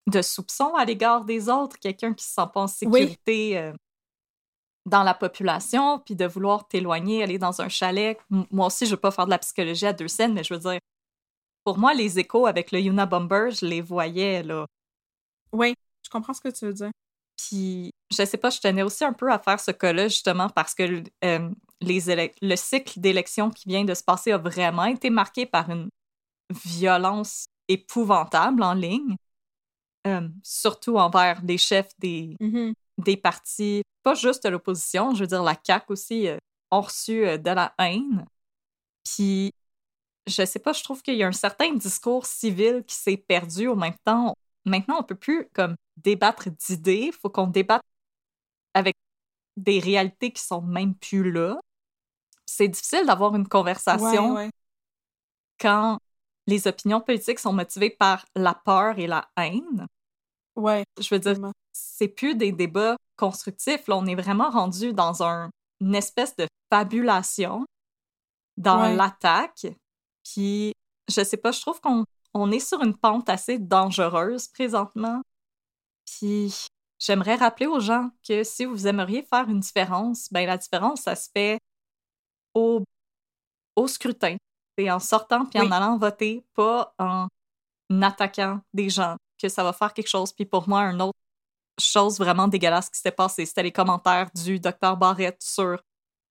[0.08, 3.74] de soupçons à l'égard des autres, quelqu'un qui se sent pas en sécurité euh,
[4.86, 8.18] dans la population, puis de vouloir t'éloigner, aller dans un chalet.
[8.32, 10.54] M- moi aussi, je veux pas faire de la psychologie à deux scènes, mais je
[10.54, 10.80] veux dire,
[11.64, 14.66] pour moi, les échos avec le Yuna Bomber, je les voyais, là.
[15.52, 15.74] Oui,
[16.04, 16.92] je comprends ce que tu veux dire.
[17.38, 20.76] Puis, je sais pas, je tenais aussi un peu à faire ce cas-là, justement, parce
[20.76, 21.50] que euh,
[21.82, 25.90] les le cycle d'élections qui vient de se passer a vraiment été marqué par une
[26.66, 29.16] violence épouvantable en ligne,
[30.08, 32.74] euh, surtout envers les chefs des, Mhm.
[32.98, 36.38] des partis, pas juste de l'opposition, je veux dire, la CAQ aussi, euh,
[36.72, 38.26] ont reçu euh, de la haine.
[39.04, 39.52] Puis,
[40.32, 43.68] je sais pas, je trouve qu'il y a un certain discours civil qui s'est perdu
[43.68, 44.36] au même temps.
[44.66, 47.82] Maintenant, on peut plus comme débattre d'idées, il faut qu'on débatte
[48.74, 48.96] avec
[49.58, 51.60] des réalités qui sont même plus là.
[52.46, 54.52] C'est difficile d'avoir une conversation Ouais, ouais.
[55.60, 56.00] quand
[56.48, 59.88] les opinions politiques sont motivées par la peur et la haine.
[60.56, 61.38] Ouais, Je veux dire,
[61.72, 63.88] c'est plus des débats constructifs.
[63.88, 65.50] Là, on est vraiment rendu dans un-
[65.80, 67.66] une espèce de fabulation
[68.58, 68.96] dans Ouais.
[68.96, 69.68] l'attaque.
[70.24, 70.74] Puis,
[71.08, 75.22] je sais pas, je trouve qu'on on est sur une pente assez dangereuse présentement.
[76.06, 76.68] Puis,
[77.00, 81.16] j'aimerais rappeler aux gens que si vous aimeriez faire une différence, ben la différence, ça
[81.16, 81.60] se fait
[82.54, 82.84] au,
[83.76, 84.38] au scrutin.
[84.78, 87.28] C'est en sortant puis en allant voter, pas en
[88.02, 90.32] attaquant des gens que ça va faire quelque chose.
[90.32, 91.18] Puis pour moi, une autre
[91.80, 95.82] chose vraiment dégueulasse qui s'était passée, c'était les commentaires du docteur Barrett sur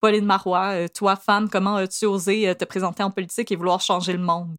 [0.00, 0.72] Pauline Marois.
[0.74, 4.18] euh, toi, femme, comment as-tu osé euh, te présenter en politique et vouloir changer le
[4.18, 4.54] monde?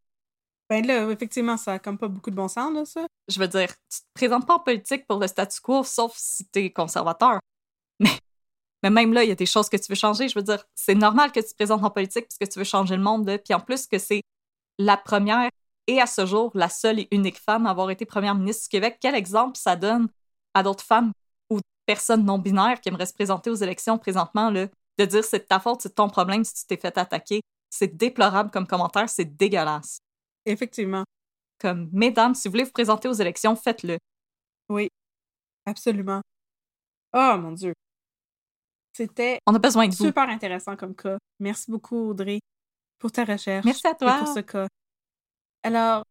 [0.69, 3.05] Ben là, effectivement, ça a comme pas beaucoup de bon sens, là, ça.
[3.27, 6.45] Je veux dire, tu te présentes pas en politique pour le statu quo, sauf si
[6.45, 7.39] t'es conservateur.
[7.99, 8.09] Mais,
[8.84, 10.27] mais même là, il y a des choses que tu veux changer.
[10.27, 12.65] Je veux dire, c'est normal que tu te présentes en politique parce que tu veux
[12.65, 13.27] changer le monde.
[13.27, 13.38] là.
[13.38, 14.22] Puis en plus que c'est
[14.80, 15.49] la première
[15.88, 18.69] et à ce jour, la seule et unique femme à avoir été première ministre du
[18.69, 18.97] Québec.
[18.99, 20.07] Quel exemple ça donne
[20.55, 21.11] à d'autres femmes
[21.51, 24.68] ou personne non binaire qui aimerait se présenter aux élections présentement, là,
[25.02, 27.41] de dire c'est de ta faute, c'est ton problème si tu t'es fait attaquer.
[27.69, 29.99] C'est déplorable comme commentaire, c'est dégueulasse.
[30.45, 31.03] Effectivement.
[31.60, 33.98] Comme, mesdames, si vous voulez vous présenter aux élections, faites-le.
[34.69, 34.90] Oui,
[35.65, 36.22] absolument.
[37.14, 37.73] Oh mon Dieu.
[38.94, 40.06] C'était On a besoin de vous.
[40.06, 41.18] super intéressant comme cas.
[41.40, 42.40] Merci beaucoup, Audrey,
[42.99, 43.65] pour ta recherche.
[43.65, 44.19] Merci à et toi.
[44.19, 44.68] pour ce cas.
[45.64, 46.03] Alors,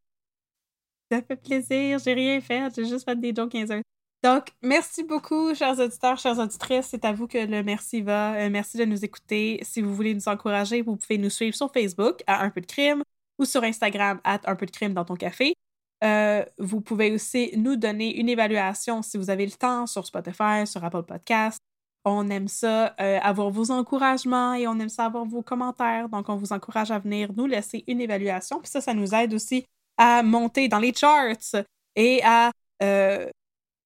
[1.10, 1.98] ça fait plaisir.
[1.98, 2.74] J'ai rien fait.
[2.74, 3.82] J'ai juste fait des jokes 15 heures.
[4.22, 6.88] Donc, merci beaucoup, chers auditeurs, chères auditrices.
[6.88, 8.34] C'est à vous que le merci va.
[8.34, 9.60] Euh, merci de nous écouter.
[9.62, 12.66] Si vous voulez nous encourager, vous pouvez nous suivre sur Facebook à Un peu de
[12.66, 13.02] crime
[13.38, 15.54] ou sur Instagram à Un peu de crime dans ton café.
[16.04, 20.66] Euh, vous pouvez aussi nous donner une évaluation si vous avez le temps sur Spotify,
[20.66, 21.58] sur Apple Podcast.
[22.04, 26.10] On aime ça, euh, avoir vos encouragements et on aime ça avoir vos commentaires.
[26.10, 28.58] Donc, on vous encourage à venir nous laisser une évaluation.
[28.60, 29.64] Puis ça, ça nous aide aussi
[29.96, 31.36] à monter dans les charts
[31.96, 32.50] et à.
[32.82, 33.26] euh,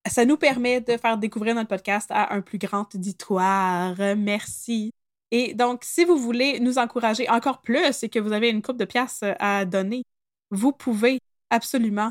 [0.07, 3.97] ça nous permet de faire découvrir notre podcast à un plus grand auditoire.
[4.17, 4.93] Merci.
[5.31, 8.77] Et donc, si vous voulez nous encourager encore plus et que vous avez une coupe
[8.77, 10.05] de pièces à donner,
[10.51, 11.19] vous pouvez
[11.51, 12.11] absolument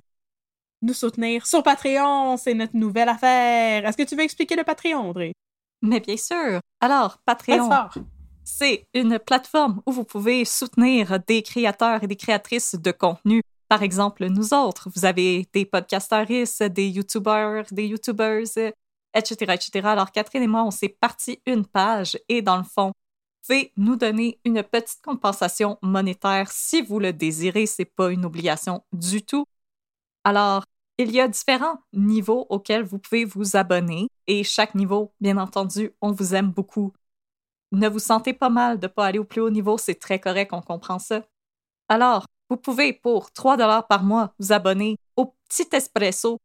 [0.82, 2.38] nous soutenir sur Patreon.
[2.38, 3.86] C'est notre nouvelle affaire.
[3.86, 5.34] Est-ce que tu veux expliquer le Patreon, Audrey?
[5.82, 6.60] Mais bien sûr.
[6.82, 7.70] Alors, Patreon,
[8.44, 13.42] c'est une plateforme où vous pouvez soutenir des créateurs et des créatrices de contenu.
[13.74, 18.72] Par exemple, nous autres, vous avez des podcasteristes, des youtubeurs, des youtubers, euh,
[19.16, 19.88] etc., etc.
[19.88, 22.94] Alors, Catherine et moi, on s'est parti une page et dans le fond,
[23.42, 27.66] pouvez nous donner une petite compensation monétaire si vous le désirez.
[27.66, 29.46] C'est pas une obligation du tout.
[30.24, 30.66] Alors,
[31.00, 35.96] il y a différents niveaux auxquels vous pouvez vous abonner et chaque niveau, bien entendu,
[36.00, 36.94] on vous aime beaucoup.
[37.72, 40.20] Ne vous sentez pas mal de ne pas aller au plus haut niveau, c'est très
[40.20, 41.24] correct, on comprend ça.
[41.90, 46.40] Alors, vous pouvez pour 3 dollars par mois vous abonner au Petit Espresso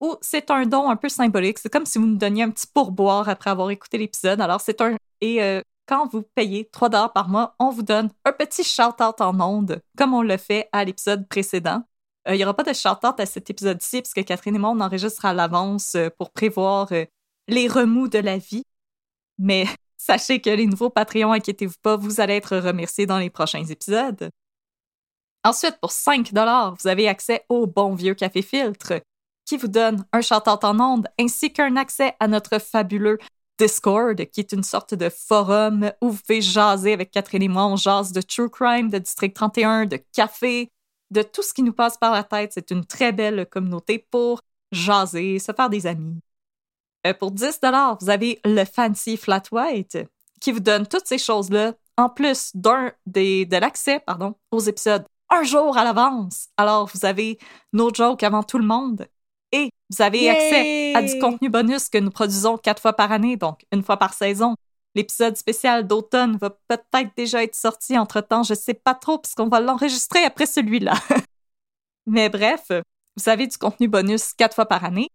[0.00, 2.66] ou c'est un don un peu symbolique, c'est comme si vous nous donniez un petit
[2.66, 4.40] pourboire après avoir écouté l'épisode.
[4.40, 8.10] Alors, c'est un et euh, quand vous payez 3 dollars par mois, on vous donne
[8.24, 11.84] un petit shout-out en ondes, comme on le fait à l'épisode précédent.
[12.28, 14.80] Euh, Il n'y aura pas de shout-out à cet épisode-ci, puisque Catherine et moi, on
[14.80, 16.88] enregistre à l'avance euh, pour prévoir
[17.46, 18.64] les remous de la vie.
[19.38, 19.66] Mais
[19.96, 24.30] sachez que les nouveaux Patreons, inquiétez-vous pas, vous allez être remerciés dans les prochains épisodes.
[25.44, 29.02] Ensuite, pour 5 vous avez accès au bon vieux café filtre,
[29.44, 33.18] qui vous donne un shout-out en ondes, ainsi qu'un accès à notre fabuleux
[33.58, 37.66] Discord, qui est une sorte de forum où vous pouvez jaser avec Catherine et moi.
[37.66, 40.72] On jase de True Crime, de District 31, de café,
[41.10, 42.52] de tout ce qui nous passe par la tête.
[42.54, 44.40] C'est une très belle communauté pour
[44.72, 46.18] jaser, se faire des amis.
[47.06, 47.60] Euh, pour 10
[48.00, 49.98] vous avez le Fancy Flat White,
[50.40, 55.04] qui vous donne toutes ces choses-là, en plus d'un des, de l'accès pardon, aux épisodes
[55.34, 56.48] un jour à l'avance.
[56.56, 57.38] Alors, vous avez
[57.72, 59.06] nos jokes avant tout le monde.
[59.52, 60.30] Et vous avez Yay!
[60.30, 63.96] accès à du contenu bonus que nous produisons quatre fois par année, donc une fois
[63.96, 64.56] par saison.
[64.94, 69.60] L'épisode spécial d'automne va peut-être déjà être sorti entre-temps, je sais pas trop, puisqu'on va
[69.60, 70.94] l'enregistrer après celui-là.
[72.06, 72.70] Mais bref,
[73.16, 75.08] vous avez du contenu bonus quatre fois par année.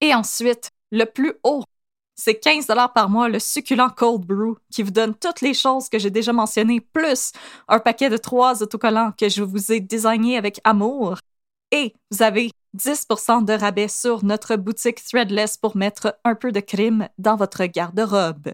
[0.00, 1.64] Et ensuite, le plus haut,
[2.16, 5.98] c'est 15 par mois le succulent Cold Brew qui vous donne toutes les choses que
[5.98, 7.32] j'ai déjà mentionnées, plus
[7.68, 11.18] un paquet de trois autocollants que je vous ai désignés avec amour.
[11.72, 16.60] Et vous avez 10% de rabais sur notre boutique Threadless pour mettre un peu de
[16.60, 18.50] crime dans votre garde-robe.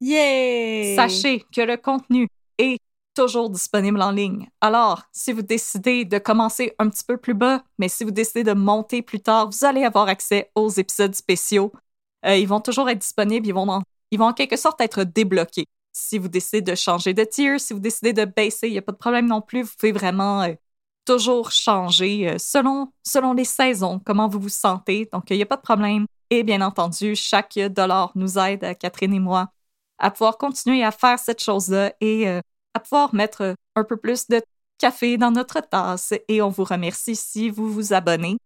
[0.00, 0.94] Yay!
[0.94, 2.28] Sachez que le contenu
[2.58, 2.78] est
[3.14, 4.48] toujours disponible en ligne.
[4.60, 8.44] Alors, si vous décidez de commencer un petit peu plus bas, mais si vous décidez
[8.44, 11.72] de monter plus tard, vous allez avoir accès aux épisodes spéciaux.
[12.24, 15.04] Euh, ils vont toujours être disponibles, ils vont, en, ils vont en quelque sorte être
[15.04, 15.66] débloqués.
[15.92, 18.82] Si vous décidez de changer de tier, si vous décidez de baisser, il n'y a
[18.82, 19.62] pas de problème non plus.
[19.62, 20.54] Vous pouvez vraiment euh,
[21.04, 25.08] toujours changer euh, selon, selon les saisons, comment vous vous sentez.
[25.12, 26.06] Donc, il n'y a pas de problème.
[26.30, 29.48] Et bien entendu, chaque dollar nous aide, Catherine et moi,
[29.98, 34.42] à pouvoir continuer à faire cette chose-là et à pouvoir mettre un peu plus de
[34.78, 36.14] café dans notre tasse.
[36.28, 38.38] Et on vous remercie si vous vous abonnez.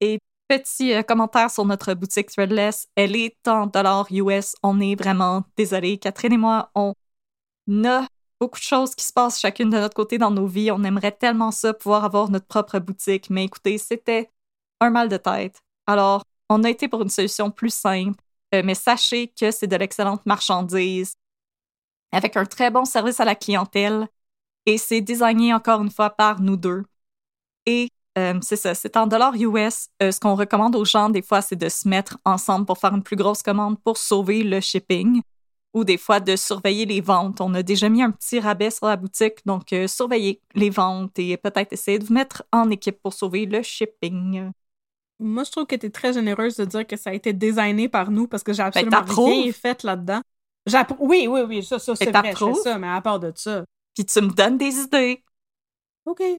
[0.00, 4.54] Et petit euh, commentaire sur notre boutique Threadless, elle est en dollars US.
[4.62, 5.98] On est vraiment désolé.
[5.98, 6.94] Catherine et moi, on
[7.84, 8.06] a
[8.40, 10.70] beaucoup de choses qui se passent chacune de notre côté dans nos vies.
[10.70, 13.30] On aimerait tellement ça, pouvoir avoir notre propre boutique.
[13.30, 14.30] Mais écoutez, c'était
[14.80, 15.60] un mal de tête.
[15.86, 18.20] Alors, on a été pour une solution plus simple.
[18.54, 21.16] Euh, mais sachez que c'est de l'excellente marchandise
[22.12, 24.08] avec un très bon service à la clientèle
[24.66, 26.84] et c'est designé encore une fois par nous deux.
[27.66, 27.88] Et
[28.18, 29.88] euh, c'est ça, c'est en dollars US.
[30.02, 32.94] Euh, ce qu'on recommande aux gens, des fois, c'est de se mettre ensemble pour faire
[32.94, 35.20] une plus grosse commande pour sauver le shipping
[35.72, 37.40] ou des fois de surveiller les ventes.
[37.40, 41.18] On a déjà mis un petit rabais sur la boutique, donc euh, surveillez les ventes
[41.18, 44.52] et peut-être essayer de vous mettre en équipe pour sauver le shipping.
[45.20, 47.88] Moi, je trouve que tu es très généreuse de dire que ça a été designé
[47.88, 49.28] par nous parce que j'ai absolument t'approuves?
[49.30, 50.20] rien fait là-dedans.
[50.98, 52.62] Oui, oui, oui, ça, ça c'est Ben, vrai, je fais t'approuves?
[52.62, 53.64] ça, mais à part de ça.
[53.94, 55.22] Puis tu me donnes des idées.
[56.04, 56.38] OK.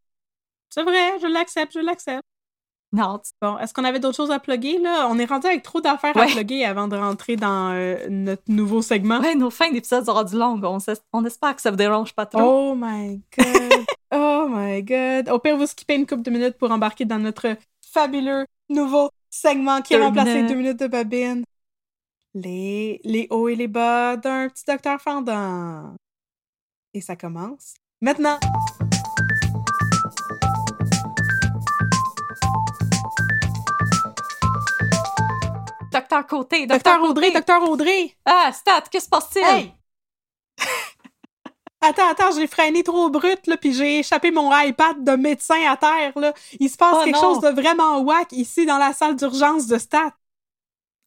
[0.70, 2.24] C'est vrai, je l'accepte, je l'accepte.
[2.96, 5.08] Non, Bon, est-ce qu'on avait d'autres choses à plugger, là?
[5.10, 8.82] On est rendu avec trop d'affaires à plugger avant de rentrer dans euh, notre nouveau
[8.82, 9.20] segment.
[9.20, 10.62] ouais, nos fins d'épisode seront du long.
[11.12, 12.42] On, espère que ça vous dérange pas trop.
[12.72, 13.86] Oh my god.
[14.14, 15.28] oh my god.
[15.30, 19.82] Au pire, vous skippez une couple de minutes pour embarquer dans notre fabuleux nouveau segment
[19.82, 21.44] qui a remplacé deux minutes de babine.
[22.34, 25.96] Les, les hauts et les bas d'un petit docteur fendant.
[26.94, 28.40] Et ça commence maintenant.
[36.10, 38.16] Docteur Côté, Docteur Audrey, docteur Audrey.
[38.26, 39.44] Ah, Stat, que se passe-t-il?
[39.46, 39.74] Hey!
[41.82, 45.78] Attends, attends, j'ai freiné trop brut, là, puis j'ai échappé mon iPad de médecin à
[45.78, 46.34] terre, là.
[46.60, 47.22] Il se passe Oh quelque non.
[47.22, 50.12] chose de vraiment whack ici dans la salle d'urgence de Stat.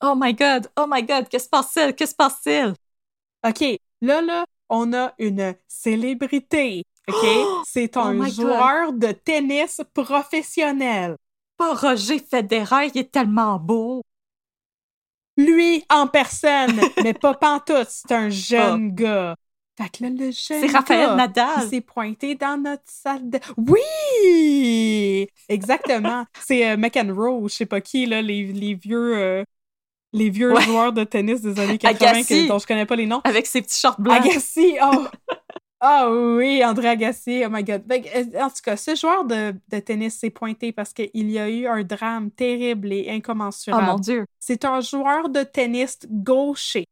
[0.01, 1.95] Oh my god, oh my god, que se passe-t-il?
[1.97, 2.75] Que se passe-t-il?
[3.45, 7.27] OK, là, là, on a une célébrité, OK?
[7.65, 8.31] C'est Oh un my God.
[8.31, 11.17] joueur de tennis professionnel.
[11.57, 14.05] Pas Roger Federer, il est tellement beau.
[15.39, 19.37] Lui, en personne, mais pas pantoute, c'est un jeune gars.
[19.81, 21.47] Fait que là, le jeune C'est Raphaël Nadal.
[21.63, 23.39] Il s'est pointé dans notre salle de...
[23.57, 25.29] Oui!
[25.49, 26.27] Exactement.
[26.47, 29.17] c'est euh, McEnroe, je sais pas qui, là, les, les vieux...
[29.17, 29.45] euh,
[30.13, 30.63] les vieux Ouais.
[30.63, 32.45] joueurs de tennis des années 80 Agassi.
[32.45, 33.21] que- dont je connais pas les noms.
[33.25, 34.25] Avec ses petits shorts blancs.
[34.27, 35.07] Agassi, oh!
[35.81, 37.87] Ah oui, André Agassi, oh my god.
[37.87, 41.39] Que, euh, en tout cas, ce joueur de, de tennis s'est pointé parce qu'il y
[41.39, 43.87] a eu un drame terrible et Oh incommensurable.
[43.87, 44.27] mon dieu.
[44.41, 46.85] C'est un joueur de tennis gaucher.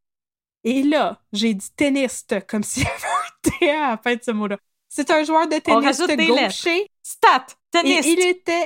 [0.62, 4.22] Et là, j'ai dit tenniste, comme s'il y avait un T à la fin de
[4.22, 4.56] ce mot-là.
[4.88, 6.88] C'est un joueur de tennis gaucher.
[7.02, 8.06] Stat, tennis.
[8.06, 8.64] il était.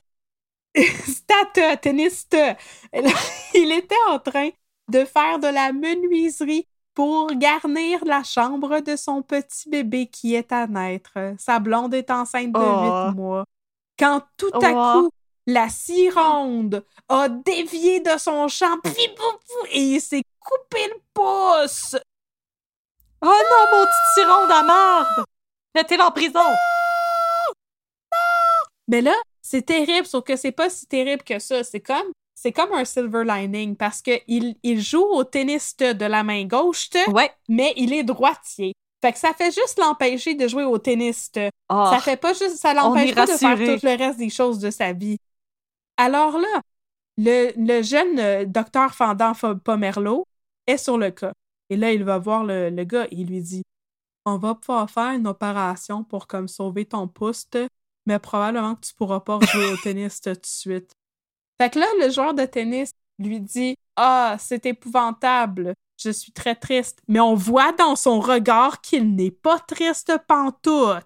[1.07, 2.37] Stat, tenniste.
[3.55, 4.51] Il était en train
[4.89, 10.53] de faire de la menuiserie pour garnir la chambre de son petit bébé qui est
[10.53, 11.13] à naître.
[11.39, 13.09] Sa blonde est enceinte de Oh.
[13.09, 13.45] huit mois.
[13.99, 15.03] Quand tout à Oh.
[15.03, 15.11] coup,
[15.47, 18.77] la cironde a dévié de son champ,
[19.71, 21.97] et il s'est coupé le pouce.
[23.23, 25.25] Oh non, mon petit tyron de merde.
[25.75, 26.41] Mettez-le en prison.
[28.89, 31.63] Mais là, c'est terrible, sauf que c'est pas si terrible que ça.
[31.63, 32.11] C'est comme,
[32.43, 36.45] c'est comme un silver lining parce que il, il joue au tennis de la main
[36.47, 37.31] gauche, Ouais.
[37.51, 38.73] mais il est droitier.
[39.03, 41.31] Fait que ça fait juste l'empêcher de jouer au tennis.
[41.69, 44.59] Oh, Ça fait pas juste, ça l'empêche pas de faire tout le reste des choses
[44.59, 45.19] de sa vie.
[45.99, 46.61] Alors là,
[47.19, 50.25] le, le jeune euh, docteur Fendant Pomerleau
[50.67, 51.33] est sur le cas.
[51.69, 53.63] Et là, il va voir le, le gars et il lui dit
[54.25, 57.47] On va pouvoir faire une opération pour comme sauver ton pouce,
[58.07, 60.93] mais probablement que tu pourras pas jouer au tennis tout de suite.
[61.61, 66.55] Fait que là, le joueur de tennis lui dit Ah, c'est épouvantable, je suis très
[66.55, 67.01] triste.
[67.07, 71.03] Mais on voit dans son regard qu'il n'est pas triste pantoute.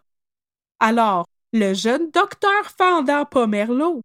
[0.79, 4.01] Alors, le jeune docteur Fendant Pomerleau,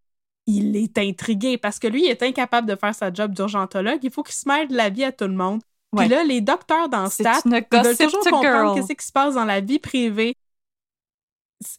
[0.48, 4.00] il est intrigué parce que lui, il est incapable de faire sa job d'urgentologue.
[4.02, 5.62] Il faut qu'il se mêle de la vie à tout le monde.
[5.96, 6.08] Puis Ouais.
[6.08, 9.46] là, les docteurs dans Stat, ils veulent toujours to comprendre qu'est-ce qui se passe dans
[9.46, 10.36] la vie privée.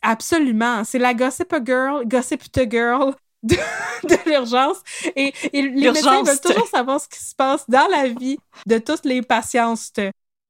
[0.02, 0.84] Absolument.
[0.84, 3.56] C'est la gossip girl, gossip to girl de,
[4.04, 4.78] de l'urgence.
[5.16, 8.78] Et, et les médecins veulent toujours savoir ce qui se passe dans la vie de
[8.78, 9.98] toutes les patientes.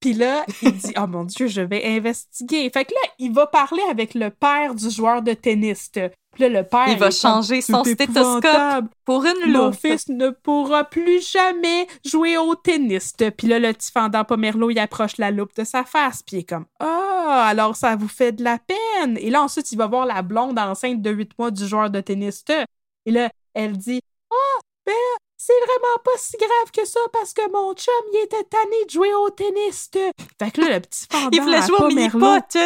[0.01, 2.71] Puis là, il dit Oh mon Dieu, je vais investiguer.
[2.71, 5.91] Fait que là, il va parler avec le père du joueur de tennis.
[5.93, 6.89] Puis là, le père.
[6.89, 9.75] Il va changer son stéthoscope pour une Mon loupe.
[9.75, 13.13] fils ne pourra plus jamais jouer au tennis.
[13.37, 16.23] Puis là, le petit fendant Pomerleau, il approche la loupe de sa face.
[16.23, 19.19] Puis il est comme Ah, alors ça vous fait de la peine.
[19.19, 22.01] Et là, ensuite, il va voir la blonde enceinte de 8 mois du joueur de
[22.01, 22.43] tennis.
[23.07, 24.01] Et là, elle dit
[24.31, 24.95] Ah, ben,
[25.37, 28.91] c'est vraiment pas si grave que ça parce que mon chum, il était tanné de
[28.91, 29.91] jouer au tennis.
[30.39, 31.31] Fait que là, le petit fendant.
[31.33, 32.59] Il voulait jouer au mini-pot.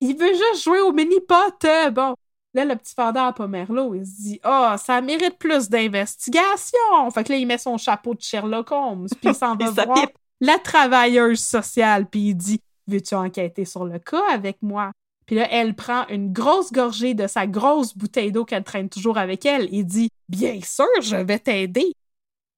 [0.00, 1.66] il veut juste jouer au mini-pot.
[1.92, 2.14] Bon.
[2.54, 7.10] Là, le petit fendant à Pomerleau, il se dit Ah, ça mérite plus d'investigation.
[7.12, 10.00] Fait que là, il met son chapeau de Sherlock Holmes, puis il s'en va voir
[10.00, 10.16] pipe.
[10.40, 14.92] la travailleuse sociale, puis il dit Veux-tu enquêter sur le cas avec moi
[15.26, 19.18] Puis là, elle prend une grosse gorgée de sa grosse bouteille d'eau qu'elle traîne toujours
[19.18, 21.94] avec elle et dit Bien sûr, je vais t'aider.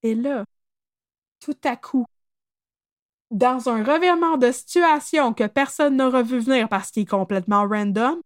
[0.02, 0.44] Et là,
[1.40, 2.06] tout à coup,
[3.30, 8.20] dans un revirement de situation que personne n'aura vu venir parce qu'il est complètement random,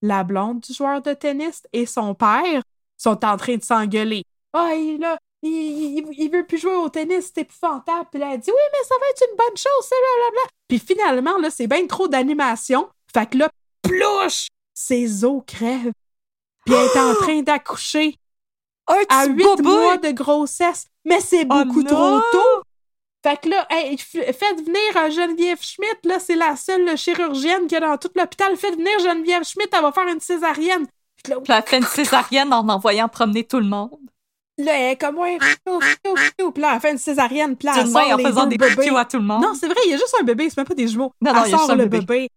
[0.00, 2.62] la blonde du joueur de tennis et son père
[2.98, 4.24] sont en train de s'engueuler.
[4.52, 5.00] Ah, il,
[5.42, 8.08] il, il veut plus jouer au tennis, c'est épouvantable.
[8.10, 10.50] Puis là, elle dit Oui, mais ça va être une bonne chose, c'est blablabla.
[10.68, 12.88] Puis finalement, là, c'est bien trop d'animation.
[13.12, 13.48] Fait que là,
[13.82, 14.48] plouche!
[14.74, 15.92] Ses os crèvent.
[16.64, 18.16] Puis elle est en train d'accoucher.
[18.86, 19.62] À petit 8 bébé!
[19.62, 20.86] mois de grossesse.
[21.04, 22.62] Mais c'est Oh beaucoup trop tôt.
[23.24, 27.62] Fait que là, hey, faites venir euh, Geneviève Schmidt, là, c'est la seule euh, chirurgienne
[27.68, 28.56] qu'il y a dans tout l'hôpital.
[28.56, 30.86] Faites venir Geneviève Schmidt, elle va faire une césarienne.
[31.22, 33.96] Puis elle fait une césarienne en envoyant promener tout le monde.
[34.58, 35.38] là, elle est comme, ouais.
[35.38, 38.88] Puis là, elle fait une césarienne, puis là, elle sort en les faisant des bébés.
[38.96, 39.40] à tout le monde.
[39.42, 41.12] Non, c'est vrai, il y a juste un bébé, c'est même pas des jumeaux.
[41.20, 42.06] Non, non, elle il y a sort juste un le bébé.
[42.06, 42.28] bébé.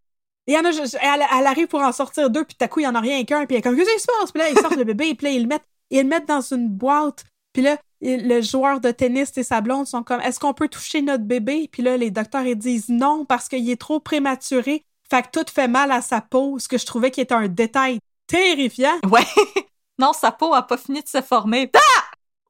[0.47, 2.79] Il y en a juste, elle, elle arrive pour en sortir deux, puis à coup,
[2.79, 4.31] il y en a rien qu'un, puis elle est comme, qu'est-ce qui se passe?
[4.31, 6.41] Puis là, ils sortent le bébé, puis là, ils le mettent, ils le mettent dans
[6.41, 7.23] une boîte.
[7.53, 10.67] Puis là, il- le joueur de tennis et sa blonde sont comme, est-ce qu'on peut
[10.67, 11.67] toucher notre bébé?
[11.71, 14.85] Puis là, les docteurs, ils disent non, parce qu'il est trop prématuré.
[15.09, 17.47] Fait que tout fait mal à sa peau, ce que je trouvais qui était un
[17.47, 18.97] détail terrifiant.
[19.09, 19.25] Ouais.
[19.99, 21.67] non, sa peau a pas fini de se former.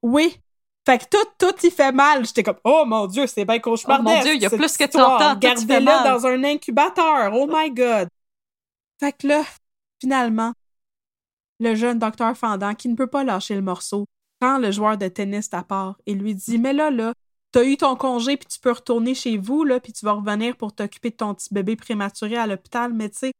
[0.02, 0.38] Oui.
[0.86, 2.26] Fait que tout, tout y fait mal.
[2.26, 4.07] J'étais comme, oh mon Dieu, c'est bien cauchemardesque.
[4.07, 5.22] Oh mon Dieu, il y a plus que 30 histoire.
[5.22, 6.03] ans, tout y fait Gardez-le mal.
[6.03, 7.34] dans un incubateur.
[7.34, 8.07] Oh my God.
[8.99, 9.44] Fait que là,
[9.99, 10.53] finalement,
[11.60, 14.06] le jeune docteur Fendant, qui ne peut pas lâcher le morceau,
[14.40, 17.14] prend le joueur de tennis à part et lui dit, mais là, là,
[17.52, 20.56] t'as eu ton congé puis tu peux retourner chez vous, là, puis tu vas revenir
[20.57, 23.32] pour t'occuper de ton petit bébé prématuré à l'hôpital, mais tu sais,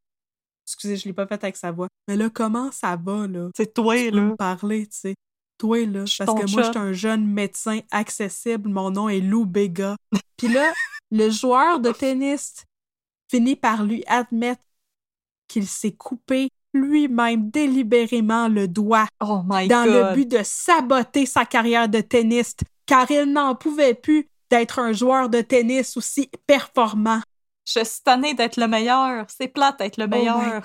[0.66, 3.50] excusez, je l'ai pas fait avec sa voix, mais là, comment ça va, là?
[3.56, 4.22] C'est toi, tu peux là.
[4.24, 5.16] me parler, tu sais.
[5.58, 8.70] Toi, là, parce ton que moi, je suis un jeune médecin accessible.
[8.70, 9.96] Mon nom est Lou Béga.
[10.38, 10.74] Puis là,
[11.12, 12.66] le joueur de tennis
[13.30, 14.62] finit par lui admettre
[15.48, 19.94] qu'il s'est coupé lui-même délibérément le doigt Oh my dans God.
[19.94, 24.92] le but de saboter sa carrière de tenniste, car il n'en pouvait plus d'être un
[24.92, 27.22] joueur de tennis aussi performant.
[27.66, 29.26] Je suis tannée d'être le meilleur.
[29.30, 30.64] C'est plate d'être le meilleur.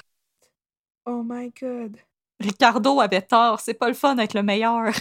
[1.07, 1.97] Oh my God.
[2.41, 3.61] Ricardo avait tort.
[3.61, 4.93] C'est pas le fun d'être le meilleur.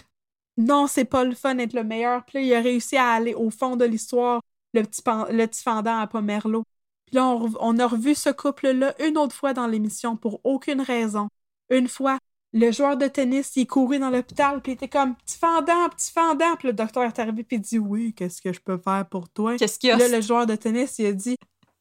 [0.57, 2.23] non, c'est pas le fun d'être le meilleur.
[2.25, 4.41] Puis là, il a réussi à aller au fond de l'histoire,
[4.73, 6.63] le petit, pan- le petit fendant à Pomerlo.
[7.07, 7.25] Puis là,
[7.59, 11.27] on, a revu ce couple-là une autre fois dans l'émission pour aucune raison.
[11.71, 12.19] Une fois,
[12.53, 16.11] le joueur de tennis, il courait dans l'hôpital, puis il était comme petit fendant, petit
[16.11, 16.55] fendant.
[16.57, 19.29] Puis le docteur est arrivé, puis il dit Oui, qu'est-ce que je peux faire pour
[19.29, 19.55] toi?
[19.57, 19.97] Qu'est-ce qu'il y a?
[19.97, 21.35] Puis là, le joueur de tennis, il a dit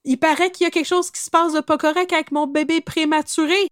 [0.05, 2.47] Il paraît qu'il y a quelque chose qui se passe de pas correct avec mon
[2.47, 3.68] bébé prématuré.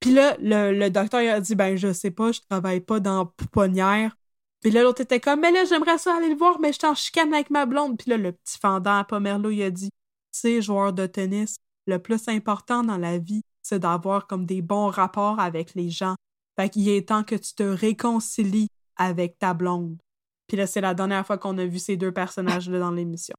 [0.00, 3.00] Puis là, le, le docteur il a dit Ben, je sais pas, je travaille pas
[3.00, 4.16] dans pouponnière.
[4.60, 6.86] Puis là, l'autre était comme Mais là, j'aimerais ça aller le voir, mais je suis
[6.86, 7.98] en chicane avec ma blonde.
[7.98, 9.90] Puis là, le petit fendant à Pomerlo, il a dit
[10.32, 11.56] Tu sais, joueur de tennis,
[11.86, 16.16] le plus important dans la vie, c'est d'avoir comme des bons rapports avec les gens.
[16.58, 19.98] Fait qu'il est temps que tu te réconcilies avec ta blonde.
[20.46, 23.34] Puis là, c'est la dernière fois qu'on a vu ces deux personnages-là dans l'émission.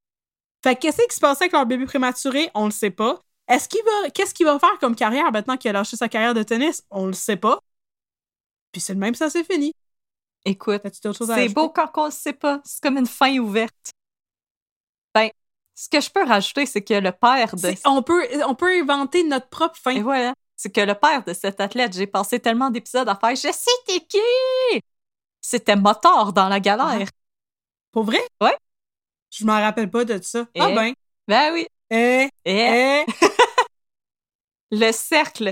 [0.64, 2.50] Fait que qu'est-ce qui se passait avec leur bébé prématuré?
[2.54, 3.20] On le sait pas.
[3.52, 4.10] Est-ce qu'il va.
[4.12, 6.86] Qu'est-ce qu'il va faire comme carrière maintenant qu'il a lâché sa carrière de tennis?
[6.90, 7.60] On le sait pas.
[8.72, 9.74] Puis c'est le même, ça c'est fini.
[10.46, 12.62] Écoute, c'est beau quand on le sait pas.
[12.64, 13.92] C'est comme une fin ouverte.
[15.14, 15.30] Ben,
[15.76, 17.74] ce que je peux rajouter, c'est que le père de...
[17.86, 19.92] On peut, on peut inventer notre propre fin.
[19.92, 20.34] Et voilà.
[20.56, 23.72] C'est que le père de cet athlète, j'ai passé tellement d'épisodes à faire «Je sais
[23.86, 24.82] t'es qui!»
[25.42, 27.08] C'était moteur dans la galère.
[27.92, 28.22] Pour vrai?
[28.40, 28.56] Ouais.
[29.32, 30.46] Je m'en rappelle pas de ça.
[30.56, 30.62] Eh?
[30.62, 30.94] Ah ben.
[31.28, 31.68] Ben oui.
[31.90, 33.06] Eh, Et eh.
[34.72, 35.52] le cercle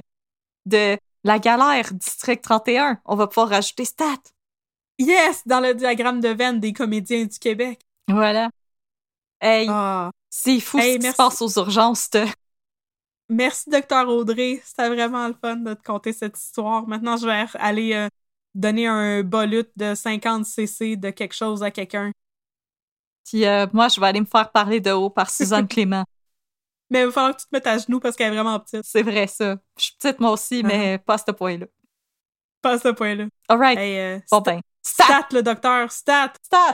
[0.65, 4.15] de la galère, District 31, on va pouvoir rajouter stat.
[4.97, 5.45] Yes!
[5.45, 7.79] Dans le diagramme de veine des comédiens du Québec.
[8.07, 8.49] Voilà.
[9.41, 10.11] Hey, Ah.
[10.29, 11.17] c'est fou Hey, ce qui se merci.
[11.17, 12.09] passe aux urgences.
[12.09, 12.25] te-
[13.29, 14.61] Merci, Docteur Audrey.
[14.65, 16.87] C'était vraiment le fun de te conter cette histoire.
[16.87, 18.07] Maintenant, je vais aller euh,
[18.55, 22.11] donner un bolut de 50 cc de quelque chose à quelqu'un.
[23.25, 26.03] Puis euh, moi, je vais aller me faire parler de haut par Suzanne Clément.
[26.89, 28.83] Mais il va falloir que tu te mettes à genoux parce qu'elle est vraiment petite.
[28.83, 29.57] C'est vrai, ça.
[29.77, 31.67] Je suis petite, moi aussi, mais pas à ce point-là.
[32.61, 33.25] Pas à ce point-là.
[33.47, 33.77] All right.
[33.77, 35.03] Hey, euh, bon ben, stat!
[35.03, 36.33] stat, le docteur, stat!
[36.41, 36.73] Stat!